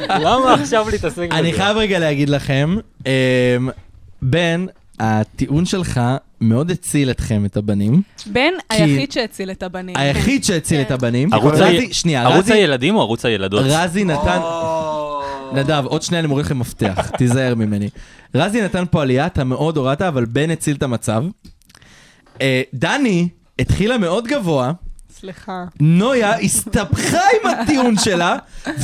למה 0.10 0.54
עכשיו 0.54 0.86
להתעסק 0.92 1.18
בזה? 1.18 1.40
אני 1.40 1.54
חייב 1.54 1.78
רגע 1.78 2.00
להגיד 2.00 2.30
לכם, 2.30 2.76
אמ, 3.06 3.12
בן, 4.22 4.66
הטיעון 5.00 5.66
שלך 5.66 6.02
מאוד 6.42 6.72
הציל 6.72 7.12
אתכם, 7.12 7.46
את 7.46 7.58
הבנים. 7.58 8.02
בן 8.26 8.54
היחיד 8.70 9.12
שהציל 9.12 9.52
את 9.52 9.64
הבנים. 9.64 9.96
היחיד 9.98 10.44
שהציל 10.44 10.82
את 10.82 10.92
הבנים. 10.92 11.34
ערוץ 12.14 12.50
הילדים 12.50 12.96
או 12.96 13.02
ערוץ 13.02 13.26
הילדות? 13.26 13.62
רזי 13.66 14.04
נתן... 14.04 14.40
נדב, 15.54 15.84
עוד 15.86 16.02
שנייה 16.02 16.20
אני 16.20 16.28
מוריד 16.28 16.46
לכם 16.46 16.60
מפתח, 16.60 17.10
תיזהר 17.18 17.56
ממני. 17.56 17.90
רזי 18.36 18.62
נתן 18.62 18.84
פה 18.92 19.02
עלייה, 19.02 19.26
אתה 19.26 19.44
מאוד 19.44 19.78
הורדת, 19.78 20.02
אבל 20.02 20.26
בן 20.26 20.52
הציל 20.52 20.76
את 20.76 20.84
המצב. 20.84 21.24
אה, 22.42 22.62
דני 22.74 23.28
התחילה 23.60 23.98
מאוד 23.98 24.28
גבוה, 24.28 24.72
סליחה. 25.22 25.64
נויה 25.80 26.38
הסתבכה 26.40 27.18
עם 27.44 27.50
הטיעון 27.50 27.96
שלה, 27.98 28.36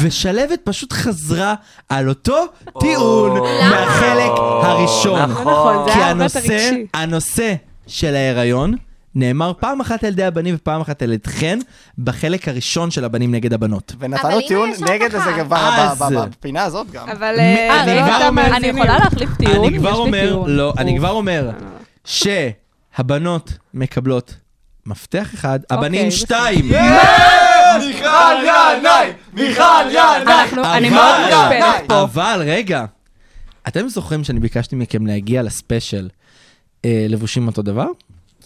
ושלבת 0.04 0.60
פשוט 0.64 0.94
חזרה 0.94 1.56
על 1.90 2.10
אותו 2.10 2.46
טיעון 2.80 3.40
מהחלק 3.70 4.32
הראשון. 4.64 5.20
לא 5.20 5.26
נכון, 5.26 5.86
זה 5.88 5.92
כי 5.94 6.00
היה 6.00 6.08
הרבה 6.10 6.24
רגשי. 6.24 6.86
הנושא 6.94 7.54
של 7.88 8.16
ההיריון 8.16 8.74
נאמר 9.16 9.52
פעם 9.60 9.82
אחת 9.82 10.04
על 10.04 10.10
ידי 10.10 10.24
הבנים 10.24 10.56
ופעם 10.56 10.82
אחת 10.82 11.02
על 11.02 11.14
ידכן 11.14 11.60
בחלק 11.98 12.48
הראשון 12.48 12.92
של 12.92 13.06
הבנים 13.06 13.32
נגד 13.36 13.54
הבנות. 13.54 13.96
ונתנו 14.00 14.42
טיעון 14.48 14.70
נגד 14.90 15.10
כבר 15.12 15.44
ב- 15.44 16.04
ב- 16.04 16.30
בפינה 16.40 16.64
הזאת 16.64 16.92
גם. 16.92 17.10
אבל 17.10 17.36
אה, 17.40 17.84
אני 17.84 18.28
אומר- 18.28 18.56
אני. 18.56 18.68
יכולה 18.68 18.98
להחליף 18.98 19.30
טיעון? 19.38 19.68
אני 19.68 19.78
כבר 19.80 19.94
אומר. 19.96 20.44
לא, 20.48 20.74
אני. 20.78 20.98
כבר 20.98 21.10
אומר 21.12 21.50
שהבנות 22.06 23.54
מקבלות 23.74 24.36
מפתח 24.88 25.28
אחד, 25.34 25.60
הבנים 25.70 26.08
בסדר. 26.08 26.20
שתיים. 26.20 26.66
מיכל 27.80 28.38
ינאי! 28.44 29.12
מיכל 29.34 29.62
אנחנו- 29.62 30.64
אני 30.64 30.88
אבל- 30.90 30.96
מאוד 30.96 31.20
מושפלת 31.22 31.88
פה. 31.88 32.02
אבל 32.04 32.44
רגע, 32.46 32.86
אתם 33.68 33.88
זוכרים 33.90 34.24
שאני 34.24 34.40
ביקשתי 34.40 34.76
מכם 34.76 35.08
להגיע 35.08 35.44
לספיישל 35.44 36.10
לבושים 36.86 37.48
אותו 37.48 37.62
דבר? 37.62 37.86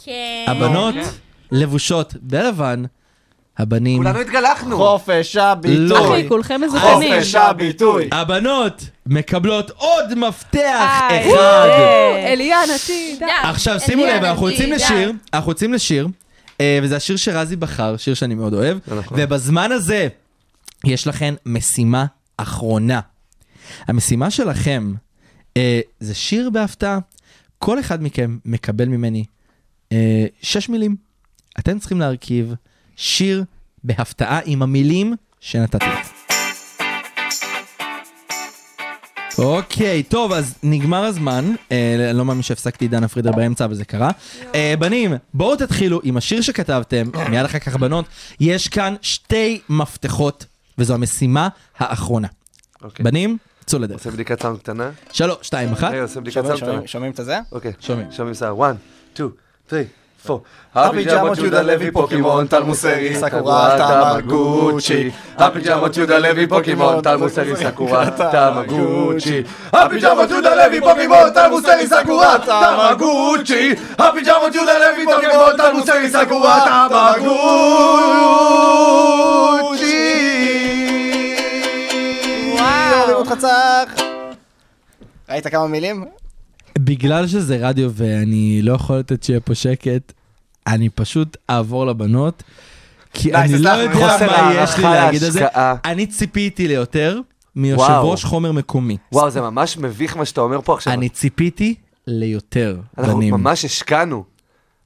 כן. 0.03 0.45
הבנות 0.47 0.95
לבושות 1.51 2.13
בלבן, 2.21 2.83
הבנים... 3.57 3.97
כולנו 3.97 4.19
התגלחנו. 4.19 4.77
חופש. 4.77 5.35
הביטוי. 5.35 5.97
אחי, 6.21 6.27
כולכם 6.29 6.61
מזוקנים. 6.61 7.13
חופש 7.13 7.35
הביטוי. 7.35 8.09
הבנות 8.11 8.81
מקבלות 9.05 9.69
עוד 9.75 10.15
מפתח 10.15 10.99
אחד. 11.07 11.67
אליאן 12.25 12.65
עתיד. 12.75 13.19
דם, 13.19 13.27
עכשיו 13.43 13.79
שימו 13.79 14.05
לב, 14.05 14.23
אנחנו 14.23 14.49
יוצאים. 14.49 14.71
לשיר, 14.73 15.11
אנחנו 15.33 15.51
יוצאים 15.51 15.73
לשיר, 15.73 16.07
וזה 16.83 16.95
השיר 16.95 17.17
שרזי 17.17 17.55
בחר, 17.55 17.97
שיר 17.97 18.13
שאני 18.13 18.35
מאוד 18.35 18.53
אוהב, 18.53 18.77
נכון. 18.87 19.17
ובזמן 19.21 19.71
הזה 19.71 20.07
יש 20.85 21.07
לכם 21.07 21.35
משימה 21.45 22.05
אחרונה. 22.37 22.99
המשימה 23.87 24.31
שלכם 24.31 24.93
אה, 25.57 25.81
זה 25.99 26.15
שיר 26.15 26.49
בהפתעה. 26.49 26.99
כל 27.59 27.79
אחד 27.79 28.03
מכם 28.03 28.37
מקבל 28.45 28.85
ממני 28.85 29.23
אה, 29.91 30.25
שש 30.41 30.69
מילים. 30.69 30.95
אתם 31.59 31.79
צריכים 31.79 31.99
להרכיב 31.99 32.53
שיר 32.95 33.43
בהפתעה 33.83 34.39
עם 34.45 34.61
המילים 34.61 35.15
שנתתי. 35.39 35.85
אוקיי, 39.37 40.03
טוב, 40.03 40.31
אז 40.31 40.55
נגמר 40.63 41.03
הזמן. 41.03 41.53
אה, 41.71 42.07
אני 42.09 42.17
לא 42.17 42.25
מאמין 42.25 42.43
שהפסקתי 42.43 42.85
את 42.85 42.91
דנה 42.91 43.07
פרידר 43.07 43.31
באמצע, 43.31 43.65
אבל 43.65 43.73
זה 43.73 43.85
קרה. 43.85 44.09
אה, 44.55 44.73
בנים, 44.79 45.13
בואו 45.33 45.55
תתחילו 45.55 45.99
עם 46.03 46.17
השיר 46.17 46.41
שכתבתם, 46.41 47.09
מיד 47.29 47.45
אחר 47.45 47.59
כך 47.59 47.75
בנות. 47.75 48.05
יש 48.39 48.67
כאן 48.67 48.95
שתי 49.01 49.61
מפתחות, 49.69 50.45
וזו 50.77 50.93
המשימה 50.93 51.47
האחרונה. 51.77 52.27
אוקיי. 52.83 53.03
בנים, 53.03 53.37
צאו 53.65 53.79
לדרך. 53.79 53.97
עושה 53.99 54.11
בדיקת 54.11 54.41
סאונד 54.41 54.59
קטנה. 54.59 54.89
שלוש, 55.11 55.37
שתיים, 55.41 55.71
אחת. 55.73 55.91
שומעים- 56.59 56.87
סאונד 56.87 57.13
את 57.13 57.19
הזה? 57.19 57.39
אוקיי. 57.51 57.71
שומעים. 57.79 58.11
שומעים 58.11 58.33
סער. 58.33 58.53
1, 58.53 58.75
2, 59.15 59.27
3, 59.27 59.81
4. 59.81 60.00
הפיג'מות 60.75 61.37
יהודה 61.37 61.61
לוי 61.61 61.91
פוקימון 61.91 62.47
טל 62.47 62.63
מוסרי 62.63 63.15
סקורה 63.15 63.77
תמגוצ'י 63.77 65.09
הפיג'מות 65.37 65.97
יהודה 65.97 66.17
לוי 66.19 66.47
פוקימון 66.47 67.01
טל 67.01 67.17
מוסרי 67.17 67.55
סקורה 67.55 68.05
תמגוצ'י 68.11 69.43
הפיג'מות 69.73 70.29
יהודה 70.29 70.55
לוי 70.67 70.81
פוקימון 70.81 71.29
טל 71.33 71.49
מוסרי 71.49 71.87
סקורה 71.87 72.37
תמגוצ'י 72.45 73.73
הפיג'מות 73.99 74.55
יהודה 74.55 74.73
לוי 74.79 75.05
פוקימון 75.05 75.57
טל 75.57 75.73
מוסרי 75.73 76.09
סקורה 76.09 76.87
תמגוצ'י 76.89 77.31
וואו. 82.57 83.11
אותך 83.13 83.33
צח. 83.37 83.93
ראית 85.29 85.47
כמה 85.47 85.67
מילים? 85.67 86.20
בגלל 86.79 87.27
שזה 87.27 87.57
רדיו 87.67 87.91
ואני 87.93 88.61
לא 88.61 88.73
יכול 88.73 88.97
לתת 88.97 89.23
שיהיה 89.23 89.39
פה 89.39 89.55
שקט, 89.55 90.11
אני 90.67 90.89
פשוט 90.89 91.37
אעבור 91.49 91.85
לבנות, 91.85 92.43
כי 93.13 93.33
אני 93.35 93.57
לא 93.57 93.69
יודע 93.69 94.17
מה 94.27 94.53
יש 94.55 94.77
לי 94.77 94.83
להגיד 94.83 95.23
על 95.23 95.31
זה. 95.31 95.45
אני 95.85 96.07
ציפיתי 96.07 96.67
ליותר 96.67 97.19
מיושב 97.55 97.81
וואו. 97.83 98.11
ראש 98.11 98.23
חומר 98.23 98.51
מקומי. 98.51 98.97
וואו, 99.11 99.29
זה 99.29 99.41
ממש 99.41 99.77
מביך 99.77 100.17
מה 100.17 100.25
שאתה 100.25 100.41
אומר 100.41 100.61
פה 100.61 100.73
עכשיו. 100.73 100.93
אני 100.93 101.09
ציפיתי 101.09 101.75
ליותר, 102.07 102.77
אנחנו 102.97 103.15
בנים. 103.15 103.33
ממש 103.33 103.65
השקענו. 103.65 104.23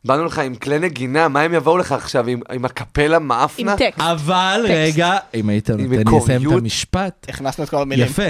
באנו 0.06 0.26
לך 0.26 0.40
עם 0.40 0.56
כלי 0.56 0.80
נגינה, 0.80 1.28
מה 1.28 1.42
הם 1.42 1.54
יבואו 1.54 1.78
לך 1.78 1.92
עכשיו, 1.92 2.28
עם- 2.28 2.42
עם 2.52 2.66
הקפלה 2.66 3.16
עם 3.16 3.28
מאפנה? 3.28 3.76
טקסט. 3.78 4.00
אבל 4.00 4.66
רגע, 4.70 5.18
אם 5.34 5.50
היית 5.50 5.70
נותן 5.70 5.84
לי 5.90 6.18
לסיים 6.18 6.50
את. 6.52 6.58
המשפט, 6.58 7.26
הכנסנו 7.30 7.64
את 7.64 7.70
כל 7.70 7.78
המילים. 7.82 8.06
יפה. 8.06 8.24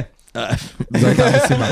זו 0.98 1.08
הייתה 1.08 1.28
המשימה. 1.28 1.68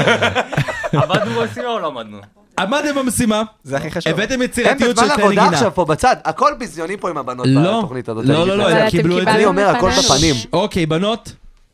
עבדנו 0.92 1.42
במשימה 1.42 1.68
או 1.68 1.80
לא 1.80 1.88
עמדנו? 1.88 2.18
עמדתם 2.60 2.96
במשימה, 2.96 3.44
זה 3.64 3.78
הכי 3.78 3.92
חשוב. 3.92 4.14
הבאתם 4.14 4.42
יצירתיות 4.42 4.96
בזמן 4.96 5.08
של 5.08 5.16
כלי 5.16 5.24
עבודה 5.24 5.42
נגינה. 5.42 5.58
עכשיו 5.58 5.72
פה 5.76 5.86
בצד, 5.86 6.16
הכל 6.26 6.54
ביזיוני 6.60 6.98
פה 6.98 7.10
עם 7.10 7.18
הבנות 7.18 7.48
לא, 7.50 7.78
בתוכנית 7.80 8.10
הזאת. 8.10 8.26
לא, 8.26 8.48
לא, 8.48 8.58
לא. 8.58 8.70
הם 8.70 8.90
קיבלו 8.90 9.20
את 9.20 9.26
זה. 9.26 9.32
אני 9.32 9.46
אומר, 9.46 9.70
הכל. 9.70 9.90
בפנים. 9.90 10.36
אוקיי, 10.54 10.86
בנות, 10.86 11.34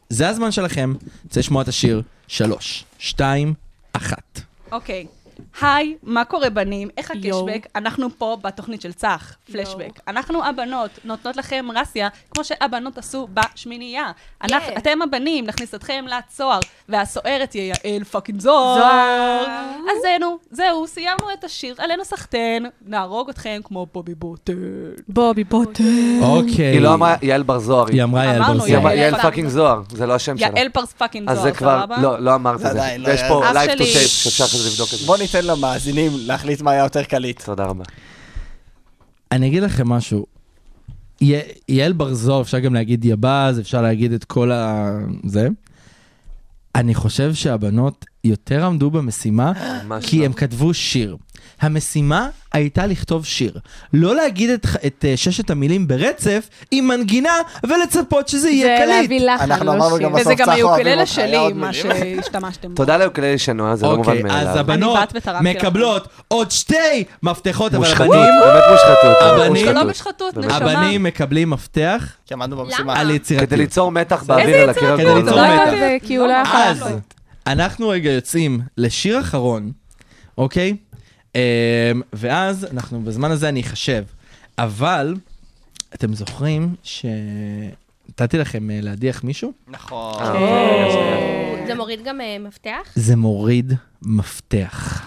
זה 0.09 0.29
הזמן 0.29 0.51
שלכם. 0.51 0.93
רוצה 1.23 1.39
לשמוע 1.39 1.61
את 1.61 1.67
השיר. 1.67 2.01
שלוש, 2.27 2.85
שתיים, 2.99 3.53
אחת. 3.93 4.41
אוקיי. 4.71 5.05
היי, 5.61 5.95
מה 6.03 6.25
קורה 6.25 6.49
בנים? 6.49 6.87
איך. 6.97 7.11
הקשבק? 7.11 7.67
אנחנו 7.75 8.07
פה 8.17 8.37
בתוכנית 8.41 8.81
של 8.81 8.93
צח, 8.93 9.35
פלשבק. 9.51 9.99
אנחנו 10.07 10.45
הבנות 10.45 10.89
נותנות 11.05 11.37
לכם 11.37 11.65
רסיה, 11.75 12.07
כמו 12.33 12.43
שהבנות 12.43 12.97
עשו 12.97 13.27
בשמינייה. 13.33 14.11
אנחנו- 14.43 14.67
כן. 14.67 14.73
אתם 14.77 15.01
הבנים, 15.01 15.45
נכניס 15.45 15.75
אתכם 15.75 16.05
לצוהר, 16.07 16.59
והסוערת 16.89 17.55
יהיה 17.55 17.75
יעל 17.85 18.03
פאקינג 18.03 18.39
זוהר. 18.41 18.79
זוהר. 18.79 19.45
אז 19.91 19.97
זהו, 20.19 20.39
זהו, 20.51 20.87
סיימנו 20.87 21.33
את 21.39 21.43
השיר, 21.43 21.75
עלינו 21.77 22.05
סחטיין, 22.05 22.65
נהרוג 22.85 23.29
אתכם 23.29 23.61
כמו 23.63 23.87
בובי 23.93 24.15
בוטן. 24.15 24.53
בובי 25.07 25.43
בוטר. 25.43 25.83
אוקיי. 26.21 26.65
היא 26.65 26.81
לא 26.81 26.93
אמרה 26.93 27.15
יעל 27.21 27.43
בר 27.43 27.59
זוהר. 27.59 27.87
היא 27.87 28.03
אמרה 28.03 28.23
יעל 28.25 28.35
אמרנו, 28.37 28.59
בר 28.59 28.65
היא 28.65 28.77
אמרה 28.77 28.93
יעל 28.95 29.21
פאקינג 29.21 29.47
זוהר, 29.49 29.81
זה 29.91 30.05
לא 30.05 30.13
השם 30.15 30.37
שלה. 30.37 30.47
יעל 30.55 30.69
פרס 30.69 30.93
פאקינג 30.93 31.29
אז 31.29 31.35
זוהר, 31.37 31.47
זה 31.49 31.57
כבר, 31.57 31.79
סבבה? 31.81 31.97
לא, 32.01 32.19
לא 32.19 32.35
אמרת 32.35 32.59
זה 32.59 32.67
את 32.67 32.71
זה. 32.73 32.77
לא 32.97 33.09
יעל. 33.09 33.27
פה 33.29 33.43
to 33.49 33.53
שלי. 33.65 33.83
tape 33.85 34.07
שאפשר 34.07 34.43
אחרי 34.43 34.59
זה 34.59 34.69
לבדוק 34.69 34.89
את 34.93 34.99
זה. 34.99 35.05
ניתן 35.36 35.47
למאזינים 35.47 36.11
להחליט 36.25 36.61
מה 36.61 36.71
היה 36.71 36.84
יותר 36.84 37.03
קליט. 37.03 37.41
תודה 37.45 37.65
רבה. 37.65 37.84
אני 39.32 39.47
אגיד 39.47 39.63
לכם 39.63 39.89
משהו. 39.89 40.25
י- 41.21 41.34
יעל 41.69 41.93
בר 41.93 42.13
אפשר 42.41 42.59
גם 42.59 42.73
להגיד 42.73 43.05
יבז, 43.05 43.59
אפשר 43.59 43.82
להגיד 43.82 44.11
את 44.11 44.23
כל 44.23 44.51
ה... 44.51 44.89
זה. 45.25 45.47
אני 46.75 46.95
חושב 46.95 47.34
שהבנות 47.34 48.05
יותר 48.24 48.65
עמדו 48.65 48.91
במשימה, 48.91 49.51
כי 50.01 50.20
לא. 50.20 50.26
הם 50.26 50.34
כתבו 50.34 50.74
שיר. 50.74 51.17
המשימה 51.61 52.28
הייתה 52.53 52.86
לכתוב 52.86 53.26
שיר. 53.26 53.59
לא 53.93 54.15
להגיד 54.15 54.49
את, 54.49 54.65
את 54.88 55.05
אה, 55.07 55.17
ששת 55.17 55.49
המילים 55.49 55.88
ברצף 55.88 56.49
עם 56.72 56.88
מנגינה 56.88 57.30
ולצפות 57.63 58.28
שזה 58.28 58.41
זה 58.41 58.49
יהיה 58.49 58.78
קליט. 58.78 59.01
להביא 59.01 59.20
לחן, 59.34 59.43
אנחנו 59.43 59.65
לא 59.65 59.72
אמרנו 59.74 59.97
שיר. 59.97 60.05
גם 60.05 60.11
בסוף 60.13 60.22
וזה 60.26 60.36
גם 60.36 60.45
צח 60.45 60.51
אוהבים 60.51 60.65
היוקללה 60.88 61.01
אותך, 61.01 61.17
היה 61.17 61.28
שלי, 61.28 61.36
עוד 61.38 61.55
מה 61.57 61.70
מילים. 61.72 62.15
שהשתמשתם 62.22 62.70
בו. 62.70 62.76
תודה 62.76 62.97
לאוקללי 62.97 63.38
שנועה, 63.38 63.76
זה 63.76 63.86
לא 63.86 63.97
מובן 63.97 64.17
אוקיי, 64.17 64.32
אז 64.32 64.45
מאליו. 64.45 64.59
הבנות 64.59 64.99
ותרמתי 65.15 65.49
לך. 65.49 65.63
מקבלות 65.65 66.07
עוד 66.28 66.51
שתי 66.51 67.03
מפתחות, 67.24 67.74
אבל 67.74 67.86
הבנים, 67.91 68.11
באמת 68.45 68.63
מושחתות. 68.72 70.34
באמת 70.36 70.51
הבנים- 70.51 70.67
זה 70.67 70.74
לא. 70.74 70.80
הבנים 70.80 71.03
מקבלים 71.03 71.49
מפתח 71.49 72.07
כי 72.26 72.34
עמדנו 72.34 72.57
במשימה. 72.57 72.99
על 72.99 73.09
יצירתיות. 73.11 73.49
כדי 73.49 73.57
ליצור 73.57 73.91
מתח 73.91 74.24
באוויר 74.24 74.45
איזה 74.47 74.61
על 74.63 74.70
הקיר 74.70 74.97
כדי 74.97 75.01
הגדול. 75.07 75.17
ליצור 75.20 75.36
לא 75.41 75.55
מתח. 75.55 76.07
כי 76.07 76.15
הוא 76.15 76.28
לא 76.28 76.34
יכול 76.34 76.59
אז 76.59 76.82
לעשות. 76.82 76.99
אנחנו 77.47 77.89
רגע 77.89 78.11
יוצאים 78.11 78.61
לשיר 78.77 79.19
אחרון, 79.19 79.71
אוקיי? 80.37 80.77
אמ, 81.35 81.41
ואז 82.13 82.67
אנחנו, 82.71 83.01
בזמן 83.01 83.31
הזה 83.31 83.49
אני 83.49 83.61
אחשב. 83.61 84.03
אבל, 84.57 85.15
אתם 85.95 86.13
זוכרים 86.13 86.75
שנתתי 86.83 88.37
לכם 88.37 88.71
אה, 88.71 88.79
להדיח 88.81 89.23
מישהו? 89.23 89.51
נכון. 89.67 90.21
אה, 90.21 91.65
זה 91.67 91.75
מוריד 91.75 91.99
גם 92.03 92.21
אה, 92.21 92.37
מפתח? 92.39 92.91
זה 92.95 93.15
מוריד 93.15 93.73
מפתח. 94.01 95.05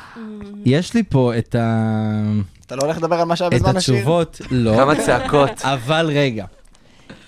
יש 0.64 0.94
לי 0.94 1.02
פה 1.02 1.38
את, 1.38 1.54
ה... 1.54 2.22
אתה 2.66 2.76
לא 2.76 2.82
הולך 2.82 2.96
לדבר 2.96 3.20
על 3.20 3.24
מה 3.24 3.36
שהיה 3.36 3.48
את 3.48 3.54
בזמן 3.54 3.76
השיר? 3.76 3.94
התשובות, 3.94 4.40
לא. 4.50 4.76
כמה 4.76 4.94
צעקות. 5.06 5.50
אבל 5.62 6.10
רגע, 6.14 6.44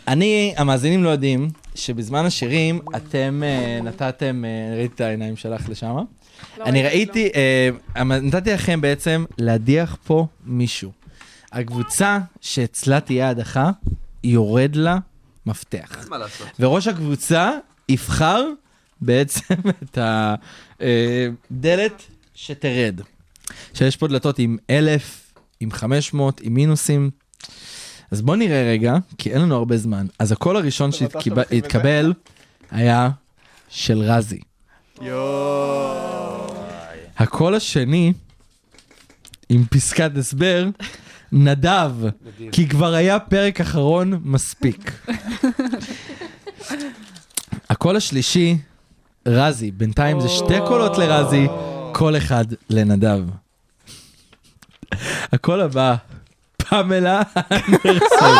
אני, 0.08 0.54
המאזינים 0.56 1.04
לא 1.04 1.08
יודעים 1.08 1.50
שבזמן 1.74 2.24
השירים 2.24 2.80
אתם 2.96 3.42
אה, 3.44 3.80
נתתם, 3.82 4.44
אה, 4.44 4.76
ראיתי 4.76 4.94
את 4.94 5.00
העיניים 5.00 5.36
שלך 5.36 5.68
לשם. 5.68 5.96
אני 6.60 6.82
ראיתי, 6.82 7.30
אה, 7.34 8.04
נתתי 8.04 8.52
לכם 8.52 8.80
בעצם 8.80 9.24
להדיח 9.38 9.96
פה 10.04 10.26
מישהו. 10.44 10.92
הקבוצה 11.52 12.18
שאצלה 12.40 13.00
תהיה 13.00 13.28
הדחה, 13.28 13.70
יורד 14.24 14.76
לה 14.76 14.98
מפתח. 15.46 16.06
מה 16.10 16.18
לעשות? 16.18 16.48
וראש 16.60 16.86
הקבוצה 16.86 17.50
יבחר 17.88 18.44
בעצם 19.00 19.54
את 19.82 19.98
הדלת 20.80 22.02
שתרד. 22.34 23.00
שיש 23.74 23.96
פה 23.96 24.08
דלתות 24.08 24.38
עם 24.38 24.56
אלף, 24.70 25.32
עם 25.60 25.70
500, 25.70 26.40
עם 26.40 26.54
מינוסים. 26.54 27.10
אז 28.10 28.22
בוא 28.22 28.36
נראה 28.36 28.62
רגע, 28.72 28.96
כי 29.18 29.32
אין 29.32 29.40
לנו 29.40 29.56
הרבה 29.56 29.76
זמן. 29.76 30.06
אז 30.18 30.32
הקול 30.32 30.56
הראשון 30.56 30.92
שהתקבל 30.92 32.12
היה 32.70 33.10
של 33.68 33.98
רזי. 33.98 34.40
הקול 37.18 37.54
השני, 37.54 38.12
עם 39.48 39.64
פסקת 39.70 40.10
הסבר, 40.16 40.68
נדב, 41.32 41.92
כי 42.52 42.68
כבר 42.68 42.94
היה 42.94 43.18
פרק 43.18 43.60
אחרון 43.60 44.20
מספיק. 44.24 44.92
הקול 47.70 47.96
השלישי, 47.96 48.58
רזי, 49.26 49.70
בינתיים 49.70 50.20
זה 50.20 50.28
שתי 50.28 50.54
קולות 50.66 50.98
לרזי, 50.98 51.46
קול 51.92 52.16
אחד 52.16 52.44
לנדב. 52.70 53.20
הקול 55.32 55.60
הבא, 55.60 55.96
פמלה 56.68 57.22
אנדרסון. 57.36 58.36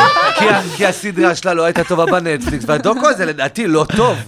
כי 0.76 0.86
הסדרה 0.86 1.34
שלה 1.34 1.54
לא 1.54 1.64
הייתה 1.64 1.84
טובה 1.84 2.06
בנטפליקס, 2.06 2.64
והדוקו 2.66 3.08
הזה 3.08 3.24
לדעתי 3.26 3.66
לא 3.66 3.86
טוב. 3.96 4.18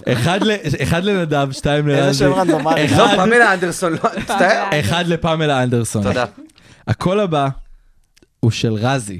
אחד 0.82 1.04
לנדב, 1.04 1.48
שתיים 1.52 1.88
איזה 1.88 2.00
לרזי. 2.00 2.18
שם 2.18 2.32
רנדומלי. 2.32 2.88
לא, 2.88 3.06
פמלה 3.16 3.54
אנדרסון, 3.54 3.92
לא, 3.92 4.10
מצטער. 4.18 4.80
אחד 4.80 5.04
לפמלה 5.06 5.62
אנדרסון. 5.62 6.02
תודה. 6.02 6.24
הקול 6.88 7.20
הבא 7.20 7.48
הוא 8.40 8.50
של 8.50 8.74
רזי. 8.74 9.18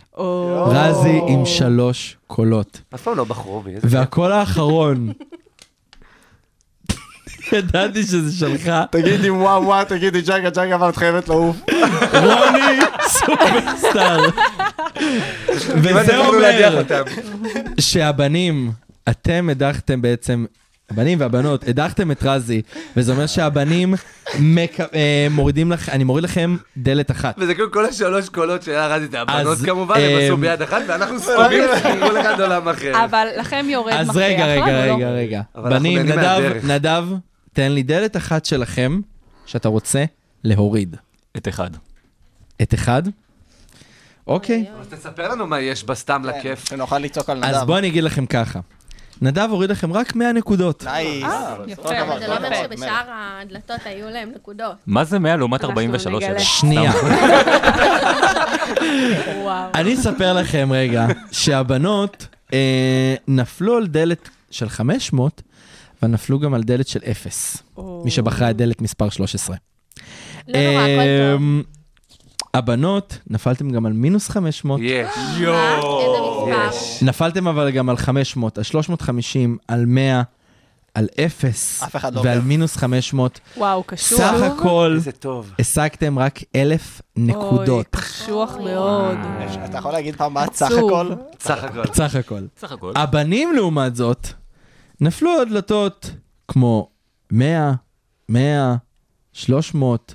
רזי 0.67 1.21
עם 1.29 1.47
שלוש 1.47 2.17
קולות. 2.27 2.81
אף 2.95 3.03
פעם 3.03 3.17
לא 3.17 3.25
בחרו 3.25 3.61
בי. 3.61 3.71
איזה 3.71 3.87
והקול 3.91 4.33
האחרון, 4.33 5.13
ידעתי 7.53 8.03
שזה 8.03 8.39
שלך, 8.39 8.73
תגידי 8.91 9.31
וואו 9.31 9.63
וואו, 9.65 9.85
תגידי 9.85 10.21
ג'אגה 10.23 10.51
ג'אגה, 10.51 10.75
אבל 10.75 10.89
את 10.89 10.97
חייבת 10.97 11.29
לעוף. 11.29 11.57
רוני 12.13 12.79
סופרסטאר. 13.07 14.29
וזה 15.75 16.19
אומר. 16.19 16.83
שהבנים, 17.81 18.71
אתם 19.09 19.49
הדחתם 19.53 20.03
בעצם, 20.03 20.45
הבנים 20.91 21.21
והבנות, 21.21 21.69
הדחתם 21.69 22.11
את 22.11 22.23
רזי, 22.23 22.63
וזה 22.97 23.13
אומר 23.13 23.27
שהבנים 23.27 23.95
מק- 24.39 24.81
אה, 24.95 25.27
מורידים 25.31 25.73
לך, 25.73 25.89
אני 25.89 26.05
מוריד 26.05 26.25
לכם 26.25 26.57
דלת 26.77 27.11
אחת. 27.11 27.35
וזה 27.39 27.55
כאילו 27.55 27.73
כל 27.73 27.85
השלוש 27.87 28.29
קולות 28.29 28.63
שהיה 28.63 28.87
רזי, 28.87 29.07
זה 29.11 29.21
הבנות 29.21 29.59
כמובן, 29.59 29.95
הם 30.01 30.19
עשו 30.25 30.35
אמ, 30.35 30.41
ביד 30.41 30.63
אחת, 30.63 30.83
ואנחנו 30.89 31.19
ספובים 31.21 31.63
כל 32.01 32.21
אחד 32.21 32.41
עולם 32.41 32.69
אחר. 32.69 33.05
אבל 33.05 33.27
לכם 33.39 33.67
יורד 33.69 33.93
מפתח, 33.95 34.11
אז 34.11 34.17
רגע, 34.17 34.47
רגע, 34.47 34.87
לא. 34.87 34.95
רגע, 34.95 35.11
רגע. 35.11 35.41
אבל 35.57 35.73
אנחנו 35.73 35.79
בנים, 35.79 35.99
נדב. 35.99 36.43
נדב, 36.65 37.05
תן 37.57 37.73
לי 37.73 37.83
דלת 37.83 38.17
אחת 38.17 38.45
שלכם, 38.45 39.01
שאתה 39.47 39.69
רוצה 39.69 40.05
להוריד. 40.45 40.97
את 41.37 41.49
אחד. 41.49 41.71
את 42.63 42.75
אחד? 42.75 43.03
אוקיי. 44.27 44.65
אז 44.81 44.87
תספר 44.89 45.29
לנו 45.29 45.47
מה 45.47 45.61
יש 45.61 45.85
בה 45.85 45.95
סתם 45.95 46.23
כן. 46.23 46.29
לכיף. 46.39 46.69
שנוכל 46.69 46.99
לצעוק 46.99 47.31
על 47.31 47.39
נדב. 47.39 47.47
אז 47.47 47.65
בואו 47.65 47.79
אני 47.79 47.89
אגיד 47.89 48.05
לכם 48.05 48.27
ככה. 48.27 48.61
נדב 49.23 49.49
הוריד 49.51 49.71
לכם 49.71 49.93
רק 49.93 50.15
100 50.15 50.33
נקודות. 50.33 50.85
נייס. 50.85 51.25
יפה. 51.67 51.83
כל 51.83 51.95
הכבוד, 51.95 52.13
אבל 52.13 52.21
זה 52.21 52.27
לא 52.27 52.37
אומר. 52.37 52.63
שבשאר 52.63 53.03
הדלתות 53.09 53.81
היו 53.85 54.11
להם 54.11 54.33
נקודות. 54.35 54.77
מה 54.87 55.05
זה 55.05 55.19
100 55.19 55.37
לעומת 55.37 55.61
אנחנו 55.61 55.81
43 55.81 56.23
נגלה. 56.23 56.37
אלף? 56.37 56.43
שנייה. 56.43 56.93
אני 59.75 59.95
אספר 59.95 60.33
לכם 60.33 60.69
רגע, 60.73 61.07
שהבנות 61.33 62.27
אה, 62.53 63.15
נפלו 63.29 63.77
על 63.77 63.87
דלת 63.87 64.29
של 64.51 64.69
500, 64.69 65.43
ונפלו 66.03 66.39
גם 66.39 66.55
על 66.55 66.63
דלת 66.63 66.89
של 66.89 67.01
0. 67.11 67.57
מי 68.05 68.11
שבחרה 68.11 68.51
את 68.51 68.57
דלת 68.57 68.83
מספר 68.83 69.09
13. 69.09 69.57
לא 70.49 70.61
נורא, 70.61 70.83
הכל 70.83 71.03
טוב. 71.33 71.41
אמ, 71.41 71.63
הבנות, 72.55 73.19
נפלתם 73.27 73.71
גם 73.71 73.87
על 73.87 73.93
מינוס 73.93 74.29
500, 74.29 74.81
יש. 74.83 75.09
איזה 75.19 75.51
מספר? 75.51 76.49
יש. 76.71 77.03
נפלתם 77.03 77.49
אבל 77.49 77.71
גם 77.71 77.89
על 77.89 77.97
500, 77.97 78.59
על 78.59 78.65
350, 78.65 79.59
על 79.69 79.87
100, 79.87 80.23
על 80.95 81.07
0, 81.27 81.83
אף 81.83 81.97
אחד 81.97 82.15
לא 82.15 82.21
ועל 82.21 82.37
עובר. 82.37 82.49
מינוס 82.49 82.77
500. 82.77 83.41
וואו, 83.57 83.83
קשוח. 83.87 84.19
סך 84.19 84.35
הכל 84.43 84.93
איזה 84.97 85.13
טוב. 85.13 85.53
השגתם 85.59 86.19
רק 86.19 86.39
1,000 86.57 87.01
נקודות. 87.17 87.87
אוי, 87.95 88.03
קשוח 88.03 88.57
מאוד. 88.65 89.17
אתה 89.65 89.79
יכול 89.79 89.93
להגיד 89.93 90.17
פעם 90.17 90.35
מה? 90.35 90.45
סך 90.53 90.71
הכל. 90.73 91.11
סך 91.41 91.65
הכל. 92.15 92.41
סך 92.59 92.73
הכל. 92.73 92.93
הבנים, 92.97 93.53
לעומת 93.55 93.97
זאת, 93.97 94.29
נפלו 95.01 95.31
על 95.31 95.49
דלתות 95.49 96.11
כמו 96.49 96.89
100, 97.31 97.73
100, 98.29 98.75
300, 99.33 100.15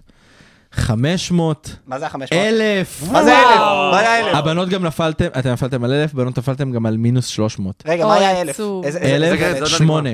500, 0.73 1.75
מה 1.87 1.99
זה 1.99 2.07
ה-500? 2.07 2.17
1,000. 2.33 3.11
מה 3.11 3.23
זה 3.23 3.39
אלף? 3.39 3.59
מה 3.91 3.99
היה 3.99 4.19
אלף? 4.19 4.35
הבנות 4.35 4.69
גם 4.69 4.85
נפלתם, 4.85 5.25
אתם 5.39 5.49
נפלתם 5.49 5.83
על 5.83 5.93
1,000, 5.93 6.13
בנות 6.13 6.37
נפלתם 6.37 6.71
גם 6.71 6.85
על 6.85 6.97
מינוס 6.97 7.27
300. 7.27 7.83
רגע, 7.87 8.05
מה 8.05 8.13
היה 8.13 8.41
אלף? 8.41 8.49
עצוב. 8.49 8.85
איזה- 8.85 8.99
איזה- 8.99 9.15
אלף, 9.15 9.33
איזה- 9.33 9.47
זה 9.51 9.59
עוד 9.59 9.71
לא 9.71 9.77
שמונה. 9.77 10.09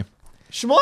שמונה? 0.49 0.80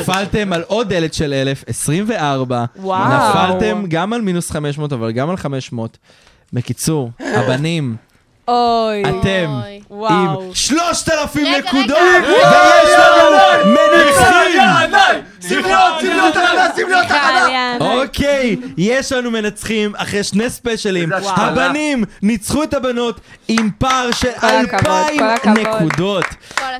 נפלתם 0.00 0.52
על 0.52 0.62
עוד 0.66 0.88
דלת 0.88 1.14
של 1.14 1.32
1,000, 1.32 1.64
24. 1.66 2.64
וואו. 2.76 3.04
נפלתם 3.30 3.84
גם 3.88 4.12
על 4.12 4.20
מינוס 4.20 4.50
500, 4.50 4.92
אבל 4.92 5.12
גם 5.12 5.30
על 5.30 5.36
500. 5.36 5.98
בקיצור, 6.52 7.10
הבנים, 7.36 7.96
אוי. 8.48 9.02
אתם. 9.02 9.60
עם 9.90 10.54
3,000 10.54 11.46
רגע, 11.46 11.58
נקודות, 11.58 11.98
רגע. 12.24 12.28
ויש 12.28 12.94
לנו 12.98 13.70
מנצחים! 13.70 14.62
שים 15.48 15.64
לי 15.64 15.74
עוד, 15.74 15.92
שים 16.00 16.12
לי 16.12 16.20
עוד 16.20 16.32
תחנה, 16.32 16.68
שים 16.76 16.88
לי 16.88 16.94
עוד 16.94 17.04
תחנה. 17.04 17.42
קליאן. 17.44 17.76
אוקיי, 17.80 18.56
יש 18.76 19.12
לנו 19.12 19.30
מנצחים 19.30 19.92
אחרי 19.96 20.24
שני 20.24 20.50
ספיישלים. 20.50 21.10
הבנים 21.26 22.04
ניצחו 22.22 22.62
את 22.62 22.74
הבנות 22.74 23.20
עם 23.48 23.70
פער 23.78 24.10
של 24.12 24.28
אלפיים. 24.42 25.22
נקודות. 25.54 26.24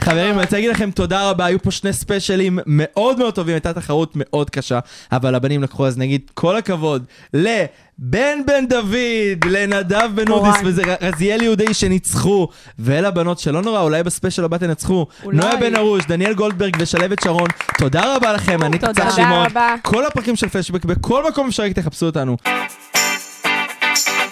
חברים, 0.01 0.35
אני 0.35 0.43
רוצה 0.43 0.57
להגיד 0.57 0.71
לכם 0.71 0.91
תודה 0.91 1.31
רבה, 1.31 1.45
היו 1.45 1.63
פה 1.63 1.71
שני 1.71 1.93
ספיישלים 1.93 2.59
מאוד 2.67 3.19
מאוד 3.19 3.35
טובים, 3.35 3.55
הייתה 3.55 3.73
תחרות 3.73 4.13
מאוד 4.15 4.51
קשה, 4.51 4.79
אבל 5.13 5.35
הבנים 5.35 5.63
לקחו, 5.63 5.87
אז 5.87 5.99
נגיד 5.99 6.21
כל 6.35 6.57
הכבוד 6.57 7.05
לבן 7.35 7.65
בן 7.99 8.67
דוד, 8.69 9.45
לנדב 9.51 10.11
בן 10.15 10.29
אודיס 10.33 10.63
מורן. 10.63 10.97
ורזיאל 11.03 11.43
יהודי 11.43 11.75
שניצחו, 11.75 12.49
ולבנות 12.79 13.39
שלא 13.39 13.63
נורא, 13.63 13.81
אולי 13.81 14.03
בספיישל 14.03 14.45
הבא 14.45 14.57
תנצחו, 14.57 15.07
אולי. 15.25 15.37
נויה 15.39 15.57
בן 15.57 15.77
ארוש, 15.77 16.05
דניאל 16.09 16.35
גולדברג 16.35 16.77
ושלבת 16.79 17.19
שרון, 17.25 17.49
תודה 17.79 18.17
רבה 18.17 18.33
לכם, 18.33 18.63
אני. 18.63 18.79
קצת 18.79 18.87
תודה 18.87 19.11
שמעון, 19.11 19.47
רבה. 19.47 19.75
כל 19.83 20.07
הפרקים 20.07 20.37
של 20.37 20.49
פלשבק, 20.49 20.85
בכל 20.85 21.29
מקום 21.29 21.47
אפשרי 21.49 21.75
תחפשו 21.75 22.07
אותנו. 22.07 22.37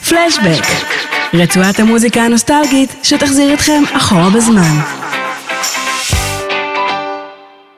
פלשבק, 0.08 0.64
רצועת 1.34 1.80
המוזיקה 1.80 2.20
הנוסטלגית 2.22 2.96
שתחזיר 3.02 3.54
אתכם 3.54 3.82
אחורה 3.96 4.30
בזמן. 4.30 4.80